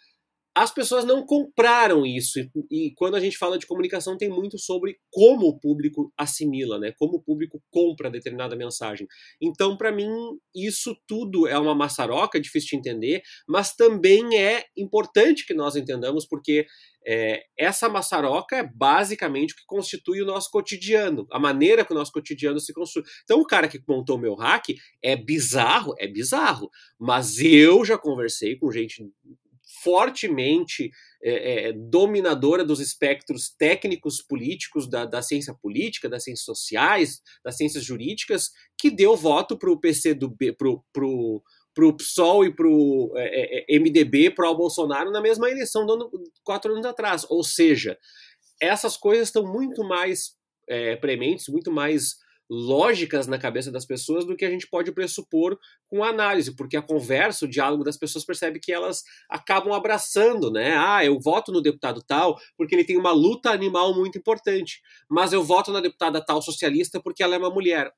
as 0.59 0.73
pessoas 0.73 1.05
não 1.05 1.23
compraram 1.23 2.03
isso. 2.03 2.39
E, 2.71 2.91
quando 2.95 3.15
a 3.15 3.19
gente 3.19 3.37
fala 3.37 3.59
de 3.59 3.67
comunicação, 3.67 4.17
tem 4.17 4.27
muito 4.27 4.57
sobre 4.57 4.97
como 5.11 5.45
o 5.47 5.59
público 5.59 6.11
assimila, 6.17 6.79
né? 6.79 6.93
Como 6.97 7.17
o 7.17 7.21
público 7.21 7.61
compra 7.69 8.09
determinada 8.09 8.55
mensagem. 8.55 9.07
Então, 9.39 9.77
para 9.77 9.91
mim, 9.91 10.09
isso 10.55 10.97
tudo 11.07 11.47
é 11.47 11.57
uma 11.59 11.75
maçaroca, 11.75 12.39
difícil 12.39 12.69
de 12.71 12.77
entender, 12.77 13.21
mas 13.47 13.75
também 13.75 14.35
é 14.35 14.65
importante 14.75 15.45
que 15.45 15.53
nós 15.53 15.75
entendamos, 15.75 16.25
porque 16.25 16.65
é, 17.05 17.43
essa 17.55 17.87
maçaroca 17.87 18.57
é 18.57 18.63
basicamente 18.63 19.53
o 19.53 19.57
que 19.57 19.63
constitui 19.67 20.23
o 20.23 20.25
nosso 20.25 20.49
cotidiano, 20.49 21.27
a 21.31 21.39
maneira 21.39 21.85
que 21.85 21.93
o 21.93 21.95
nosso 21.95 22.11
cotidiano 22.11 22.59
se 22.59 22.73
construi. 22.73 23.03
Então, 23.23 23.39
o 23.39 23.45
cara 23.45 23.67
que 23.67 23.79
montou 23.87 24.17
o 24.17 24.19
meu 24.19 24.33
hack 24.33 24.69
é 25.03 25.15
bizarro, 25.15 25.93
é 25.99 26.07
bizarro, 26.07 26.67
mas 26.99 27.39
eu 27.39 27.85
já 27.85 27.97
conversei 27.97 28.57
com 28.57 28.71
gente 28.71 29.07
fortemente 29.83 30.89
é, 31.21 31.69
é, 31.69 31.73
dominadora 31.73 32.63
dos 32.63 32.79
espectros 32.79 33.49
técnicos 33.49 34.21
políticos 34.21 34.89
da, 34.89 35.05
da, 35.05 35.21
ciência 35.21 35.53
política, 35.53 36.07
das 36.07 36.23
ciências 36.23 36.45
sociais, 36.45 37.21
das 37.43 37.57
ciências 37.57 37.83
jurídicas, 37.83 38.51
que 38.77 38.89
deu 38.89 39.15
voto 39.15 39.57
para 39.57 39.69
o 39.69 39.79
PC 39.79 40.13
do 40.13 40.29
B, 40.29 40.53
pro, 40.53 40.83
pro, 40.93 41.43
pro 41.73 41.95
PSOL 41.97 42.45
e 42.45 42.55
pro 42.55 43.11
é, 43.15 43.65
é, 43.73 43.75
é 43.75 43.79
MDB, 43.79 44.31
pro 44.31 44.55
Bolsonaro 44.55 45.11
na 45.11 45.21
mesma 45.21 45.49
eleição 45.49 45.85
do 45.85 45.93
ano, 45.93 46.09
quatro 46.43 46.71
anos 46.71 46.85
atrás. 46.85 47.25
Ou 47.29 47.43
seja, 47.43 47.97
essas 48.61 48.95
coisas 48.95 49.27
estão 49.27 49.45
muito 49.45 49.83
mais 49.83 50.33
é, 50.67 50.95
prementes, 50.95 51.49
muito 51.49 51.71
mais 51.71 52.15
lógicas 52.49 53.27
na 53.27 53.37
cabeça 53.37 53.71
das 53.71 53.85
pessoas 53.85 54.25
do 54.25 54.35
que 54.35 54.45
a 54.45 54.49
gente 54.49 54.67
pode 54.67 54.91
pressupor 54.91 55.57
com 55.87 56.03
a 56.03 56.09
análise, 56.09 56.55
porque 56.55 56.77
a 56.77 56.81
conversa, 56.81 57.45
o 57.45 57.49
diálogo 57.49 57.83
das 57.83 57.97
pessoas 57.97 58.25
percebe 58.25 58.59
que 58.59 58.71
elas 58.71 59.03
acabam 59.29 59.73
abraçando, 59.73 60.51
né? 60.51 60.75
Ah, 60.77 61.03
eu 61.03 61.19
voto 61.19 61.51
no 61.51 61.61
deputado 61.61 62.01
tal 62.01 62.37
porque 62.57 62.75
ele 62.75 62.85
tem 62.85 62.97
uma 62.97 63.11
luta 63.11 63.51
animal 63.51 63.93
muito 63.93 64.17
importante, 64.17 64.81
mas 65.09 65.33
eu 65.33 65.43
voto 65.43 65.71
na 65.71 65.81
deputada 65.81 66.23
tal 66.23 66.41
socialista 66.41 67.01
porque 67.01 67.23
ela 67.23 67.35
é 67.35 67.37
uma 67.37 67.49
mulher 67.49 67.91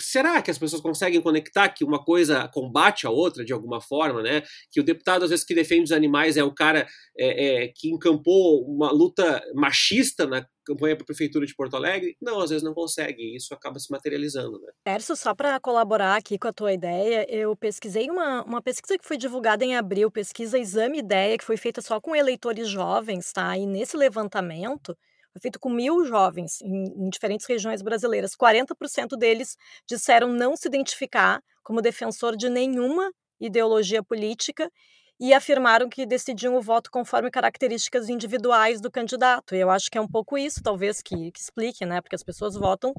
será 0.00 0.40
que 0.42 0.50
as 0.50 0.58
pessoas 0.58 0.82
conseguem 0.82 1.20
conectar 1.20 1.68
que 1.68 1.84
uma 1.84 2.02
coisa 2.02 2.48
combate 2.48 3.06
a 3.06 3.10
outra 3.10 3.44
de 3.44 3.52
alguma 3.52 3.80
forma, 3.80 4.22
né? 4.22 4.42
Que 4.70 4.80
o 4.80 4.84
deputado, 4.84 5.24
às 5.24 5.30
vezes, 5.30 5.44
que 5.44 5.54
defende 5.54 5.84
os 5.84 5.92
animais 5.92 6.36
é 6.36 6.44
o 6.44 6.54
cara 6.54 6.86
é, 7.18 7.64
é, 7.64 7.68
que 7.68 7.88
encampou 7.88 8.64
uma 8.66 8.90
luta 8.90 9.42
machista 9.54 10.26
na 10.26 10.46
campanha 10.64 10.96
para 10.96 11.04
a 11.04 11.06
Prefeitura 11.06 11.46
de 11.46 11.54
Porto 11.54 11.76
Alegre? 11.76 12.16
Não, 12.20 12.40
às 12.40 12.50
vezes 12.50 12.64
não 12.64 12.74
consegue, 12.74 13.22
e 13.22 13.36
isso 13.36 13.54
acaba 13.54 13.78
se 13.78 13.90
materializando, 13.90 14.60
né? 14.60 14.72
Terço, 14.84 15.14
só 15.16 15.34
para 15.34 15.60
colaborar 15.60 16.16
aqui 16.16 16.38
com 16.38 16.48
a 16.48 16.52
tua 16.52 16.72
ideia, 16.72 17.26
eu 17.30 17.54
pesquisei 17.56 18.10
uma, 18.10 18.42
uma 18.42 18.60
pesquisa 18.60 18.98
que 18.98 19.06
foi 19.06 19.16
divulgada 19.16 19.64
em 19.64 19.76
abril, 19.76 20.10
pesquisa 20.10 20.58
Exame 20.58 20.98
Ideia, 20.98 21.38
que 21.38 21.44
foi 21.44 21.56
feita 21.56 21.80
só 21.80 22.00
com 22.00 22.16
eleitores 22.16 22.68
jovens, 22.68 23.32
tá? 23.32 23.56
E 23.56 23.64
nesse 23.64 23.96
levantamento, 23.96 24.96
foi 25.36 25.40
feito 25.40 25.60
com 25.60 25.68
mil 25.68 26.04
jovens 26.04 26.60
em, 26.62 27.06
em 27.06 27.10
diferentes 27.10 27.46
regiões 27.46 27.82
brasileiras. 27.82 28.32
40% 28.34 29.16
deles 29.18 29.56
disseram 29.86 30.28
não 30.28 30.56
se 30.56 30.66
identificar 30.66 31.42
como 31.62 31.82
defensor 31.82 32.36
de 32.36 32.48
nenhuma 32.48 33.12
ideologia 33.38 34.02
política 34.02 34.70
e 35.18 35.32
afirmaram 35.32 35.88
que 35.88 36.06
decidiam 36.06 36.56
o 36.56 36.60
voto 36.60 36.90
conforme 36.90 37.30
características 37.30 38.08
individuais 38.08 38.80
do 38.80 38.90
candidato. 38.90 39.54
E 39.54 39.58
eu 39.58 39.70
acho 39.70 39.90
que 39.90 39.98
é 39.98 40.00
um 40.00 40.08
pouco 40.08 40.36
isso, 40.36 40.62
talvez, 40.62 41.00
que, 41.02 41.30
que, 41.32 41.40
explique, 41.40 41.86
né? 41.86 42.00
Porque 42.00 42.14
as 42.16 42.22
pessoas 42.22 42.54
votam, 42.54 42.92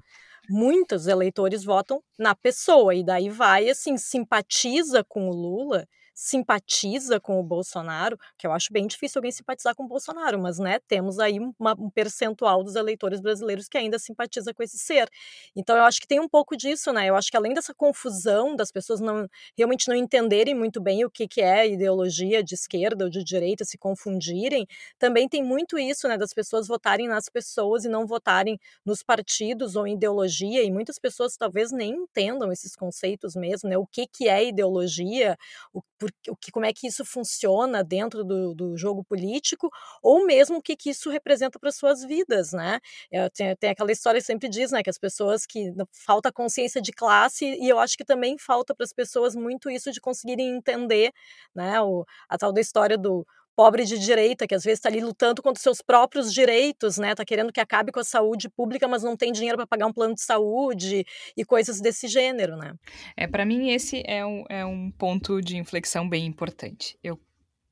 muitos 0.50 1.08
eleitores 1.08 1.64
votam 1.64 2.02
na 2.18 2.34
pessoa, 2.36 2.96
e 2.96 3.04
daí 3.04 3.30
vai, 3.30 3.70
assim, 3.70 3.98
simpatiza 3.98 5.04
com 5.04 5.30
o 5.30 5.32
Lula, 5.34 5.88
simpatiza 6.20 7.20
com 7.20 7.40
o 7.40 7.44
Bolsonaro, 7.44 8.18
que 8.40 8.48
eu 8.48 8.52
acho 8.52 8.74
bem 8.74 8.88
difícil 8.88 9.20
alguém 9.20 9.32
simpatizar 9.32 9.76
com 9.76 9.84
o 9.84 9.88
Bolsonaro, 9.88 10.40
mas 10.40 10.58
né, 10.58 10.80
temos 10.88 11.20
aí 11.20 11.38
uma, 11.60 11.76
um 11.78 11.92
percentual 11.92 12.64
dos 12.64 12.76
eleitores 12.76 13.22
brasileiros 13.22 13.68
que 13.70 13.78
ainda 13.78 14.00
simpatiza 14.00 14.52
com 14.52 14.64
esse 14.64 14.80
ser. 14.80 15.08
Então 15.56 15.78
eu 15.78 15.84
acho 15.84 16.02
que 16.02 16.08
tem 16.08 16.20
um 16.20 16.28
pouco 16.28 16.58
disso, 16.58 16.92
né? 16.92 17.06
Eu 17.08 17.16
acho 17.16 17.30
que 17.30 17.38
além 17.38 17.54
dessa 17.54 17.72
confusão 17.72 18.56
das 18.56 18.72
pessoas 18.72 19.00
não 19.00 19.28
realmente 19.56 19.88
não 19.88 19.96
entenderem 19.96 20.56
muito 20.56 20.82
bem 20.82 21.06
o 21.06 21.10
que, 21.12 21.28
que 21.28 21.40
é 21.40 21.68
ideologia 21.68 22.44
de 22.44 22.56
esquerda 22.56 23.06
ou 23.06 23.12
de 23.12 23.24
direita, 23.24 23.64
se 23.64 23.78
confundirem, 23.78 24.66
também 24.98 25.30
tem 25.30 25.44
muito 25.44 25.78
isso, 25.78 26.08
né, 26.08 26.18
das 26.18 26.34
pessoas 26.34 26.68
votarem 26.68 27.08
nas 27.08 27.30
pessoas 27.30 27.86
e 27.86 27.90
não 27.90 28.08
votarem 28.08 28.60
nos 28.84 29.04
partidos 29.04 29.76
ou 29.76 29.86
em 29.86 29.94
ideologia, 29.94 30.64
e 30.64 30.72
muitas 30.72 30.98
pessoas 30.98 31.38
talvez 31.38 31.72
nem 31.72 31.92
entendam 31.94 32.52
esses 32.52 32.76
conceitos 32.76 33.36
mesmo, 33.36 33.70
né? 33.70 33.78
O 33.78 33.86
que, 33.86 34.08
que 34.08 34.28
é 34.28 34.48
ideologia, 34.48 35.38
o, 35.72 35.82
por, 36.26 36.38
que, 36.38 36.52
como 36.52 36.66
é 36.66 36.74
que 36.74 36.88
isso 36.88 37.04
funciona 37.06 37.84
dentro 37.84 38.24
do, 38.24 38.54
do 38.54 38.78
jogo 38.78 39.04
político, 39.04 39.70
ou 40.02 40.26
mesmo 40.26 40.58
o 40.58 40.62
que, 40.62 40.76
que 40.76 40.90
isso 40.90 41.10
representa 41.10 41.60
para 41.60 41.72
suas 41.72 42.04
vidas, 42.04 42.52
né? 42.52 42.80
É, 43.12 43.30
tem, 43.30 43.56
tem, 43.56 43.70
aquela 43.72 43.92
história 43.92 44.20
que 44.20 44.26
sempre 44.26 44.50
diz, 44.50 44.72
né, 44.72 44.84
que 44.84 44.90
as 44.90 44.98
pessoas 44.98 45.46
que 45.46 45.74
falta 45.92 46.32
consciência 46.32 46.82
de 46.82 46.92
classe, 46.92 47.46
e 47.46 47.70
eu 47.70 47.80
acho 47.80 47.98
que 47.98 48.06
também 48.06 48.38
falta 48.38 48.76
para 48.76 48.84
as 48.84 48.94
pessoas 48.94 49.36
muito 49.36 49.70
isso 49.70 49.92
de 49.92 50.02
conseguirem 50.02 50.58
entender, 50.58 51.12
né, 51.56 51.82
o, 51.82 52.06
a 52.30 52.38
tal 52.38 52.52
da 52.54 52.62
história 52.62 52.98
do 52.98 53.26
pobre 53.58 53.86
de 53.86 53.98
direita, 53.98 54.46
que 54.46 54.54
às 54.54 54.64
vezes 54.64 54.78
está 54.78 54.88
ali 54.88 55.02
lutando 55.02 55.42
contra 55.42 55.60
seus 55.60 55.82
próprios 55.82 56.32
direitos, 56.32 57.00
né? 57.00 57.16
Tá 57.16 57.26
querendo 57.26 57.52
que 57.52 57.60
acabe 57.60 57.92
com 57.92 58.00
a 58.00 58.04
saúde 58.04 58.48
pública, 58.48 58.88
mas 58.88 59.02
não 59.02 59.18
tem 59.18 59.32
dinheiro 59.32 59.58
para 59.58 59.66
pagar 59.66 59.88
um 59.88 59.92
plano 59.92 60.14
de 60.14 60.22
saúde 60.22 61.04
e 61.36 61.44
coisas 61.44 61.82
desse 61.82 62.08
gênero, 62.08 62.56
né? 62.56 62.76
É, 63.18 63.26
para 63.26 63.44
mim 63.44 63.72
esse 63.72 64.04
é 64.06 64.24
um, 64.24 64.44
é 64.48 64.64
um 64.64 64.92
ponto 64.92 65.42
de 65.42 65.58
inflexão 65.58 66.08
bem 66.08 66.28
importante. 66.28 67.00
Eu 67.04 67.20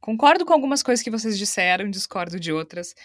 concordo 0.02 0.44
com 0.44 0.54
algumas 0.54 0.82
coisas 0.82 1.04
que 1.04 1.12
vocês 1.12 1.38
disseram, 1.38 1.88
discordo 1.88 2.40
de 2.40 2.52
outras. 2.52 2.96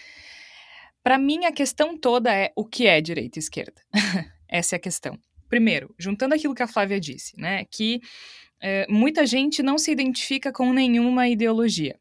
Para 1.03 1.19
mim 1.19 1.45
a 1.45 1.51
questão 1.51 1.95
toda 1.95 2.33
é 2.33 2.51
o 2.55 2.65
que 2.65 2.87
é 2.87 2.99
direita 2.99 3.37
e 3.37 3.41
esquerda. 3.41 3.79
Essa 4.49 4.75
é 4.75 4.77
a 4.77 4.81
questão. 4.81 5.19
Primeiro, 5.47 5.93
juntando 5.99 6.33
aquilo 6.33 6.55
que 6.55 6.63
a 6.63 6.67
Flávia 6.67 6.99
disse, 6.99 7.39
né, 7.39 7.63
que 7.69 8.01
é, 8.59 8.87
muita 8.89 9.23
gente 9.27 9.61
não 9.61 9.77
se 9.77 9.91
identifica 9.91 10.51
com 10.51 10.73
nenhuma 10.73 11.27
ideologia. 11.27 12.00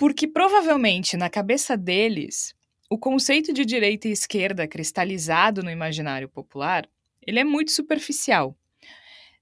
Porque 0.00 0.26
provavelmente 0.26 1.14
na 1.14 1.28
cabeça 1.28 1.76
deles, 1.76 2.54
o 2.88 2.96
conceito 2.96 3.52
de 3.52 3.66
direita 3.66 4.08
e 4.08 4.12
esquerda 4.12 4.66
cristalizado 4.66 5.62
no 5.62 5.70
imaginário 5.70 6.26
popular, 6.26 6.88
ele 7.20 7.38
é 7.38 7.44
muito 7.44 7.70
superficial. 7.70 8.56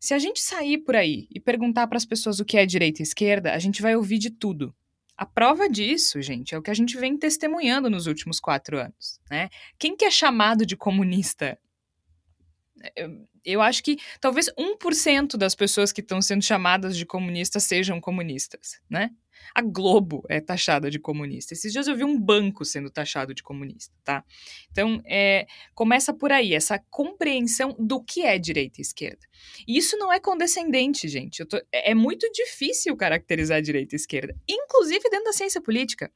Se 0.00 0.14
a 0.14 0.18
gente 0.18 0.40
sair 0.40 0.78
por 0.78 0.96
aí 0.96 1.28
e 1.32 1.38
perguntar 1.38 1.86
para 1.86 1.96
as 1.96 2.04
pessoas 2.04 2.40
o 2.40 2.44
que 2.44 2.58
é 2.58 2.66
direita 2.66 3.00
e 3.00 3.04
esquerda, 3.04 3.52
a 3.52 3.58
gente 3.60 3.80
vai 3.80 3.94
ouvir 3.94 4.18
de 4.18 4.30
tudo. 4.30 4.74
A 5.16 5.24
prova 5.24 5.68
disso, 5.68 6.20
gente, 6.20 6.56
é 6.56 6.58
o 6.58 6.62
que 6.62 6.72
a 6.72 6.74
gente 6.74 6.96
vem 6.96 7.16
testemunhando 7.16 7.88
nos 7.88 8.08
últimos 8.08 8.40
quatro 8.40 8.80
anos. 8.80 9.20
Né? 9.30 9.50
Quem 9.78 9.96
que 9.96 10.04
é 10.04 10.10
chamado 10.10 10.66
de 10.66 10.76
comunista? 10.76 11.56
Eu, 12.96 13.28
eu 13.44 13.62
acho 13.62 13.80
que 13.84 13.96
talvez 14.20 14.50
1% 14.58 15.36
das 15.36 15.54
pessoas 15.54 15.92
que 15.92 16.00
estão 16.00 16.20
sendo 16.20 16.42
chamadas 16.42 16.96
de 16.96 17.06
comunistas 17.06 17.62
sejam 17.62 18.00
comunistas, 18.00 18.80
né? 18.90 19.12
A 19.54 19.62
Globo 19.62 20.24
é 20.28 20.40
taxada 20.40 20.90
de 20.90 20.98
comunista. 20.98 21.54
Esses 21.54 21.72
dias 21.72 21.86
eu 21.86 21.96
vi 21.96 22.04
um 22.04 22.18
banco 22.18 22.64
sendo 22.64 22.90
taxado 22.90 23.34
de 23.34 23.42
comunista, 23.42 23.94
tá? 24.04 24.24
Então, 24.70 25.00
é, 25.06 25.46
começa 25.74 26.12
por 26.12 26.32
aí, 26.32 26.54
essa 26.54 26.78
compreensão 26.90 27.74
do 27.78 28.02
que 28.02 28.22
é 28.22 28.38
direita 28.38 28.80
e 28.80 28.82
esquerda. 28.82 29.26
E 29.66 29.76
isso 29.76 29.96
não 29.96 30.12
é 30.12 30.20
condescendente, 30.20 31.08
gente. 31.08 31.44
Tô, 31.44 31.56
é, 31.72 31.90
é 31.90 31.94
muito 31.94 32.30
difícil 32.32 32.96
caracterizar 32.96 33.60
direita 33.62 33.94
e 33.94 33.96
esquerda, 33.96 34.36
inclusive 34.48 35.08
dentro 35.10 35.24
da 35.24 35.32
ciência 35.32 35.60
política. 35.60 36.12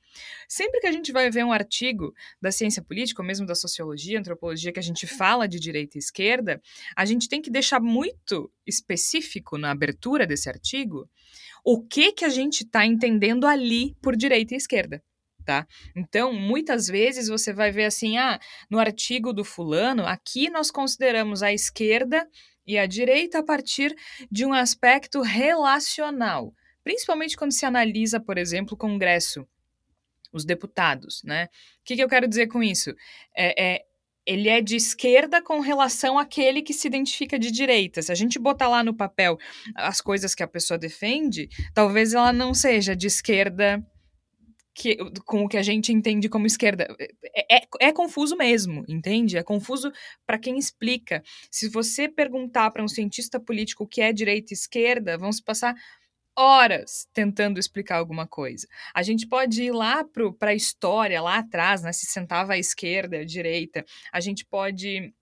Sempre 0.49 0.80
que 0.80 0.87
a 0.87 0.93
gente 0.93 1.12
vai 1.12 1.30
ver 1.30 1.45
um 1.45 1.53
artigo 1.53 2.14
da 2.41 2.51
ciência 2.53 2.83
política, 2.83 3.22
ou 3.22 3.26
mesmo 3.26 3.47
da 3.47 3.55
sociologia, 3.55 4.18
antropologia, 4.18 4.72
que 4.72 4.80
a 4.80 4.83
gente 4.83 5.07
fala 5.07 5.49
de 5.49 5.59
direita 5.59 5.97
e 5.97 6.01
esquerda, 6.01 6.61
a 6.97 7.05
gente 7.05 7.28
tem 7.28 7.41
que 7.41 7.51
deixar 7.51 7.80
muito 7.80 8.51
específico 8.66 9.59
na 9.59 9.70
abertura 9.70 10.26
desse 10.26 10.49
artigo 10.49 11.09
o 11.64 11.82
que 11.82 12.12
que 12.12 12.24
a 12.24 12.28
gente 12.28 12.62
está 12.62 12.84
entendendo 12.84 13.46
ali 13.46 13.94
por 14.02 14.16
direita 14.16 14.54
e 14.54 14.56
esquerda. 14.56 15.02
Tá? 15.44 15.66
Então, 15.96 16.32
muitas 16.32 16.86
vezes 16.86 17.28
você 17.28 17.52
vai 17.52 17.72
ver 17.72 17.84
assim, 17.86 18.16
ah, 18.16 18.38
no 18.70 18.78
artigo 18.78 19.32
do 19.32 19.44
fulano, 19.44 20.06
aqui 20.06 20.48
nós 20.48 20.70
consideramos 20.70 21.42
a 21.42 21.52
esquerda 21.52 22.28
e 22.64 22.78
a 22.78 22.86
direita 22.86 23.40
a 23.40 23.42
partir 23.42 23.94
de 24.30 24.46
um 24.46 24.52
aspecto 24.52 25.20
relacional, 25.20 26.54
principalmente 26.84 27.36
quando 27.36 27.52
se 27.52 27.66
analisa, 27.66 28.20
por 28.20 28.38
exemplo, 28.38 28.74
o 28.74 28.78
Congresso, 28.78 29.44
os 30.32 30.44
deputados, 30.44 31.22
né? 31.24 31.48
O 31.80 31.84
que, 31.84 31.96
que 31.96 32.02
eu 32.02 32.08
quero 32.08 32.28
dizer 32.28 32.46
com 32.46 32.62
isso? 32.62 32.94
É, 33.36 33.62
é, 33.62 33.84
ele 34.27 34.49
é 34.49 34.61
de 34.61 34.77
esquerda 34.77 35.43
com 35.43 35.61
relação 35.61 36.18
àquele 36.18 36.62
que 36.62 36.73
se 36.73 36.87
identifica 36.87 37.39
de 37.39 37.51
direita. 37.51 38.03
Se 38.03 38.12
a 38.12 38.14
gente 38.14 38.39
botar 38.39 38.68
lá 38.68 38.83
no 38.83 38.95
papel 38.95 39.39
as 39.75 40.01
coisas 40.01 40.35
que 40.35 40.43
a 40.43 40.49
pessoa 40.49 40.79
defende, 40.79 41.49
talvez 41.75 42.14
ela 42.14 42.33
não 42.33 42.55
seja 42.55 42.95
de 42.95 43.07
esquerda 43.07 43.85
que, 44.75 44.97
com 45.27 45.45
o 45.45 45.49
que 45.49 45.57
a 45.57 45.62
gente 45.62 45.93
entende 45.93 46.29
como 46.29 46.47
esquerda. 46.47 46.87
É, 47.35 47.57
é, 47.57 47.62
é 47.81 47.93
confuso 47.93 48.37
mesmo, 48.37 48.85
entende? 48.89 49.37
É 49.37 49.43
confuso 49.43 49.93
para 50.27 50.39
quem 50.39 50.57
explica. 50.57 51.23
Se 51.51 51.68
você 51.68 52.09
perguntar 52.09 52.70
para 52.70 52.83
um 52.83 52.89
cientista 52.89 53.39
político 53.39 53.85
o 53.85 53.89
que 53.89 54.01
é 54.01 54.12
direita 54.12 54.53
e 54.53 54.57
esquerda, 54.57 55.18
vão 55.18 55.33
se 55.33 55.43
passar 55.43 55.75
horas 56.37 57.07
tentando 57.12 57.59
explicar 57.59 57.97
alguma 57.97 58.26
coisa. 58.26 58.66
A 58.95 59.03
gente 59.03 59.26
pode 59.26 59.62
ir 59.62 59.72
lá 59.72 60.05
para 60.39 60.51
a 60.51 60.55
história, 60.55 61.20
lá 61.20 61.39
atrás, 61.39 61.83
né? 61.83 61.93
Se 61.93 62.07
sentava 62.07 62.55
à 62.55 62.59
esquerda, 62.59 63.18
à 63.18 63.24
direita. 63.24 63.85
A 64.12 64.20
gente 64.20 64.45
pode 64.45 65.12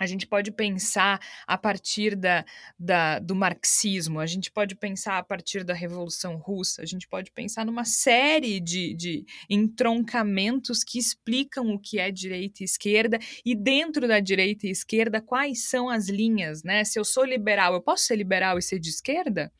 a 0.00 0.06
gente 0.06 0.26
pode 0.26 0.50
pensar 0.50 1.20
a 1.46 1.56
partir 1.56 2.16
da, 2.16 2.44
da, 2.76 3.20
do 3.20 3.34
marxismo, 3.34 4.18
a 4.18 4.26
gente 4.26 4.50
pode 4.50 4.74
pensar 4.74 5.18
a 5.18 5.22
partir 5.22 5.62
da 5.62 5.72
Revolução 5.72 6.36
Russa, 6.36 6.82
a 6.82 6.84
gente 6.84 7.06
pode 7.06 7.30
pensar 7.30 7.64
numa 7.64 7.84
série 7.84 8.58
de, 8.58 8.92
de 8.94 9.24
entroncamentos 9.48 10.82
que 10.82 10.98
explicam 10.98 11.70
o 11.70 11.78
que 11.78 12.00
é 12.00 12.10
direita 12.10 12.62
e 12.62 12.64
esquerda, 12.64 13.18
e 13.44 13.54
dentro 13.54 14.08
da 14.08 14.18
direita 14.18 14.66
e 14.66 14.70
esquerda, 14.70 15.22
quais 15.22 15.68
são 15.68 15.88
as 15.88 16.08
linhas, 16.08 16.64
né? 16.64 16.82
Se 16.84 16.98
eu 16.98 17.04
sou 17.04 17.24
liberal, 17.24 17.74
eu 17.74 17.80
posso 17.80 18.04
ser 18.04 18.16
liberal 18.16 18.58
e 18.58 18.62
ser 18.62 18.80
de 18.80 18.90
esquerda? 18.90 19.52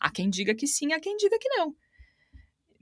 Há 0.00 0.10
quem 0.10 0.30
diga 0.30 0.54
que 0.54 0.66
sim, 0.66 0.92
há 0.92 1.00
quem 1.00 1.16
diga 1.16 1.38
que 1.38 1.48
não. 1.48 1.74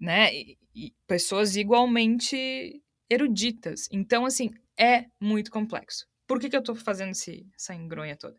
Né? 0.00 0.34
E, 0.34 0.58
e 0.74 0.94
pessoas 1.06 1.56
igualmente 1.56 2.82
eruditas. 3.08 3.88
Então, 3.90 4.26
assim, 4.26 4.50
é 4.78 5.06
muito 5.20 5.50
complexo. 5.50 6.06
Por 6.26 6.40
que, 6.40 6.48
que 6.48 6.56
eu 6.56 6.60
estou 6.60 6.74
fazendo 6.74 7.10
esse, 7.10 7.46
essa 7.54 7.74
engronha 7.74 8.16
toda? 8.16 8.38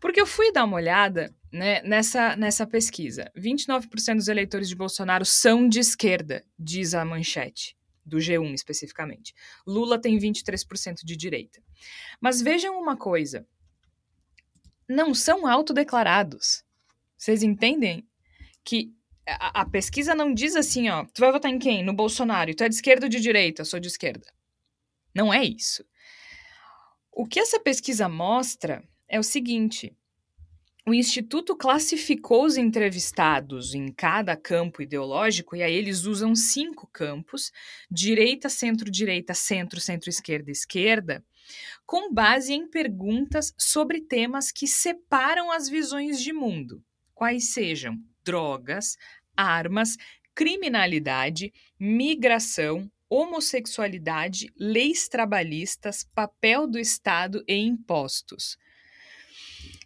Porque 0.00 0.20
eu 0.20 0.26
fui 0.26 0.52
dar 0.52 0.64
uma 0.64 0.76
olhada 0.76 1.34
né, 1.52 1.82
nessa, 1.82 2.36
nessa 2.36 2.66
pesquisa. 2.66 3.30
29% 3.36 4.16
dos 4.16 4.28
eleitores 4.28 4.68
de 4.68 4.76
Bolsonaro 4.76 5.24
são 5.24 5.68
de 5.68 5.80
esquerda, 5.80 6.44
diz 6.58 6.94
a 6.94 7.04
manchete, 7.04 7.76
do 8.04 8.18
G1 8.18 8.54
especificamente. 8.54 9.34
Lula 9.66 10.00
tem 10.00 10.18
23% 10.18 10.96
de 11.04 11.16
direita. 11.16 11.62
Mas 12.20 12.42
vejam 12.42 12.78
uma 12.78 12.96
coisa: 12.96 13.46
não 14.88 15.14
são 15.14 15.46
autodeclarados. 15.46 16.62
Vocês 17.16 17.42
entendem 17.42 18.06
que 18.64 18.92
a, 19.26 19.62
a, 19.62 19.64
pesquisa 19.68 20.14
não 20.14 20.32
diz 20.32 20.54
assim, 20.54 20.88
ó, 20.88 21.04
tu 21.04 21.20
vai 21.20 21.32
votar 21.32 21.50
em 21.50 21.58
quem? 21.58 21.82
No 21.82 21.92
Bolsonaro. 21.92 22.54
Tu 22.54 22.62
é 22.62 22.68
de 22.68 22.74
esquerda 22.74 23.06
ou 23.06 23.10
de 23.10 23.20
direita? 23.20 23.62
Eu 23.62 23.66
sou 23.66 23.80
de 23.80 23.88
esquerda. 23.88 24.26
Não 25.14 25.32
é 25.32 25.44
isso. 25.44 25.84
O 27.10 27.26
que 27.26 27.40
essa 27.40 27.58
pesquisa 27.58 28.08
mostra 28.08 28.84
é 29.08 29.18
o 29.18 29.22
seguinte: 29.22 29.96
o 30.86 30.92
Instituto 30.92 31.56
classificou 31.56 32.44
os 32.44 32.56
entrevistados 32.56 33.74
em 33.74 33.90
cada 33.90 34.36
campo 34.36 34.82
ideológico, 34.82 35.56
e 35.56 35.62
aí 35.62 35.74
eles 35.74 36.04
usam 36.04 36.34
cinco 36.34 36.86
campos: 36.92 37.50
direita, 37.90 38.48
centro-direita, 38.48 39.32
centro, 39.32 39.80
centro-esquerda, 39.80 40.50
esquerda, 40.50 41.24
com 41.86 42.12
base 42.12 42.52
em 42.52 42.68
perguntas 42.68 43.54
sobre 43.58 44.02
temas 44.02 44.52
que 44.52 44.66
separam 44.66 45.50
as 45.50 45.68
visões 45.68 46.20
de 46.20 46.32
mundo 46.32 46.84
quais 47.16 47.52
sejam 47.52 47.96
drogas, 48.22 48.96
armas, 49.34 49.96
criminalidade, 50.34 51.50
migração, 51.80 52.88
homossexualidade, 53.08 54.52
leis 54.56 55.08
trabalhistas, 55.08 56.04
papel 56.14 56.66
do 56.66 56.78
Estado 56.78 57.42
e 57.48 57.54
impostos. 57.54 58.58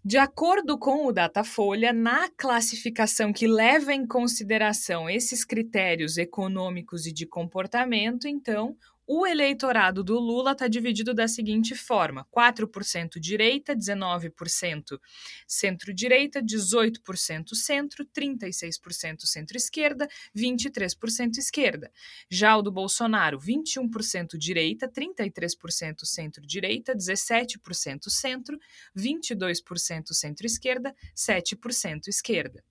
De 0.02 0.16
acordo 0.16 0.78
com 0.78 1.06
o 1.06 1.12
Datafolha, 1.12 1.92
na 1.92 2.28
classificação 2.30 3.32
que 3.32 3.46
leva 3.46 3.92
em 3.92 4.06
consideração 4.06 5.08
esses 5.08 5.44
critérios 5.44 6.16
econômicos 6.16 7.06
e 7.06 7.12
de 7.12 7.26
comportamento, 7.26 8.26
então, 8.26 8.74
o 9.12 9.26
eleitorado 9.26 10.04
do 10.04 10.20
Lula 10.20 10.52
está 10.52 10.68
dividido 10.68 11.12
da 11.12 11.26
seguinte 11.26 11.74
forma: 11.74 12.24
4% 12.30 13.18
direita, 13.18 13.74
19% 13.74 15.00
centro-direita, 15.48 16.40
18% 16.40 17.56
centro, 17.56 18.06
36% 18.06 19.24
centro-esquerda, 19.24 20.06
23% 20.32 21.38
esquerda. 21.38 21.90
Já 22.30 22.56
o 22.56 22.62
do 22.62 22.70
Bolsonaro, 22.70 23.36
21% 23.36 24.38
direita, 24.38 24.88
33% 24.88 26.04
centro-direita, 26.04 26.94
17% 26.94 28.08
centro, 28.08 28.56
22% 28.96 30.12
centro-esquerda, 30.12 30.94
7% 31.16 32.06
esquerda 32.06 32.62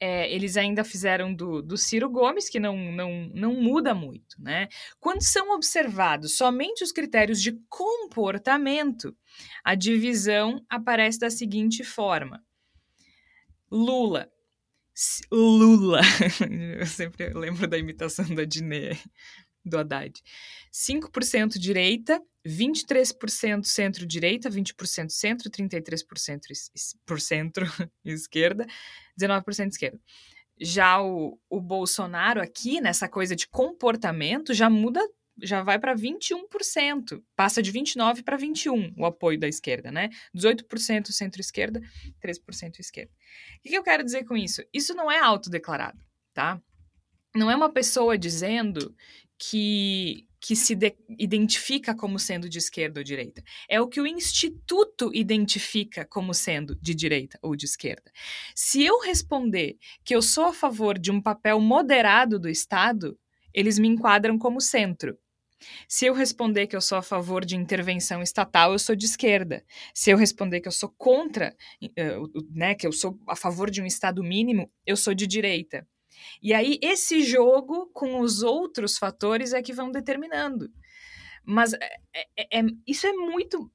é, 0.00 0.32
eles 0.32 0.56
ainda 0.56 0.84
fizeram 0.84 1.34
do, 1.34 1.62
do 1.62 1.76
Ciro 1.76 2.10
Gomes, 2.10 2.48
que 2.48 2.60
não, 2.60 2.76
não, 2.76 3.30
não 3.34 3.54
muda 3.54 3.94
muito, 3.94 4.36
né? 4.38 4.68
Quando 5.00 5.22
são 5.22 5.54
observados 5.54 6.36
somente 6.36 6.82
os 6.82 6.92
critérios 6.92 7.40
de 7.40 7.52
comportamento, 7.68 9.16
a 9.62 9.74
divisão 9.74 10.64
aparece 10.68 11.18
da 11.18 11.30
seguinte 11.30 11.82
forma: 11.84 12.42
Lula. 13.70 14.30
Lula. 15.30 16.00
Eu 16.78 16.86
sempre 16.86 17.30
lembro 17.30 17.66
da 17.66 17.76
imitação 17.76 18.32
da 18.32 18.44
Diné, 18.44 18.96
do 19.64 19.78
Haddad. 19.78 20.22
5% 20.72 21.58
direita, 21.58 22.20
23% 22.46 23.64
centro-direita, 23.64 24.50
20% 24.50 25.10
centro, 25.10 25.50
33% 25.50 26.40
por 27.06 27.20
centro 27.20 27.66
esquerda, 28.04 28.66
19% 29.18 29.68
esquerda. 29.68 29.98
Já 30.60 31.02
o, 31.02 31.38
o 31.48 31.60
Bolsonaro 31.60 32.40
aqui, 32.40 32.80
nessa 32.80 33.08
coisa 33.08 33.34
de 33.34 33.48
comportamento, 33.48 34.52
já 34.54 34.70
muda, 34.70 35.00
já 35.42 35.62
vai 35.62 35.78
para 35.78 35.96
21%. 35.96 37.22
Passa 37.34 37.62
de 37.62 37.72
29% 37.72 38.22
para 38.22 38.38
21% 38.38 38.94
o 38.96 39.06
apoio 39.06 39.38
da 39.38 39.48
esquerda, 39.48 39.90
né? 39.90 40.10
18% 40.36 41.10
centro-esquerda, 41.10 41.80
13% 42.22 42.78
esquerda. 42.78 43.10
O 43.58 43.62
que, 43.62 43.70
que 43.70 43.78
eu 43.78 43.82
quero 43.82 44.04
dizer 44.04 44.24
com 44.24 44.36
isso? 44.36 44.62
Isso 44.72 44.94
não 44.94 45.10
é 45.10 45.18
autodeclarado, 45.18 45.98
tá? 46.32 46.60
Não 47.34 47.50
é 47.50 47.56
uma 47.56 47.72
pessoa 47.72 48.16
dizendo 48.16 48.94
que 49.50 50.26
que 50.46 50.54
se 50.54 50.78
identifica 51.18 51.94
como 51.94 52.18
sendo 52.18 52.50
de 52.50 52.58
esquerda 52.58 53.00
ou 53.00 53.04
direita. 53.04 53.42
É 53.66 53.80
o 53.80 53.88
que 53.88 53.98
o 53.98 54.06
instituto 54.06 55.10
identifica 55.14 56.04
como 56.04 56.34
sendo 56.34 56.76
de 56.82 56.94
direita 56.94 57.38
ou 57.40 57.56
de 57.56 57.64
esquerda. 57.64 58.12
Se 58.54 58.84
eu 58.84 59.00
responder 59.00 59.78
que 60.04 60.14
eu 60.14 60.20
sou 60.20 60.44
a 60.44 60.52
favor 60.52 60.98
de 60.98 61.10
um 61.10 61.18
papel 61.18 61.58
moderado 61.60 62.38
do 62.38 62.46
Estado, 62.46 63.18
eles 63.54 63.78
me 63.78 63.88
enquadram 63.88 64.38
como 64.38 64.60
centro. 64.60 65.16
Se 65.88 66.04
eu 66.04 66.12
responder 66.12 66.66
que 66.66 66.76
eu 66.76 66.80
sou 66.82 66.98
a 66.98 67.02
favor 67.02 67.42
de 67.42 67.56
intervenção 67.56 68.22
estatal, 68.22 68.72
eu 68.72 68.78
sou 68.78 68.94
de 68.94 69.06
esquerda. 69.06 69.64
Se 69.94 70.10
eu 70.10 70.18
responder 70.18 70.60
que 70.60 70.68
eu 70.68 70.72
sou 70.72 70.92
contra, 70.98 71.56
uh, 71.82 72.46
né, 72.50 72.74
que 72.74 72.86
eu 72.86 72.92
sou 72.92 73.18
a 73.26 73.34
favor 73.34 73.70
de 73.70 73.80
um 73.80 73.86
Estado 73.86 74.22
mínimo, 74.22 74.70
eu 74.84 74.94
sou 74.94 75.14
de 75.14 75.26
direita. 75.26 75.88
E 76.42 76.52
aí, 76.52 76.78
esse 76.82 77.22
jogo 77.22 77.90
com 77.92 78.20
os 78.20 78.42
outros 78.42 78.98
fatores 78.98 79.52
é 79.52 79.62
que 79.62 79.72
vão 79.72 79.90
determinando. 79.90 80.70
Mas 81.44 81.74
é, 81.74 81.78
é, 82.36 82.60
é, 82.60 82.62
isso 82.86 83.06
é 83.06 83.12
muito. 83.12 83.70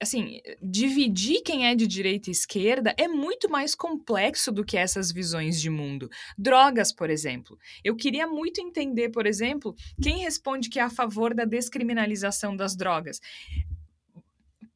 assim, 0.00 0.40
dividir 0.62 1.42
quem 1.42 1.66
é 1.66 1.74
de 1.74 1.86
direita 1.86 2.30
e 2.30 2.32
esquerda 2.32 2.94
é 2.96 3.08
muito 3.08 3.50
mais 3.50 3.74
complexo 3.74 4.52
do 4.52 4.64
que 4.64 4.76
essas 4.76 5.10
visões 5.10 5.60
de 5.60 5.68
mundo. 5.68 6.08
Drogas, 6.36 6.92
por 6.92 7.10
exemplo. 7.10 7.58
Eu 7.82 7.96
queria 7.96 8.26
muito 8.26 8.60
entender, 8.60 9.10
por 9.10 9.26
exemplo, 9.26 9.74
quem 10.00 10.18
responde 10.18 10.68
que 10.68 10.78
é 10.78 10.82
a 10.82 10.90
favor 10.90 11.34
da 11.34 11.44
descriminalização 11.44 12.56
das 12.56 12.76
drogas. 12.76 13.20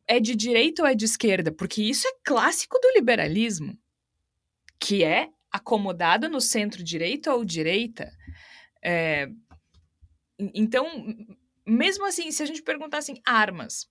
É 0.07 0.19
de 0.19 0.35
direita 0.35 0.83
ou 0.83 0.89
é 0.89 0.95
de 0.95 1.05
esquerda? 1.05 1.53
Porque 1.53 1.81
isso 1.83 2.07
é 2.09 2.13
clássico 2.25 2.79
do 2.81 2.91
liberalismo, 2.95 3.79
que 4.81 5.05
é 5.05 5.29
acomodado 5.53 6.28
no 6.28 6.40
centro-direita 6.40 7.34
ou 7.34 7.44
direita. 7.44 8.11
É, 8.82 9.28
então, 10.38 10.86
mesmo 11.66 12.07
assim, 12.07 12.30
se 12.30 12.42
a 12.42 12.46
gente 12.46 12.62
perguntar 12.62 12.98
assim, 12.98 13.20
armas, 13.24 13.88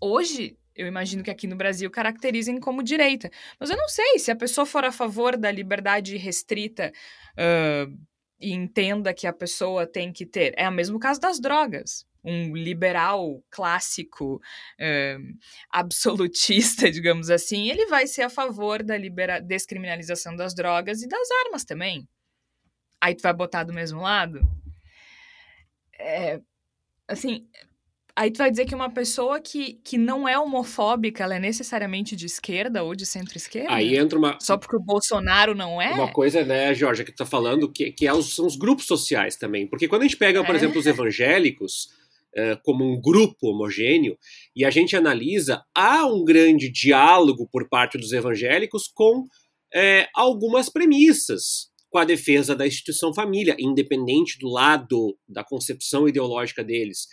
hoje 0.00 0.56
eu 0.74 0.86
imagino 0.86 1.22
que 1.22 1.30
aqui 1.30 1.46
no 1.46 1.56
Brasil 1.56 1.90
caracterizem 1.90 2.60
como 2.60 2.82
direita. 2.82 3.30
Mas 3.58 3.70
eu 3.70 3.76
não 3.76 3.88
sei 3.88 4.18
se 4.18 4.30
a 4.30 4.36
pessoa 4.36 4.66
for 4.66 4.84
a 4.84 4.92
favor 4.92 5.36
da 5.36 5.50
liberdade 5.50 6.16
restrita 6.16 6.92
uh, 7.32 7.98
e 8.38 8.52
entenda 8.52 9.14
que 9.14 9.26
a 9.26 9.32
pessoa 9.32 9.86
tem 9.86 10.12
que 10.12 10.26
ter. 10.26 10.52
É 10.56 10.68
o 10.68 10.72
mesmo 10.72 10.98
caso 10.98 11.18
das 11.18 11.40
drogas. 11.40 12.06
Um 12.26 12.56
liberal 12.56 13.42
clássico, 13.50 14.36
uh, 14.36 15.38
absolutista, 15.70 16.90
digamos 16.90 17.30
assim, 17.30 17.70
ele 17.70 17.86
vai 17.86 18.06
ser 18.06 18.22
a 18.22 18.30
favor 18.30 18.82
da 18.82 18.96
descriminalização 19.40 20.34
das 20.34 20.54
drogas 20.54 21.02
e 21.02 21.08
das 21.08 21.28
armas 21.46 21.64
também. 21.64 22.08
Aí 23.00 23.14
tu 23.14 23.22
vai 23.22 23.32
botar 23.32 23.62
do 23.62 23.72
mesmo 23.72 24.00
lado? 24.00 24.40
É, 25.98 26.40
assim, 27.08 27.46
Aí 28.18 28.30
tu 28.30 28.38
vai 28.38 28.50
dizer 28.50 28.64
que 28.64 28.74
uma 28.74 28.88
pessoa 28.88 29.38
que, 29.38 29.74
que 29.84 29.98
não 29.98 30.26
é 30.26 30.38
homofóbica, 30.38 31.22
ela 31.22 31.36
é 31.36 31.38
necessariamente 31.38 32.16
de 32.16 32.24
esquerda 32.24 32.82
ou 32.82 32.94
de 32.94 33.04
centro-esquerda? 33.04 33.74
Aí 33.74 33.94
entra 33.94 34.18
uma... 34.18 34.38
Só 34.40 34.56
porque 34.56 34.74
o 34.74 34.80
Bolsonaro 34.80 35.54
não 35.54 35.82
é? 35.82 35.92
Uma 35.92 36.10
coisa, 36.10 36.42
né, 36.42 36.72
Jorge, 36.72 37.04
que 37.04 37.12
tu 37.12 37.18
tá 37.18 37.26
falando, 37.26 37.70
que, 37.70 37.92
que 37.92 38.08
é 38.08 38.22
são 38.22 38.46
os 38.46 38.56
grupos 38.56 38.86
sociais 38.86 39.36
também. 39.36 39.66
Porque 39.66 39.86
quando 39.86 40.00
a 40.00 40.04
gente 40.06 40.16
pega, 40.16 40.42
por 40.42 40.54
é. 40.54 40.56
exemplo, 40.56 40.80
os 40.80 40.86
evangélicos, 40.86 41.90
uh, 42.36 42.58
como 42.62 42.84
um 42.84 43.00
grupo 43.00 43.48
homogêneo, 43.48 44.16
e 44.54 44.64
a 44.64 44.70
gente 44.70 44.96
analisa, 44.96 45.62
há 45.74 46.06
um 46.06 46.24
grande 46.24 46.70
diálogo 46.70 47.48
por 47.50 47.68
parte 47.68 47.98
dos 47.98 48.12
evangélicos 48.12 48.88
com 48.88 49.20
uh, 49.20 50.06
algumas 50.14 50.68
premissas 50.68 51.70
com 51.88 51.98
a 51.98 52.04
defesa 52.04 52.54
da 52.54 52.66
instituição 52.66 53.14
família, 53.14 53.56
independente 53.58 54.38
do 54.38 54.48
lado 54.48 55.16
da 55.26 55.42
concepção 55.42 56.08
ideológica 56.08 56.62
deles 56.62 57.06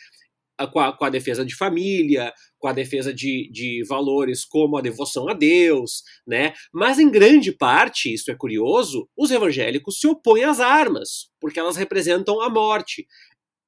com 0.72 0.80
a, 0.80 0.96
com 0.96 1.06
a, 1.06 1.10
defesa 1.10 1.46
de 1.46 1.56
família, 1.56 2.32
com 2.60 2.68
a 2.68 2.74
defesa 2.74 3.14
de, 3.14 3.50
de 3.52 3.84
valores 3.88 4.46
como 4.46 4.78
a 4.78 4.82
devoção 4.82 5.28
a 5.28 5.34
Deus, 5.34 6.04
né? 6.28 6.54
Mas 6.72 7.00
em 7.00 7.10
grande 7.10 7.52
parte, 7.52 8.14
isso 8.14 8.32
é 8.32 8.36
curioso, 8.36 9.10
os 9.18 9.32
evangélicos 9.32 10.00
se 10.00 10.08
opõem 10.08 10.44
às 10.44 10.60
armas, 10.60 11.30
porque 11.40 11.60
elas 11.60 11.76
representam 11.76 12.42
a 12.42 12.50
morte. 12.50 13.08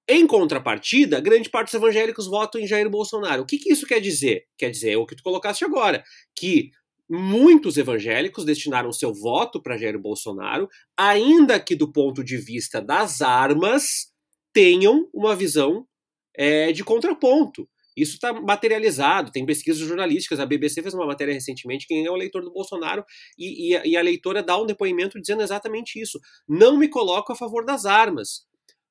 Em 0.08 0.28
contrapartida, 0.28 1.20
grande 1.20 1.50
parte 1.50 1.68
dos 1.68 1.74
evangélicos 1.74 2.28
votam 2.28 2.62
em 2.62 2.68
Jair 2.68 2.88
Bolsonaro. 2.90 3.42
O 3.42 3.46
que, 3.46 3.58
que 3.58 3.74
isso 3.74 3.88
quer 3.88 4.00
dizer? 4.00 4.46
Quer 4.56 4.70
dizer 4.70 4.92
é 4.92 4.98
o 4.98 5.06
que 5.06 5.16
tu 5.16 5.24
colocaste 5.24 5.66
agora, 5.66 6.04
que 6.36 6.70
muitos 7.10 7.76
evangélicos 7.76 8.46
destinaram 8.46 8.92
seu 8.92 9.14
voto 9.14 9.62
para 9.62 9.78
Jair 9.78 10.00
Bolsonaro, 10.00 10.68
ainda 10.96 11.60
que 11.60 11.76
do 11.76 11.92
ponto 11.92 12.24
de 12.24 12.38
vista 12.38 12.80
das 12.80 13.22
armas 13.22 14.12
tenham 14.54 15.10
uma 15.12 15.36
visão 15.36 15.88
é, 16.36 16.72
de 16.72 16.84
contraponto. 16.84 17.68
Isso 17.98 18.16
está 18.16 18.34
materializado, 18.34 19.32
tem 19.32 19.46
pesquisas 19.46 19.88
jornalísticas. 19.88 20.40
A 20.40 20.46
BBC 20.46 20.82
fez 20.82 20.94
uma 20.94 21.06
matéria 21.06 21.34
recentemente, 21.34 21.88
quem 21.88 22.06
é 22.06 22.12
o 22.12 22.16
leitor 22.16 22.44
do 22.44 22.52
Bolsonaro, 22.52 23.04
e, 23.40 23.70
e, 23.70 23.78
a, 23.78 23.86
e 23.86 23.98
a 23.98 24.02
leitora 24.02 24.44
dá 24.44 24.58
um 24.62 24.66
depoimento 24.66 25.20
dizendo 25.20 25.42
exatamente 25.42 26.00
isso. 26.00 26.20
Não 26.48 26.78
me 26.78 26.90
coloco 26.90 27.32
a 27.32 27.36
favor 27.36 27.66
das 27.66 27.86
armas, 27.86 28.46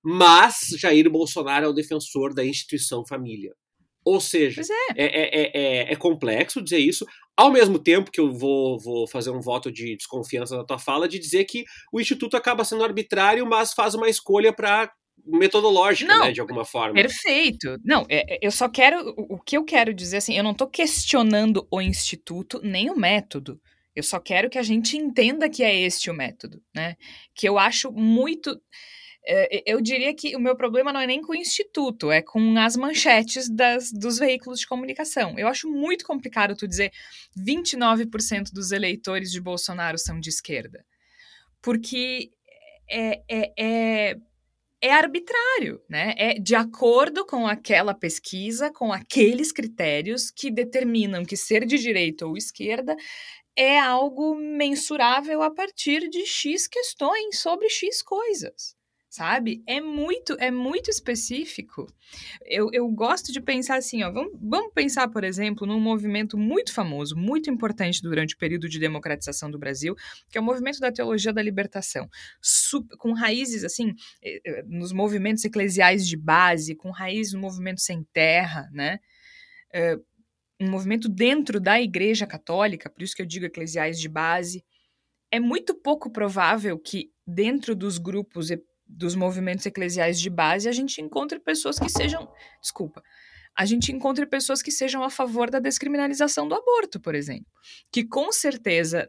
mas 0.04 0.68
Jair 0.78 1.08
Bolsonaro 1.10 1.66
é 1.66 1.68
o 1.68 1.72
defensor 1.72 2.34
da 2.34 2.44
instituição 2.44 3.04
família. 3.06 3.52
Ou 4.04 4.20
seja, 4.20 4.60
é. 4.60 5.04
É, 5.04 5.06
é, 5.06 5.50
é, 5.54 5.92
é, 5.92 5.96
complexo 5.96 6.60
dizer 6.60 6.78
isso, 6.78 7.06
ao 7.34 7.50
mesmo 7.50 7.78
tempo 7.78 8.10
que 8.10 8.20
eu 8.20 8.30
vou, 8.30 8.78
vou 8.78 9.08
fazer 9.08 9.30
um 9.30 9.40
voto 9.40 9.72
de 9.72 9.96
desconfiança 9.96 10.56
na 10.56 10.64
tua 10.64 10.78
fala, 10.78 11.08
de 11.08 11.18
dizer 11.18 11.44
que 11.44 11.64
o 11.90 11.98
Instituto 11.98 12.36
acaba 12.36 12.64
sendo 12.64 12.84
arbitrário, 12.84 13.46
mas 13.46 13.72
faz 13.72 13.94
uma 13.94 14.08
escolha 14.08 14.52
para 14.52 14.92
metodológica, 15.26 16.12
não, 16.12 16.26
né, 16.26 16.32
de 16.32 16.40
alguma 16.40 16.66
forma. 16.66 16.94
Perfeito. 16.94 17.78
Não, 17.82 18.04
é, 18.10 18.34
é, 18.34 18.38
eu 18.42 18.50
só 18.50 18.68
quero. 18.68 19.14
O 19.16 19.38
que 19.38 19.56
eu 19.56 19.64
quero 19.64 19.94
dizer 19.94 20.18
assim, 20.18 20.36
eu 20.36 20.44
não 20.44 20.52
estou 20.52 20.68
questionando 20.68 21.66
o 21.70 21.80
instituto 21.80 22.60
nem 22.62 22.90
o 22.90 22.96
método. 22.96 23.58
Eu 23.96 24.02
só 24.02 24.18
quero 24.18 24.50
que 24.50 24.58
a 24.58 24.62
gente 24.62 24.96
entenda 24.96 25.48
que 25.48 25.62
é 25.62 25.74
este 25.74 26.10
o 26.10 26.14
método, 26.14 26.60
né? 26.74 26.96
Que 27.34 27.48
eu 27.48 27.58
acho 27.58 27.92
muito. 27.92 28.60
É, 29.26 29.62
eu 29.66 29.80
diria 29.80 30.14
que 30.14 30.36
o 30.36 30.40
meu 30.40 30.54
problema 30.54 30.92
não 30.92 31.00
é 31.00 31.06
nem 31.06 31.22
com 31.22 31.32
o 31.32 31.36
instituto, 31.36 32.12
é 32.12 32.20
com 32.20 32.58
as 32.58 32.76
manchetes 32.76 33.48
das, 33.48 33.90
dos 33.90 34.18
veículos 34.18 34.60
de 34.60 34.66
comunicação. 34.66 35.38
Eu 35.38 35.48
acho 35.48 35.68
muito 35.70 36.04
complicado 36.04 36.54
tu 36.54 36.68
dizer 36.68 36.92
29% 37.38 38.52
dos 38.52 38.70
eleitores 38.70 39.30
de 39.30 39.40
Bolsonaro 39.40 39.98
são 39.98 40.20
de 40.20 40.28
esquerda. 40.28 40.84
Porque 41.62 42.30
é, 42.90 43.22
é, 43.28 43.52
é 43.58 44.16
é 44.82 44.92
arbitrário, 44.92 45.80
né? 45.88 46.14
É 46.18 46.34
de 46.34 46.54
acordo 46.54 47.24
com 47.24 47.46
aquela 47.46 47.94
pesquisa, 47.94 48.70
com 48.70 48.92
aqueles 48.92 49.50
critérios 49.50 50.30
que 50.30 50.50
determinam 50.50 51.24
que 51.24 51.38
ser 51.38 51.64
de 51.64 51.78
direita 51.78 52.26
ou 52.26 52.36
esquerda 52.36 52.94
é 53.56 53.78
algo 53.78 54.34
mensurável 54.34 55.42
a 55.42 55.50
partir 55.50 56.10
de 56.10 56.26
X 56.26 56.66
questões 56.68 57.38
sobre 57.38 57.70
X 57.70 58.02
coisas 58.02 58.76
sabe? 59.14 59.62
É 59.64 59.80
muito, 59.80 60.36
é 60.40 60.50
muito 60.50 60.90
específico. 60.90 61.86
Eu, 62.44 62.68
eu 62.72 62.88
gosto 62.88 63.30
de 63.32 63.40
pensar 63.40 63.76
assim, 63.76 64.02
ó, 64.02 64.10
vamos, 64.10 64.32
vamos 64.42 64.72
pensar, 64.74 65.06
por 65.06 65.22
exemplo, 65.22 65.64
num 65.68 65.78
movimento 65.78 66.36
muito 66.36 66.74
famoso, 66.74 67.16
muito 67.16 67.48
importante 67.48 68.02
durante 68.02 68.34
o 68.34 68.38
período 68.38 68.68
de 68.68 68.76
democratização 68.76 69.48
do 69.48 69.56
Brasil, 69.56 69.94
que 70.28 70.36
é 70.36 70.40
o 70.40 70.44
movimento 70.44 70.80
da 70.80 70.90
teologia 70.90 71.32
da 71.32 71.40
libertação, 71.40 72.08
com 72.98 73.12
raízes, 73.12 73.62
assim, 73.62 73.94
eh, 74.20 74.40
eh, 74.44 74.62
nos 74.66 74.92
movimentos 74.92 75.44
eclesiais 75.44 76.08
de 76.08 76.16
base, 76.16 76.74
com 76.74 76.90
raízes 76.90 77.34
no 77.34 77.40
movimento 77.40 77.80
sem 77.82 78.02
terra, 78.12 78.68
né? 78.72 78.98
É, 79.72 79.96
um 80.60 80.68
movimento 80.68 81.08
dentro 81.08 81.60
da 81.60 81.80
Igreja 81.80 82.26
Católica, 82.26 82.90
por 82.90 83.02
isso 83.02 83.14
que 83.14 83.22
eu 83.22 83.26
digo 83.26 83.46
eclesiais 83.46 84.00
de 84.00 84.08
base. 84.08 84.64
É 85.30 85.38
muito 85.38 85.72
pouco 85.72 86.10
provável 86.10 86.76
que 86.78 87.12
dentro 87.24 87.76
dos 87.76 87.98
grupos 87.98 88.50
dos 88.96 89.14
movimentos 89.14 89.66
eclesiais 89.66 90.20
de 90.20 90.30
base, 90.30 90.68
a 90.68 90.72
gente 90.72 91.00
encontre 91.00 91.38
pessoas 91.38 91.78
que 91.78 91.88
sejam, 91.88 92.30
desculpa, 92.60 93.02
a 93.56 93.64
gente 93.64 93.92
encontre 93.92 94.26
pessoas 94.26 94.62
que 94.62 94.70
sejam 94.70 95.02
a 95.02 95.10
favor 95.10 95.50
da 95.50 95.58
descriminalização 95.58 96.48
do 96.48 96.54
aborto, 96.54 97.00
por 97.00 97.14
exemplo, 97.14 97.46
que 97.92 98.04
com 98.04 98.32
certeza 98.32 99.08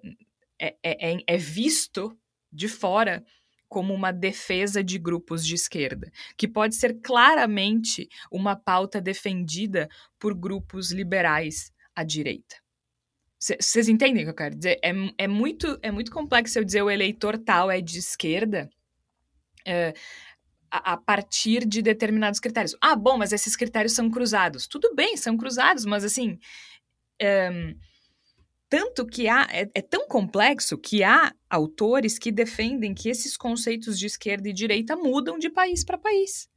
é, 0.60 0.76
é, 0.84 1.14
é, 1.14 1.18
é 1.28 1.38
visto 1.38 2.18
de 2.52 2.68
fora 2.68 3.24
como 3.68 3.94
uma 3.94 4.12
defesa 4.12 4.84
de 4.84 4.98
grupos 4.98 5.46
de 5.46 5.56
esquerda, 5.56 6.12
que 6.38 6.48
pode 6.48 6.76
ser 6.76 7.02
claramente 7.02 8.08
uma 8.32 8.56
pauta 8.56 9.02
defendida 9.02 9.90
por 10.20 10.34
grupos 10.36 10.92
liberais 10.92 11.72
à 11.96 12.04
direita. 12.04 12.56
Vocês 13.38 13.90
entendem 13.90 14.24
o 14.24 14.26
que 14.26 14.30
eu 14.32 14.36
quero 14.36 14.56
dizer? 14.56 14.80
É, 14.84 14.92
é, 15.18 15.28
muito, 15.28 15.78
é 15.82 15.92
muito 15.92 16.12
complexo 16.12 16.58
eu 16.58 16.64
dizer 16.64 16.82
o 16.82 16.90
eleitor 16.90 17.38
tal 17.38 17.70
é 17.70 17.82
de 17.82 18.00
esquerda 18.00 18.70
é, 19.66 19.93
a, 20.70 20.97
partir 20.97 21.66
de 21.66 21.82
determinados 21.82 22.39
critérios. 22.39 22.76
Ah, 22.82 22.95
bom, 22.95 23.18
mas 23.18 23.32
esses 23.32 23.55
critérios 23.55 23.93
são 23.93 24.09
cruzados. 24.09 24.68
Tudo 24.68 24.93
bem, 24.95 25.18
são 25.18 25.38
cruzados, 25.38 25.86
mas 25.86 26.03
assim. 26.03 26.38
É, 27.22 27.74
tanto 28.70 29.05
que 29.05 29.28
há. 29.28 29.47
É, 29.51 29.70
é, 29.74 29.82
tão 29.82 30.07
complexo 30.07 30.78
que 30.78 31.03
há 31.03 31.34
autores 31.49 32.18
que 32.18 32.32
defendem 32.32 32.93
que 32.93 33.09
esses 33.09 33.38
conceitos 33.38 33.97
de 33.97 34.05
esquerda 34.05 34.49
e 34.49 34.53
direita 34.53 34.95
mudam 34.95 35.38
de 35.38 35.49
país 35.49 35.84
para 35.84 35.97
país. 35.97 36.49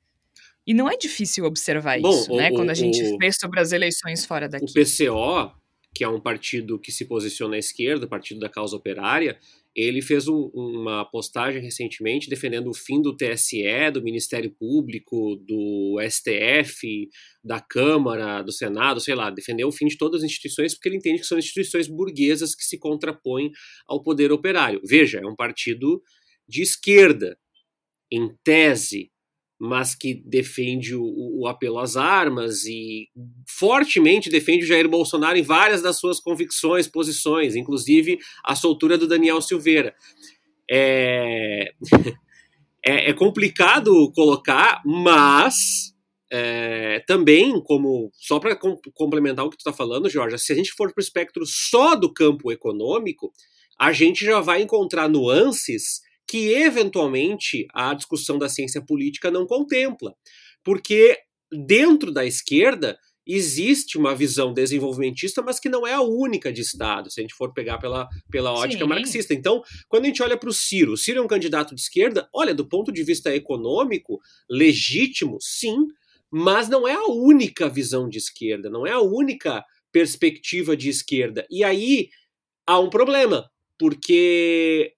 E 0.66 0.74
não 0.74 0.90
é 0.90 0.96
difícil 0.96 1.44
observar 1.44 2.00
bom, 2.00 2.10
isso, 2.10 2.32
o, 2.32 2.36
né? 2.36 2.50
O, 2.50 2.54
quando 2.54 2.70
a 2.70 2.74
gente 2.74 3.02
o, 3.02 3.18
vê 3.18 3.32
sobre 3.32 3.60
as 3.60 3.72
eleições 3.72 4.26
fora 4.26 4.48
daqui. 4.48 4.66
O 4.66 4.72
PCO, 4.72 5.52
que 5.94 6.04
é 6.04 6.08
um 6.08 6.20
partido 6.20 6.78
que 6.78 6.92
se 6.92 7.04
posiciona 7.04 7.56
à 7.56 7.58
esquerda, 7.58 8.06
Partido 8.06 8.40
da 8.40 8.48
Causa 8.48 8.76
Operária, 8.76 9.38
ele 9.74 10.02
fez 10.02 10.26
um, 10.26 10.50
uma 10.54 11.04
postagem 11.04 11.62
recentemente 11.62 12.28
defendendo 12.28 12.68
o 12.68 12.74
fim 12.74 13.00
do 13.00 13.16
TSE, 13.16 13.90
do 13.92 14.02
Ministério 14.02 14.54
Público, 14.58 15.36
do 15.36 15.98
STF, 16.08 17.08
da 17.44 17.60
Câmara, 17.60 18.42
do 18.42 18.52
Senado, 18.52 19.00
sei 19.00 19.14
lá, 19.14 19.30
defendeu 19.30 19.68
o 19.68 19.72
fim 19.72 19.86
de 19.86 19.96
todas 19.96 20.22
as 20.22 20.30
instituições 20.30 20.74
porque 20.74 20.88
ele 20.88 20.96
entende 20.96 21.20
que 21.20 21.26
são 21.26 21.38
instituições 21.38 21.88
burguesas 21.88 22.54
que 22.54 22.64
se 22.64 22.78
contrapõem 22.78 23.50
ao 23.86 24.02
poder 24.02 24.32
operário. 24.32 24.80
Veja, 24.84 25.18
é 25.18 25.26
um 25.26 25.36
partido 25.36 26.02
de 26.48 26.62
esquerda, 26.62 27.38
em 28.10 28.34
tese, 28.42 29.10
mas 29.58 29.94
que 29.94 30.14
defende 30.14 30.94
o, 30.94 31.02
o, 31.40 31.48
apelo 31.48 31.78
às 31.78 31.96
armas 31.96 32.64
e 32.64 33.08
fortemente 33.46 34.30
defende 34.30 34.64
o 34.64 34.68
Jair 34.68 34.88
Bolsonaro 34.88 35.36
em 35.36 35.42
várias 35.42 35.82
das 35.82 35.98
suas 35.98 36.20
convicções, 36.20 36.86
posições, 36.86 37.56
inclusive 37.56 38.18
a 38.44 38.54
soltura 38.54 38.96
do 38.96 39.08
Daniel 39.08 39.40
Silveira. 39.42 39.94
É, 40.70 41.72
é, 42.86 43.10
é 43.10 43.12
complicado 43.12 44.12
colocar, 44.12 44.80
mas 44.84 45.92
é, 46.30 47.00
também, 47.06 47.60
como 47.62 48.10
só 48.14 48.38
para 48.38 48.54
com, 48.54 48.78
complementar 48.94 49.44
o 49.44 49.50
que 49.50 49.56
tu 49.56 49.60
está 49.60 49.72
falando, 49.72 50.08
Jorge, 50.08 50.38
se 50.38 50.52
a 50.52 50.56
gente 50.56 50.72
for 50.72 50.92
para 50.92 51.00
o 51.00 51.04
espectro 51.04 51.44
só 51.44 51.96
do 51.96 52.12
campo 52.12 52.52
econômico, 52.52 53.32
a 53.78 53.92
gente 53.92 54.24
já 54.24 54.40
vai 54.40 54.62
encontrar 54.62 55.08
nuances 55.08 56.00
que 56.28 56.52
eventualmente 56.52 57.66
a 57.72 57.94
discussão 57.94 58.38
da 58.38 58.48
ciência 58.48 58.84
política 58.84 59.30
não 59.30 59.46
contempla. 59.46 60.14
Porque 60.62 61.18
dentro 61.50 62.12
da 62.12 62.26
esquerda 62.26 62.98
existe 63.26 63.98
uma 63.98 64.14
visão 64.14 64.54
desenvolvimentista, 64.54 65.42
mas 65.42 65.60
que 65.60 65.68
não 65.68 65.86
é 65.86 65.92
a 65.92 66.00
única 66.00 66.50
de 66.50 66.62
Estado, 66.62 67.10
se 67.10 67.20
a 67.20 67.22
gente 67.22 67.34
for 67.34 67.52
pegar 67.52 67.76
pela, 67.76 68.08
pela 68.30 68.52
ótica 68.52 68.84
Sim. 68.84 68.88
marxista. 68.88 69.34
Então, 69.34 69.62
quando 69.86 70.04
a 70.04 70.06
gente 70.06 70.22
olha 70.22 70.36
para 70.36 70.48
o 70.48 70.52
Ciro, 70.52 70.92
o 70.92 70.96
Ciro 70.96 71.20
é 71.20 71.22
um 71.22 71.28
candidato 71.28 71.74
de 71.74 71.80
esquerda, 71.80 72.26
olha, 72.34 72.54
do 72.54 72.66
ponto 72.66 72.90
de 72.90 73.02
vista 73.02 73.34
econômico, 73.34 74.18
legítimo, 74.50 75.36
sim, 75.40 75.76
mas 76.30 76.70
não 76.70 76.88
é 76.88 76.94
a 76.94 77.06
única 77.06 77.68
visão 77.68 78.08
de 78.08 78.16
esquerda, 78.16 78.70
não 78.70 78.86
é 78.86 78.92
a 78.92 79.00
única 79.00 79.62
perspectiva 79.92 80.74
de 80.74 80.88
esquerda. 80.88 81.46
E 81.50 81.62
aí 81.62 82.08
há 82.66 82.78
um 82.78 82.88
problema, 82.88 83.50
porque 83.78 84.94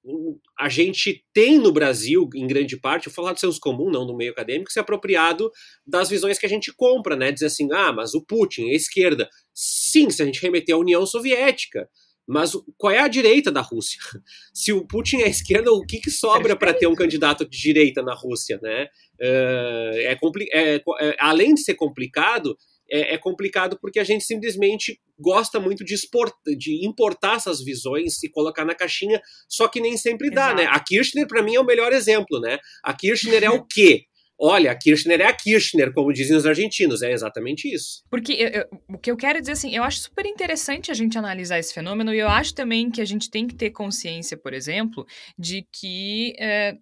a 0.61 0.69
gente 0.69 1.25
tem 1.33 1.59
no 1.59 1.73
Brasil, 1.73 2.29
em 2.35 2.47
grande 2.47 2.77
parte, 2.77 3.07
eu 3.07 3.13
falar 3.13 3.33
do 3.33 3.41
senso 3.41 3.59
comum, 3.59 3.91
não 3.91 4.07
do 4.07 4.15
meio 4.15 4.31
acadêmico, 4.31 4.71
se 4.71 4.79
apropriado 4.79 5.51
das 5.87 6.11
visões 6.11 6.39
que 6.39 6.45
a 6.45 6.49
gente 6.49 6.71
compra, 6.77 7.17
né? 7.17 7.33
Dizer 7.33 7.47
assim, 7.47 7.67
ah, 7.73 7.91
mas 7.95 8.13
o 8.13 8.23
Putin 8.23 8.69
é 8.69 8.75
esquerda. 8.75 9.27
Sim, 9.55 10.11
se 10.11 10.23
a 10.23 10.27
gente 10.27 10.43
remeter 10.43 10.75
à 10.75 10.79
União 10.79 11.07
Soviética. 11.07 11.89
Mas 12.29 12.53
qual 12.77 12.93
é 12.93 12.99
a 12.99 13.09
direita 13.09 13.51
da 13.51 13.61
Rússia? 13.61 13.99
Se 14.55 14.73
o 14.73 14.87
Putin 14.87 15.17
é 15.17 15.29
esquerda, 15.29 15.73
o 15.73 15.85
que, 15.85 15.99
que 15.99 16.13
sobra 16.13 16.55
para 16.55 16.73
ter 16.73 16.87
um 16.87 16.95
candidato 16.95 17.49
de 17.49 17.59
direita 17.59 18.03
na 18.03 18.15
Rússia, 18.15 18.61
né? 18.63 18.87
É, 19.21 20.17
é, 20.53 20.77
é, 20.77 21.17
além 21.19 21.55
de 21.55 21.63
ser 21.63 21.75
complicado, 21.75 22.57
é, 22.91 23.15
é, 23.15 23.19
complicado 23.19 23.79
porque 23.81 24.01
a 24.01 24.05
gente 24.05 24.25
simplesmente 24.25 25.01
gosta 25.19 25.61
muito 25.61 25.85
de, 25.85 25.95
export, 25.95 26.35
de 26.59 26.87
importar 26.87 27.37
essas 27.37 27.63
visões 27.63 28.23
e 28.23 28.29
colocar 28.29 28.65
na 28.65 28.75
caixinha, 28.75 29.21
só 29.49 29.69
que 29.69 29.81
nem 29.81 29.97
sempre 29.97 30.31
dá, 30.31 30.55
né? 30.55 30.63
Exato. 30.63 30.71
né? 30.73 30.77
A 30.77 30.85
Kirchner, 30.85 31.27
para 31.27 31.43
mim, 31.43 31.55
é 31.55 31.61
o 31.61 31.65
melhor 31.65 31.93
exemplo, 31.93 32.41
né? 32.41 32.59
A 32.83 32.95
Kirchner 32.95 33.45
é 33.45 33.51
o 33.51 33.65
quê? 33.69 34.05
Olha, 34.43 34.73
a 34.73 34.75
Kirchner 34.75 35.21
é 35.21 35.27
a 35.27 35.35
Kirchner, 35.35 35.93
como 35.93 36.11
dizem 36.15 36.35
os 36.35 36.47
argentinos, 36.47 37.03
é 37.03 37.13
exatamente 37.13 37.69
isso. 37.71 38.03
Porque 38.09 38.33
eu, 38.33 38.49
eu, 38.49 38.65
o 38.89 38.99
que 38.99 39.11
eu 39.11 39.17
quero 39.17 39.39
dizer 39.39 39.53
assim, 39.53 39.77
eu 39.77 39.83
acho 39.83 39.99
super 39.99 40.25
interessante 40.25 40.91
a 40.91 40.95
gente 40.95 41.19
analisar 41.19 41.59
esse 41.59 41.75
fenômeno 41.75 42.15
e 42.15 42.19
eu 42.21 42.29
acho 42.29 42.55
também 42.55 42.91
que 42.91 43.03
a 43.03 43.05
gente 43.05 43.29
tem 43.29 43.47
que 43.47 43.55
ter 43.55 43.69
consciência, 43.69 44.39
por 44.39 44.55
exemplo, 44.55 45.05
de 45.39 45.67
que 45.71 46.33
é, 46.39 46.75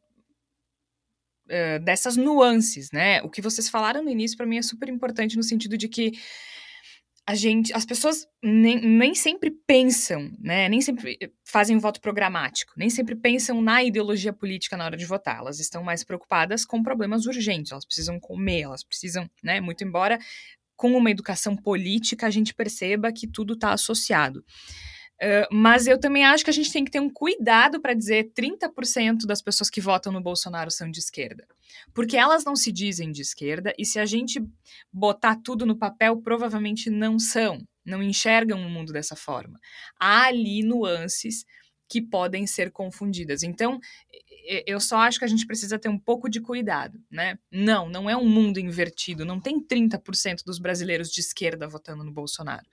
uh, 1.48 1.82
dessas 1.82 2.16
nuances, 2.16 2.90
né? 2.92 3.22
O 3.22 3.30
que 3.30 3.42
vocês 3.42 3.68
falaram 3.68 4.02
no 4.02 4.10
início 4.10 4.36
para 4.36 4.46
mim 4.46 4.58
é 4.58 4.62
super 4.62 4.88
importante 4.88 5.36
no 5.36 5.42
sentido 5.42 5.76
de 5.76 5.88
que 5.88 6.12
a 7.26 7.34
gente, 7.34 7.74
as 7.74 7.84
pessoas 7.84 8.26
nem, 8.42 8.80
nem 8.80 9.14
sempre 9.14 9.50
pensam, 9.50 10.32
né? 10.38 10.66
Nem 10.66 10.80
sempre 10.80 11.18
fazem 11.44 11.76
um 11.76 11.80
voto 11.80 12.00
programático, 12.00 12.72
nem 12.74 12.88
sempre 12.88 13.14
pensam 13.14 13.60
na 13.60 13.84
ideologia 13.84 14.32
política 14.32 14.78
na 14.78 14.86
hora 14.86 14.96
de 14.96 15.04
votar. 15.04 15.36
Elas 15.38 15.60
estão 15.60 15.82
mais 15.82 16.02
preocupadas 16.02 16.64
com 16.64 16.82
problemas 16.82 17.26
urgentes. 17.26 17.72
Elas 17.72 17.84
precisam 17.84 18.18
comer, 18.18 18.62
elas 18.62 18.82
precisam, 18.82 19.28
né? 19.42 19.60
Muito 19.60 19.84
embora 19.84 20.18
com 20.74 20.96
uma 20.96 21.10
educação 21.10 21.56
política 21.56 22.28
a 22.28 22.30
gente 22.30 22.54
perceba 22.54 23.12
que 23.12 23.26
tudo 23.26 23.54
está 23.54 23.72
associado. 23.72 24.42
Mas 25.50 25.86
eu 25.86 25.98
também 25.98 26.24
acho 26.24 26.44
que 26.44 26.50
a 26.50 26.52
gente 26.52 26.72
tem 26.72 26.84
que 26.84 26.90
ter 26.90 27.00
um 27.00 27.10
cuidado 27.10 27.80
para 27.80 27.94
dizer 27.94 28.32
30% 28.32 29.26
das 29.26 29.42
pessoas 29.42 29.68
que 29.68 29.80
votam 29.80 30.12
no 30.12 30.20
Bolsonaro 30.20 30.70
são 30.70 30.90
de 30.90 31.00
esquerda. 31.00 31.46
Porque 31.92 32.16
elas 32.16 32.44
não 32.44 32.54
se 32.54 32.70
dizem 32.70 33.10
de 33.10 33.22
esquerda, 33.22 33.74
e 33.78 33.84
se 33.84 33.98
a 33.98 34.06
gente 34.06 34.40
botar 34.92 35.36
tudo 35.42 35.66
no 35.66 35.76
papel, 35.76 36.16
provavelmente 36.22 36.88
não 36.88 37.18
são, 37.18 37.58
não 37.84 38.02
enxergam 38.02 38.60
o 38.60 38.70
mundo 38.70 38.92
dessa 38.92 39.16
forma. 39.16 39.58
Há 39.98 40.26
ali 40.26 40.62
nuances 40.62 41.44
que 41.88 42.02
podem 42.02 42.46
ser 42.46 42.70
confundidas. 42.70 43.42
Então, 43.42 43.80
eu 44.66 44.80
só 44.80 44.98
acho 44.98 45.18
que 45.18 45.24
a 45.24 45.28
gente 45.28 45.46
precisa 45.46 45.78
ter 45.78 45.88
um 45.88 45.98
pouco 45.98 46.28
de 46.28 46.40
cuidado, 46.40 46.98
né? 47.10 47.38
Não, 47.52 47.88
não 47.88 48.08
é 48.08 48.16
um 48.16 48.26
mundo 48.26 48.58
invertido, 48.58 49.24
não 49.24 49.38
tem 49.38 49.60
30% 49.60 50.42
dos 50.44 50.58
brasileiros 50.58 51.10
de 51.10 51.20
esquerda 51.20 51.68
votando 51.68 52.02
no 52.02 52.10
Bolsonaro. 52.10 52.66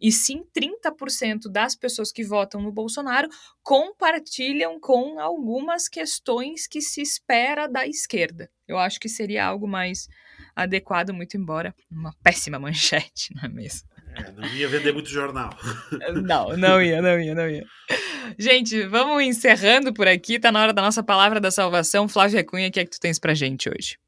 E 0.00 0.12
sim 0.12 0.44
30% 0.54 1.50
das 1.50 1.74
pessoas 1.74 2.12
que 2.12 2.22
votam 2.22 2.60
no 2.60 2.70
Bolsonaro 2.70 3.28
compartilham 3.62 4.78
com 4.78 5.18
algumas 5.18 5.88
questões 5.88 6.66
que 6.66 6.80
se 6.80 7.00
espera 7.00 7.66
da 7.66 7.86
esquerda. 7.86 8.48
Eu 8.68 8.78
acho 8.78 9.00
que 9.00 9.08
seria 9.08 9.44
algo 9.44 9.66
mais 9.66 10.08
adequado, 10.54 11.12
muito 11.12 11.36
embora 11.36 11.74
uma 11.90 12.14
péssima 12.22 12.58
manchete, 12.60 13.34
não 13.34 13.44
é 13.44 13.48
mesmo? 13.48 13.88
É, 14.16 14.32
não 14.32 14.48
ia 14.48 14.68
vender 14.68 14.92
muito 14.92 15.08
jornal. 15.08 15.50
Não, 16.24 16.56
não 16.56 16.82
ia, 16.82 17.02
não 17.02 17.20
ia, 17.20 17.34
não 17.34 17.48
ia. 17.48 17.64
Gente, 18.38 18.86
vamos 18.86 19.22
encerrando 19.22 19.92
por 19.92 20.08
aqui. 20.08 20.38
Tá 20.38 20.50
na 20.50 20.62
hora 20.62 20.72
da 20.72 20.82
nossa 20.82 21.02
palavra 21.02 21.38
da 21.38 21.50
salvação. 21.50 22.08
Flávia 22.08 22.42
Cunha, 22.42 22.68
o 22.68 22.72
que 22.72 22.80
é 22.80 22.84
que 22.84 22.90
tu 22.90 23.00
tens 23.00 23.18
pra 23.18 23.34
gente 23.34 23.68
hoje? 23.68 23.98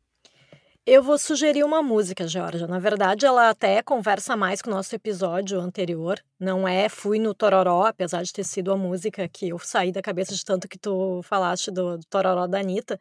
Eu 0.86 1.02
vou 1.02 1.18
sugerir 1.18 1.64
uma 1.64 1.82
música, 1.82 2.26
Georgia. 2.26 2.66
Na 2.66 2.78
verdade, 2.78 3.26
ela 3.26 3.50
até 3.50 3.82
conversa 3.82 4.34
mais 4.34 4.62
com 4.62 4.70
o 4.70 4.74
nosso 4.74 4.94
episódio 4.94 5.60
anterior. 5.60 6.18
Não 6.40 6.66
é 6.66 6.88
Fui 6.88 7.18
no 7.18 7.34
Tororó, 7.34 7.84
apesar 7.84 8.22
de 8.22 8.32
ter 8.32 8.44
sido 8.44 8.72
a 8.72 8.76
música 8.76 9.28
que 9.28 9.50
eu 9.50 9.58
saí 9.58 9.92
da 9.92 10.00
cabeça 10.00 10.34
de 10.34 10.42
tanto 10.42 10.66
que 10.66 10.78
tu 10.78 11.20
falaste 11.22 11.70
do, 11.70 11.98
do 11.98 12.06
Tororó 12.06 12.46
da 12.46 12.60
Anitta. 12.60 12.98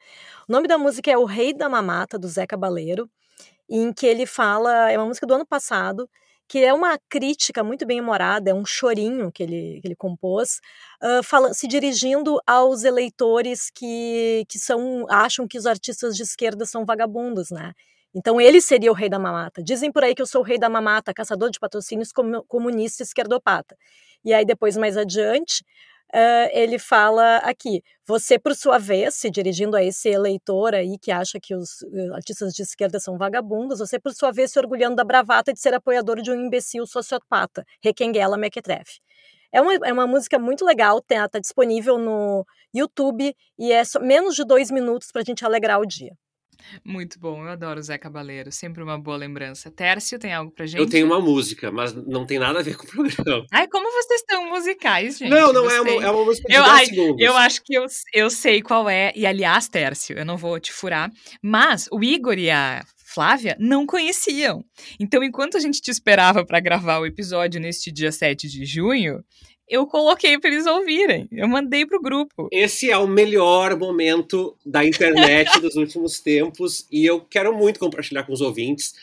O 0.50 0.52
nome 0.52 0.68
da 0.68 0.78
música 0.78 1.10
é 1.10 1.18
O 1.18 1.24
Rei 1.24 1.54
da 1.54 1.70
Mamata, 1.70 2.20
do 2.20 2.28
Zé 2.28 2.46
Cabaleiro, 2.46 3.10
em 3.70 3.94
que 3.94 4.06
ele 4.06 4.26
fala. 4.26 4.92
É 4.92 4.98
uma 4.98 5.08
música 5.08 5.26
do 5.26 5.36
ano 5.36 5.46
passado 5.46 6.10
que 6.48 6.64
é 6.64 6.74
uma 6.74 6.98
crítica 7.10 7.64
muito 7.64 7.86
bem 7.86 8.00
humorada, 8.00 8.50
é 8.50 8.54
um 8.54 8.66
chorinho 8.66 9.32
que 9.32 9.44
ele, 9.44 9.80
que 9.82 9.88
ele 9.88 9.96
compôs, 9.96 10.60
uh, 11.04 11.22
fala, 11.24 11.54
se 11.54 11.68
dirigindo 11.68 12.40
aos 12.48 12.84
eleitores 12.84 13.70
que, 13.70 14.46
que 14.48 14.58
são 14.58 15.06
acham 15.10 15.48
que 15.48 15.58
os 15.58 15.66
artistas 15.66 16.16
de 16.16 16.24
esquerda 16.24 16.66
são 16.66 16.86
vagabundos, 16.86 17.52
né? 17.52 17.74
Então 18.16 18.40
ele 18.42 18.62
seria 18.62 18.92
o 18.92 18.96
rei 18.96 19.10
da 19.10 19.20
mamata. 19.20 19.62
Dizem 19.62 19.92
por 19.92 20.04
aí 20.04 20.16
que 20.16 20.22
eu 20.22 20.26
sou 20.26 20.42
o 20.42 20.44
rei 20.44 20.58
da 20.58 20.70
mamata, 20.70 21.14
caçador 21.14 21.52
de 21.52 21.60
patrocínios 21.60 22.12
comunista 22.48 23.04
esquerdopata. 23.04 23.78
E 24.24 24.34
aí 24.34 24.46
depois 24.46 24.76
mais 24.78 24.98
adiante 24.98 25.64
uh, 26.14 26.50
ele 26.52 26.80
fala 26.80 27.38
aqui: 27.38 27.82
você, 28.06 28.40
por 28.40 28.56
sua 28.56 28.78
vez, 28.78 29.16
se 29.16 29.30
dirigindo 29.30 29.76
a 29.76 29.84
esse 29.84 30.10
eleitor 30.10 30.76
aí 30.76 30.98
que 31.00 31.12
acha 31.12 31.40
que 31.40 31.56
os 31.56 31.82
uh, 31.82 32.14
artistas 32.16 32.54
de 32.54 32.64
esquerda 32.64 33.00
são 33.00 33.18
vagabundos, 33.18 33.80
você, 33.80 34.00
por 34.00 34.14
sua 34.14 34.32
vez, 34.32 34.52
se 34.52 34.60
orgulhando 34.60 34.96
da 34.96 35.04
bravata 35.04 35.54
de 35.54 35.60
ser 35.60 35.74
apoiador 35.74 36.22
de 36.22 36.32
um 36.32 36.36
imbecil 36.36 36.86
sociopata, 36.86 37.66
Requenguela 37.84 38.38
Mequetrefe. 38.38 39.00
É 39.52 39.62
uma, 39.62 39.74
é 39.76 39.94
uma 39.94 40.08
música 40.08 40.38
muito 40.38 40.66
legal, 40.66 41.00
está 41.00 41.28
tá 41.28 41.40
disponível 41.40 41.98
no 41.98 42.46
YouTube 42.74 43.36
e 43.58 43.72
é 43.72 43.84
só, 43.84 44.00
menos 44.00 44.36
de 44.36 44.44
dois 44.46 44.70
minutos 44.70 45.12
para 45.12 45.22
a 45.22 45.26
gente 45.26 45.46
alegrar 45.46 45.80
o 45.80 45.86
dia. 45.86 46.14
Muito 46.84 47.20
bom, 47.20 47.44
eu 47.44 47.50
adoro 47.50 47.80
o 47.80 47.84
Zé 47.84 47.98
Cabaleiro, 47.98 48.52
sempre 48.52 48.84
uma 48.84 48.98
boa 48.98 49.18
lembrança. 49.18 49.72
Tércio, 49.72 50.20
tem 50.20 50.34
algo 50.34 50.52
pra 50.52 50.66
gente? 50.66 50.80
Eu 50.80 50.90
tenho 50.90 51.06
uma 51.06 51.20
música, 51.20 51.72
mas 51.72 51.94
não 51.94 52.26
tem 52.26 52.40
nada 52.40 52.60
a 52.60 52.64
ver 52.64 52.76
com 52.76 52.84
o 52.84 52.88
programa. 52.88 53.46
Ai, 53.52 53.68
como 53.68 53.92
vocês 53.92 54.22
estão 54.22 54.50
musicais, 54.50 55.18
gente? 55.18 55.30
Não, 55.30 55.54
não 55.54 55.70
é 55.70 55.82
uma, 55.82 56.04
é 56.06 56.12
uma 56.12 56.26
música 56.26 56.48
de 56.48 56.56
eu, 56.56 56.64
10 56.64 56.90
segundos. 56.90 57.26
Eu 57.26 57.36
acho 57.36 57.62
que 57.64 57.74
eu, 57.74 57.86
eu 58.14 58.30
sei 58.30 58.62
qual 58.62 58.90
é, 58.90 59.12
e 59.16 59.26
aliás, 59.26 59.68
Tércio, 59.68 60.18
eu 60.18 60.26
não 60.26 60.38
vou 60.38 60.60
te 60.60 60.72
furar, 60.72 61.12
mas 61.42 61.88
o 61.92 62.04
Igor 62.04 62.38
e 62.38 62.50
a 62.50 62.84
Flávia 63.14 63.56
não 63.60 63.86
conheciam. 63.86 64.64
Então, 65.00 65.24
enquanto 65.24 65.58
a 65.58 65.60
gente 65.60 65.82
te 65.82 65.90
esperava 65.90 66.46
para 66.46 66.60
gravar 66.60 67.00
o 67.00 67.06
episódio 67.06 67.60
neste 67.60 67.92
dia 67.92 68.12
7 68.12 68.48
de 68.48 68.66
junho, 68.66 69.24
eu 69.68 69.86
coloquei 69.86 70.40
para 70.40 70.50
eles 70.50 70.66
ouvirem. 70.66 71.28
Eu 71.32 71.48
mandei 71.48 71.86
pro 71.86 72.02
grupo. 72.02 72.48
Esse 72.52 72.90
é 72.90 72.98
o 72.98 73.08
melhor 73.08 73.78
momento 73.78 74.56
da 74.66 74.86
internet 74.86 75.60
dos 75.60 75.76
últimos 75.76 76.20
tempos 76.20 76.88
e 76.92 77.06
eu 77.06 77.22
quero 77.22 77.54
muito 77.54 77.80
compartilhar 77.80 78.24
com 78.24 78.34
os 78.34 78.42
ouvintes. 78.42 78.94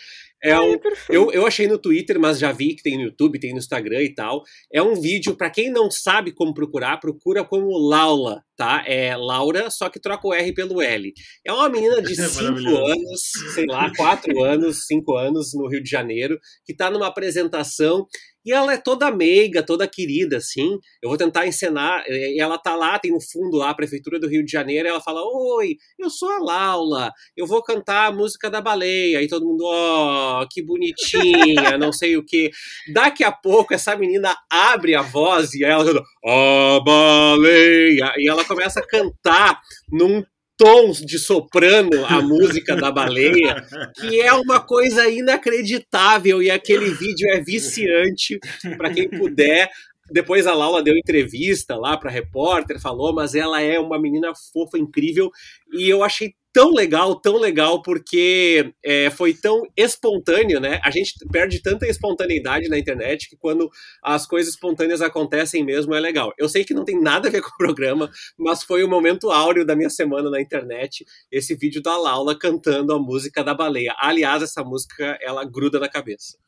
É 0.45 0.61
um, 0.61 0.79
eu, 1.09 1.33
eu 1.33 1.47
achei 1.47 1.67
no 1.67 1.79
Twitter, 1.79 2.21
mas 2.21 2.39
já 2.39 2.53
vi 2.53 2.75
que 2.75 2.83
tem 2.83 2.99
no 2.99 3.05
YouTube, 3.05 3.39
tem 3.39 3.53
no 3.53 3.59
Instagram 3.59 4.03
e 4.03 4.15
tal. 4.15 4.43
É 4.71 4.83
um 4.83 4.95
vídeo, 4.95 5.35
para 5.35 5.49
quem 5.49 5.71
não 5.71 5.91
sabe 5.91 6.33
como 6.33 6.53
procurar, 6.53 7.01
procura 7.01 7.43
como 7.43 7.79
Laula, 7.79 8.45
tá? 8.55 8.85
É 8.87 9.17
Laura, 9.17 9.71
só 9.71 9.89
que 9.89 9.99
troca 9.99 10.29
o 10.29 10.35
R 10.35 10.53
pelo 10.53 10.83
L. 10.83 11.15
É 11.47 11.51
uma 11.51 11.71
menina 11.71 12.03
de 12.03 12.15
5 12.15 12.43
é 12.61 12.93
anos, 12.93 13.23
sei 13.55 13.65
lá, 13.65 13.91
4 13.97 14.45
anos, 14.45 14.87
5 14.87 15.17
anos, 15.17 15.55
no 15.55 15.67
Rio 15.67 15.83
de 15.83 15.89
Janeiro, 15.89 16.39
que 16.67 16.75
tá 16.75 16.91
numa 16.91 17.07
apresentação 17.07 18.07
E 18.45 18.53
ela 18.53 18.75
é 18.75 18.77
toda 18.77 19.11
meiga, 19.11 19.63
toda 19.63 19.89
querida, 19.89 20.37
assim. 20.37 20.79
Eu 21.03 21.09
vou 21.09 21.17
tentar 21.17 21.47
encenar. 21.47 22.05
E 22.09 22.41
ela 22.41 22.59
tá 22.59 22.75
lá, 22.77 22.99
tem 22.99 23.11
no 23.11 23.21
fundo 23.21 23.57
lá, 23.57 23.71
a 23.71 23.75
Prefeitura 23.75 24.21
do 24.21 24.29
Rio 24.29 24.45
de 24.45 24.53
Janeiro, 24.53 24.87
e 24.87 24.91
ela 24.91 25.01
fala: 25.01 25.23
Oi, 25.23 25.77
eu 25.99 26.11
sou 26.11 26.29
a 26.29 26.39
Laula, 26.39 27.13
eu 27.37 27.47
vou 27.47 27.63
cantar 27.63 28.09
a 28.09 28.13
música 28.13 28.51
da 28.51 28.61
baleia. 28.61 29.23
E 29.23 29.29
todo 29.29 29.47
mundo, 29.47 29.65
ó, 29.65 30.43
oh, 30.43 30.49
que 30.49 30.63
bonitinha, 30.63 31.79
não 31.79 31.93
sei 31.93 32.17
o 32.17 32.25
que. 32.25 32.51
Daqui 32.93 33.25
a 33.25 33.33
pouco, 33.33 33.73
essa 33.73 33.97
menina 33.97 34.37
abre 34.51 34.95
a 34.95 35.03
voz 35.03 35.55
e 35.55 35.65
ela 35.65 35.85
a 36.25 36.81
baleia. 36.85 38.13
E 38.19 38.29
ela 38.29 38.45
começa 38.45 38.81
a 38.81 38.87
cantar 38.87 39.61
num 39.91 40.23
tons 40.57 41.01
de 41.01 41.19
soprano 41.19 42.05
a 42.07 42.23
música 42.23 42.77
da 42.77 42.91
baleia, 42.91 43.65
que 43.97 44.21
é 44.21 44.33
uma 44.33 44.61
coisa 44.61 45.09
inacreditável 45.09 46.43
e 46.43 46.51
aquele 46.51 46.91
vídeo 46.91 47.29
é 47.31 47.41
viciante 47.41 48.39
para 48.77 48.93
quem 48.93 49.09
puder. 49.09 49.69
Depois 50.11 50.47
a 50.47 50.55
Laura 50.55 50.83
deu 50.83 50.97
entrevista 50.97 51.77
lá 51.77 51.97
para 51.97 52.11
repórter, 52.11 52.81
falou, 52.81 53.13
mas 53.13 53.35
ela 53.35 53.61
é 53.61 53.79
uma 53.79 53.99
menina 53.99 54.33
fofa, 54.53 54.79
incrível, 54.79 55.31
e 55.73 55.89
eu 55.89 56.05
achei 56.05 56.35
tão 56.55 56.73
legal, 56.73 57.21
tão 57.21 57.37
legal, 57.37 57.83
porque 57.83 58.73
é, 58.85 59.11
foi 59.11 59.35
tão 59.35 59.63
espontâneo, 59.77 60.61
né? 60.61 60.81
A 60.85 60.91
gente 60.91 61.15
perde 61.33 61.61
tanta 61.61 61.85
espontaneidade 61.85 62.69
na 62.69 62.79
internet 62.79 63.29
que 63.29 63.37
quando 63.37 63.69
as 64.01 64.25
coisas 64.25 64.55
espontâneas 64.55 65.03
acontecem 65.03 65.65
mesmo 65.65 65.93
é 65.95 66.01
legal. 66.01 66.33
Eu 66.39 66.49
sei 66.49 66.65
que 66.65 66.73
não 66.73 66.85
tem 66.85 67.01
nada 67.01 67.27
a 67.29 67.31
ver 67.31 67.43
com 67.43 67.49
o 67.49 67.57
programa, 67.59 68.09
mas 68.39 68.63
foi 68.63 68.85
o 68.85 68.89
momento 68.89 69.33
áureo 69.33 69.67
da 69.67 69.75
minha 69.75 69.91
semana 69.91 70.31
na 70.31 70.41
internet, 70.41 71.05
esse 71.31 71.57
vídeo 71.57 71.83
da 71.83 71.97
Laula 71.97 72.39
cantando 72.39 72.93
a 72.95 73.01
música 73.01 73.43
da 73.43 73.53
baleia. 73.53 73.93
Aliás, 73.99 74.41
essa 74.41 74.63
música, 74.63 75.19
ela 75.21 75.45
gruda 75.45 75.81
na 75.81 75.89
cabeça. 75.89 76.39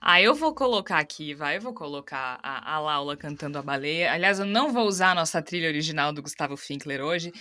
Ah, 0.00 0.20
eu 0.20 0.34
vou 0.34 0.54
colocar 0.54 0.98
aqui, 0.98 1.34
vai, 1.34 1.56
eu 1.56 1.60
vou 1.60 1.72
colocar 1.72 2.38
a, 2.42 2.74
a 2.74 2.80
Laula 2.80 3.16
cantando 3.16 3.58
a 3.58 3.62
baleia. 3.62 4.12
Aliás, 4.12 4.38
eu 4.38 4.46
não 4.46 4.72
vou 4.72 4.86
usar 4.86 5.12
a 5.12 5.14
nossa 5.14 5.42
trilha 5.42 5.68
original 5.68 6.12
do 6.12 6.22
Gustavo 6.22 6.56
Finkler 6.56 7.00
hoje. 7.00 7.32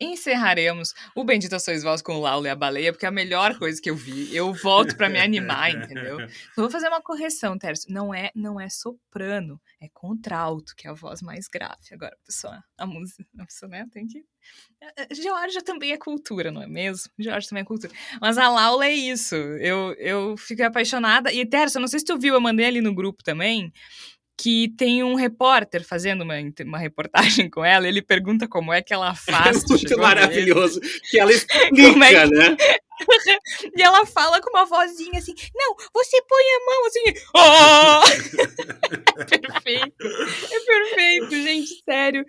Encerraremos 0.00 0.94
o 1.14 1.24
Bendita 1.24 1.58
Sois 1.58 1.82
Vós 1.82 2.02
com 2.02 2.18
Laula 2.18 2.48
e 2.48 2.50
a 2.50 2.56
baleia, 2.56 2.92
porque 2.92 3.06
é 3.06 3.08
a 3.08 3.12
melhor 3.12 3.58
coisa 3.58 3.80
que 3.80 3.90
eu 3.90 3.96
vi. 3.96 4.34
Eu 4.34 4.52
volto 4.52 4.96
para 4.96 5.08
me 5.08 5.18
animar, 5.20 5.70
entendeu? 5.70 6.18
Vou 6.56 6.70
fazer 6.70 6.88
uma 6.88 7.02
correção, 7.02 7.58
Tércio. 7.58 7.92
Não 7.92 8.14
é, 8.14 8.30
não 8.34 8.60
é 8.60 8.68
soprano, 8.68 9.60
é 9.80 9.88
contralto, 9.92 10.74
que 10.76 10.86
é 10.86 10.90
a 10.90 10.94
voz 10.94 11.22
mais 11.22 11.46
grave. 11.48 11.76
Agora, 11.92 12.16
pessoal, 12.24 12.58
a 12.76 12.86
música, 12.86 13.24
a 13.38 13.44
pessoa, 13.44 13.70
né, 13.70 13.86
tem 13.92 14.06
que 14.06 14.24
Geórgia 15.12 15.62
também 15.62 15.92
é 15.92 15.96
cultura, 15.96 16.50
não 16.50 16.62
é 16.62 16.66
mesmo? 16.66 17.10
Geórgia 17.18 17.50
também 17.50 17.62
é 17.62 17.66
cultura. 17.66 17.92
Mas 18.20 18.38
a 18.38 18.48
Laula 18.48 18.86
é 18.86 18.92
isso. 18.92 19.34
Eu, 19.34 19.94
eu 19.98 20.36
fiquei 20.36 20.64
apaixonada. 20.64 21.32
E, 21.32 21.44
Terça, 21.44 21.80
não 21.80 21.88
sei 21.88 22.00
se 22.00 22.04
tu 22.04 22.18
viu, 22.18 22.34
eu 22.34 22.40
mandei 22.40 22.66
ali 22.66 22.80
no 22.80 22.94
grupo 22.94 23.22
também, 23.22 23.72
que 24.36 24.72
tem 24.76 25.02
um 25.02 25.14
repórter 25.14 25.84
fazendo 25.84 26.22
uma, 26.22 26.34
uma 26.64 26.78
reportagem 26.78 27.50
com 27.50 27.64
ela. 27.64 27.88
Ele 27.88 28.00
pergunta 28.00 28.46
como 28.48 28.72
é 28.72 28.80
que 28.80 28.94
ela 28.94 29.14
faz. 29.16 29.64
É 29.64 29.68
muito 29.68 29.98
maravilhoso. 29.98 30.80
Que 31.10 31.18
ela 31.18 31.30
explica, 31.32 32.06
é 32.06 32.26
que... 32.26 32.34
né? 32.34 32.56
e 33.76 33.82
ela 33.82 34.04
fala 34.06 34.40
com 34.40 34.50
uma 34.50 34.64
vozinha 34.64 35.18
assim: 35.18 35.34
Não, 35.54 35.74
você 35.92 36.22
põe 36.22 36.44
a 36.44 36.64
mão 36.66 36.86
assim. 36.86 37.04
Oh! 37.34 38.00
é 39.34 39.38
perfeito. 39.38 40.06
É 40.52 40.60
perfeito, 40.60 41.30
gente, 41.30 41.82
sério. 41.84 42.24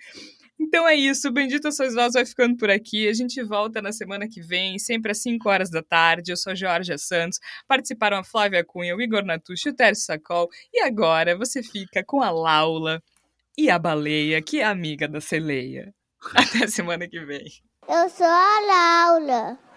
Então 0.59 0.85
é 0.85 0.93
isso, 0.93 1.31
Bendita 1.31 1.71
Sois 1.71 1.93
Vós 1.93 2.13
vai 2.13 2.25
ficando 2.25 2.57
por 2.57 2.69
aqui. 2.69 3.07
A 3.07 3.13
gente 3.13 3.41
volta 3.41 3.81
na 3.81 3.93
semana 3.93 4.27
que 4.27 4.41
vem, 4.41 4.77
sempre 4.77 5.11
às 5.11 5.21
5 5.21 5.47
horas 5.47 5.69
da 5.69 5.81
tarde. 5.81 6.31
Eu 6.31 6.37
sou 6.37 6.53
Georgia 6.53 6.97
Santos. 6.97 7.39
Participaram 7.65 8.17
a 8.17 8.23
Flávia 8.25 8.63
Cunha, 8.63 8.93
o 8.93 9.01
Igor 9.01 9.23
Natucci, 9.23 9.69
o 9.69 9.73
Tércio 9.73 10.05
Sacol. 10.05 10.49
E 10.73 10.81
agora 10.81 11.37
você 11.37 11.63
fica 11.63 12.03
com 12.03 12.21
a 12.21 12.29
Laula 12.29 13.01
e 13.57 13.69
a 13.69 13.79
baleia, 13.79 14.41
que 14.41 14.59
é 14.59 14.65
amiga 14.65 15.07
da 15.07 15.21
Celeia. 15.21 15.93
Até 16.35 16.67
semana 16.67 17.07
que 17.07 17.19
vem. 17.21 17.47
Eu 17.87 18.09
sou 18.09 18.27
a 18.27 18.59
Laura. 18.59 19.68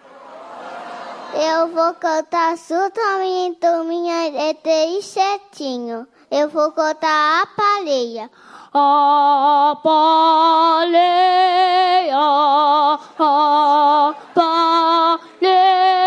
Eu 1.33 1.67
vou 1.69 1.93
cantar 1.95 2.57
surtamente 2.57 3.67
minha 3.85 4.49
é 4.49 4.53
três 4.53 5.05
certinho. 5.05 6.07
Eu 6.29 6.49
vou 6.49 6.71
contar 6.71 7.43
a 7.43 7.47
baleia 7.57 8.29
a 8.75 9.77
baleia, 9.83 10.97
a 13.19 14.15
baleia 14.35 16.02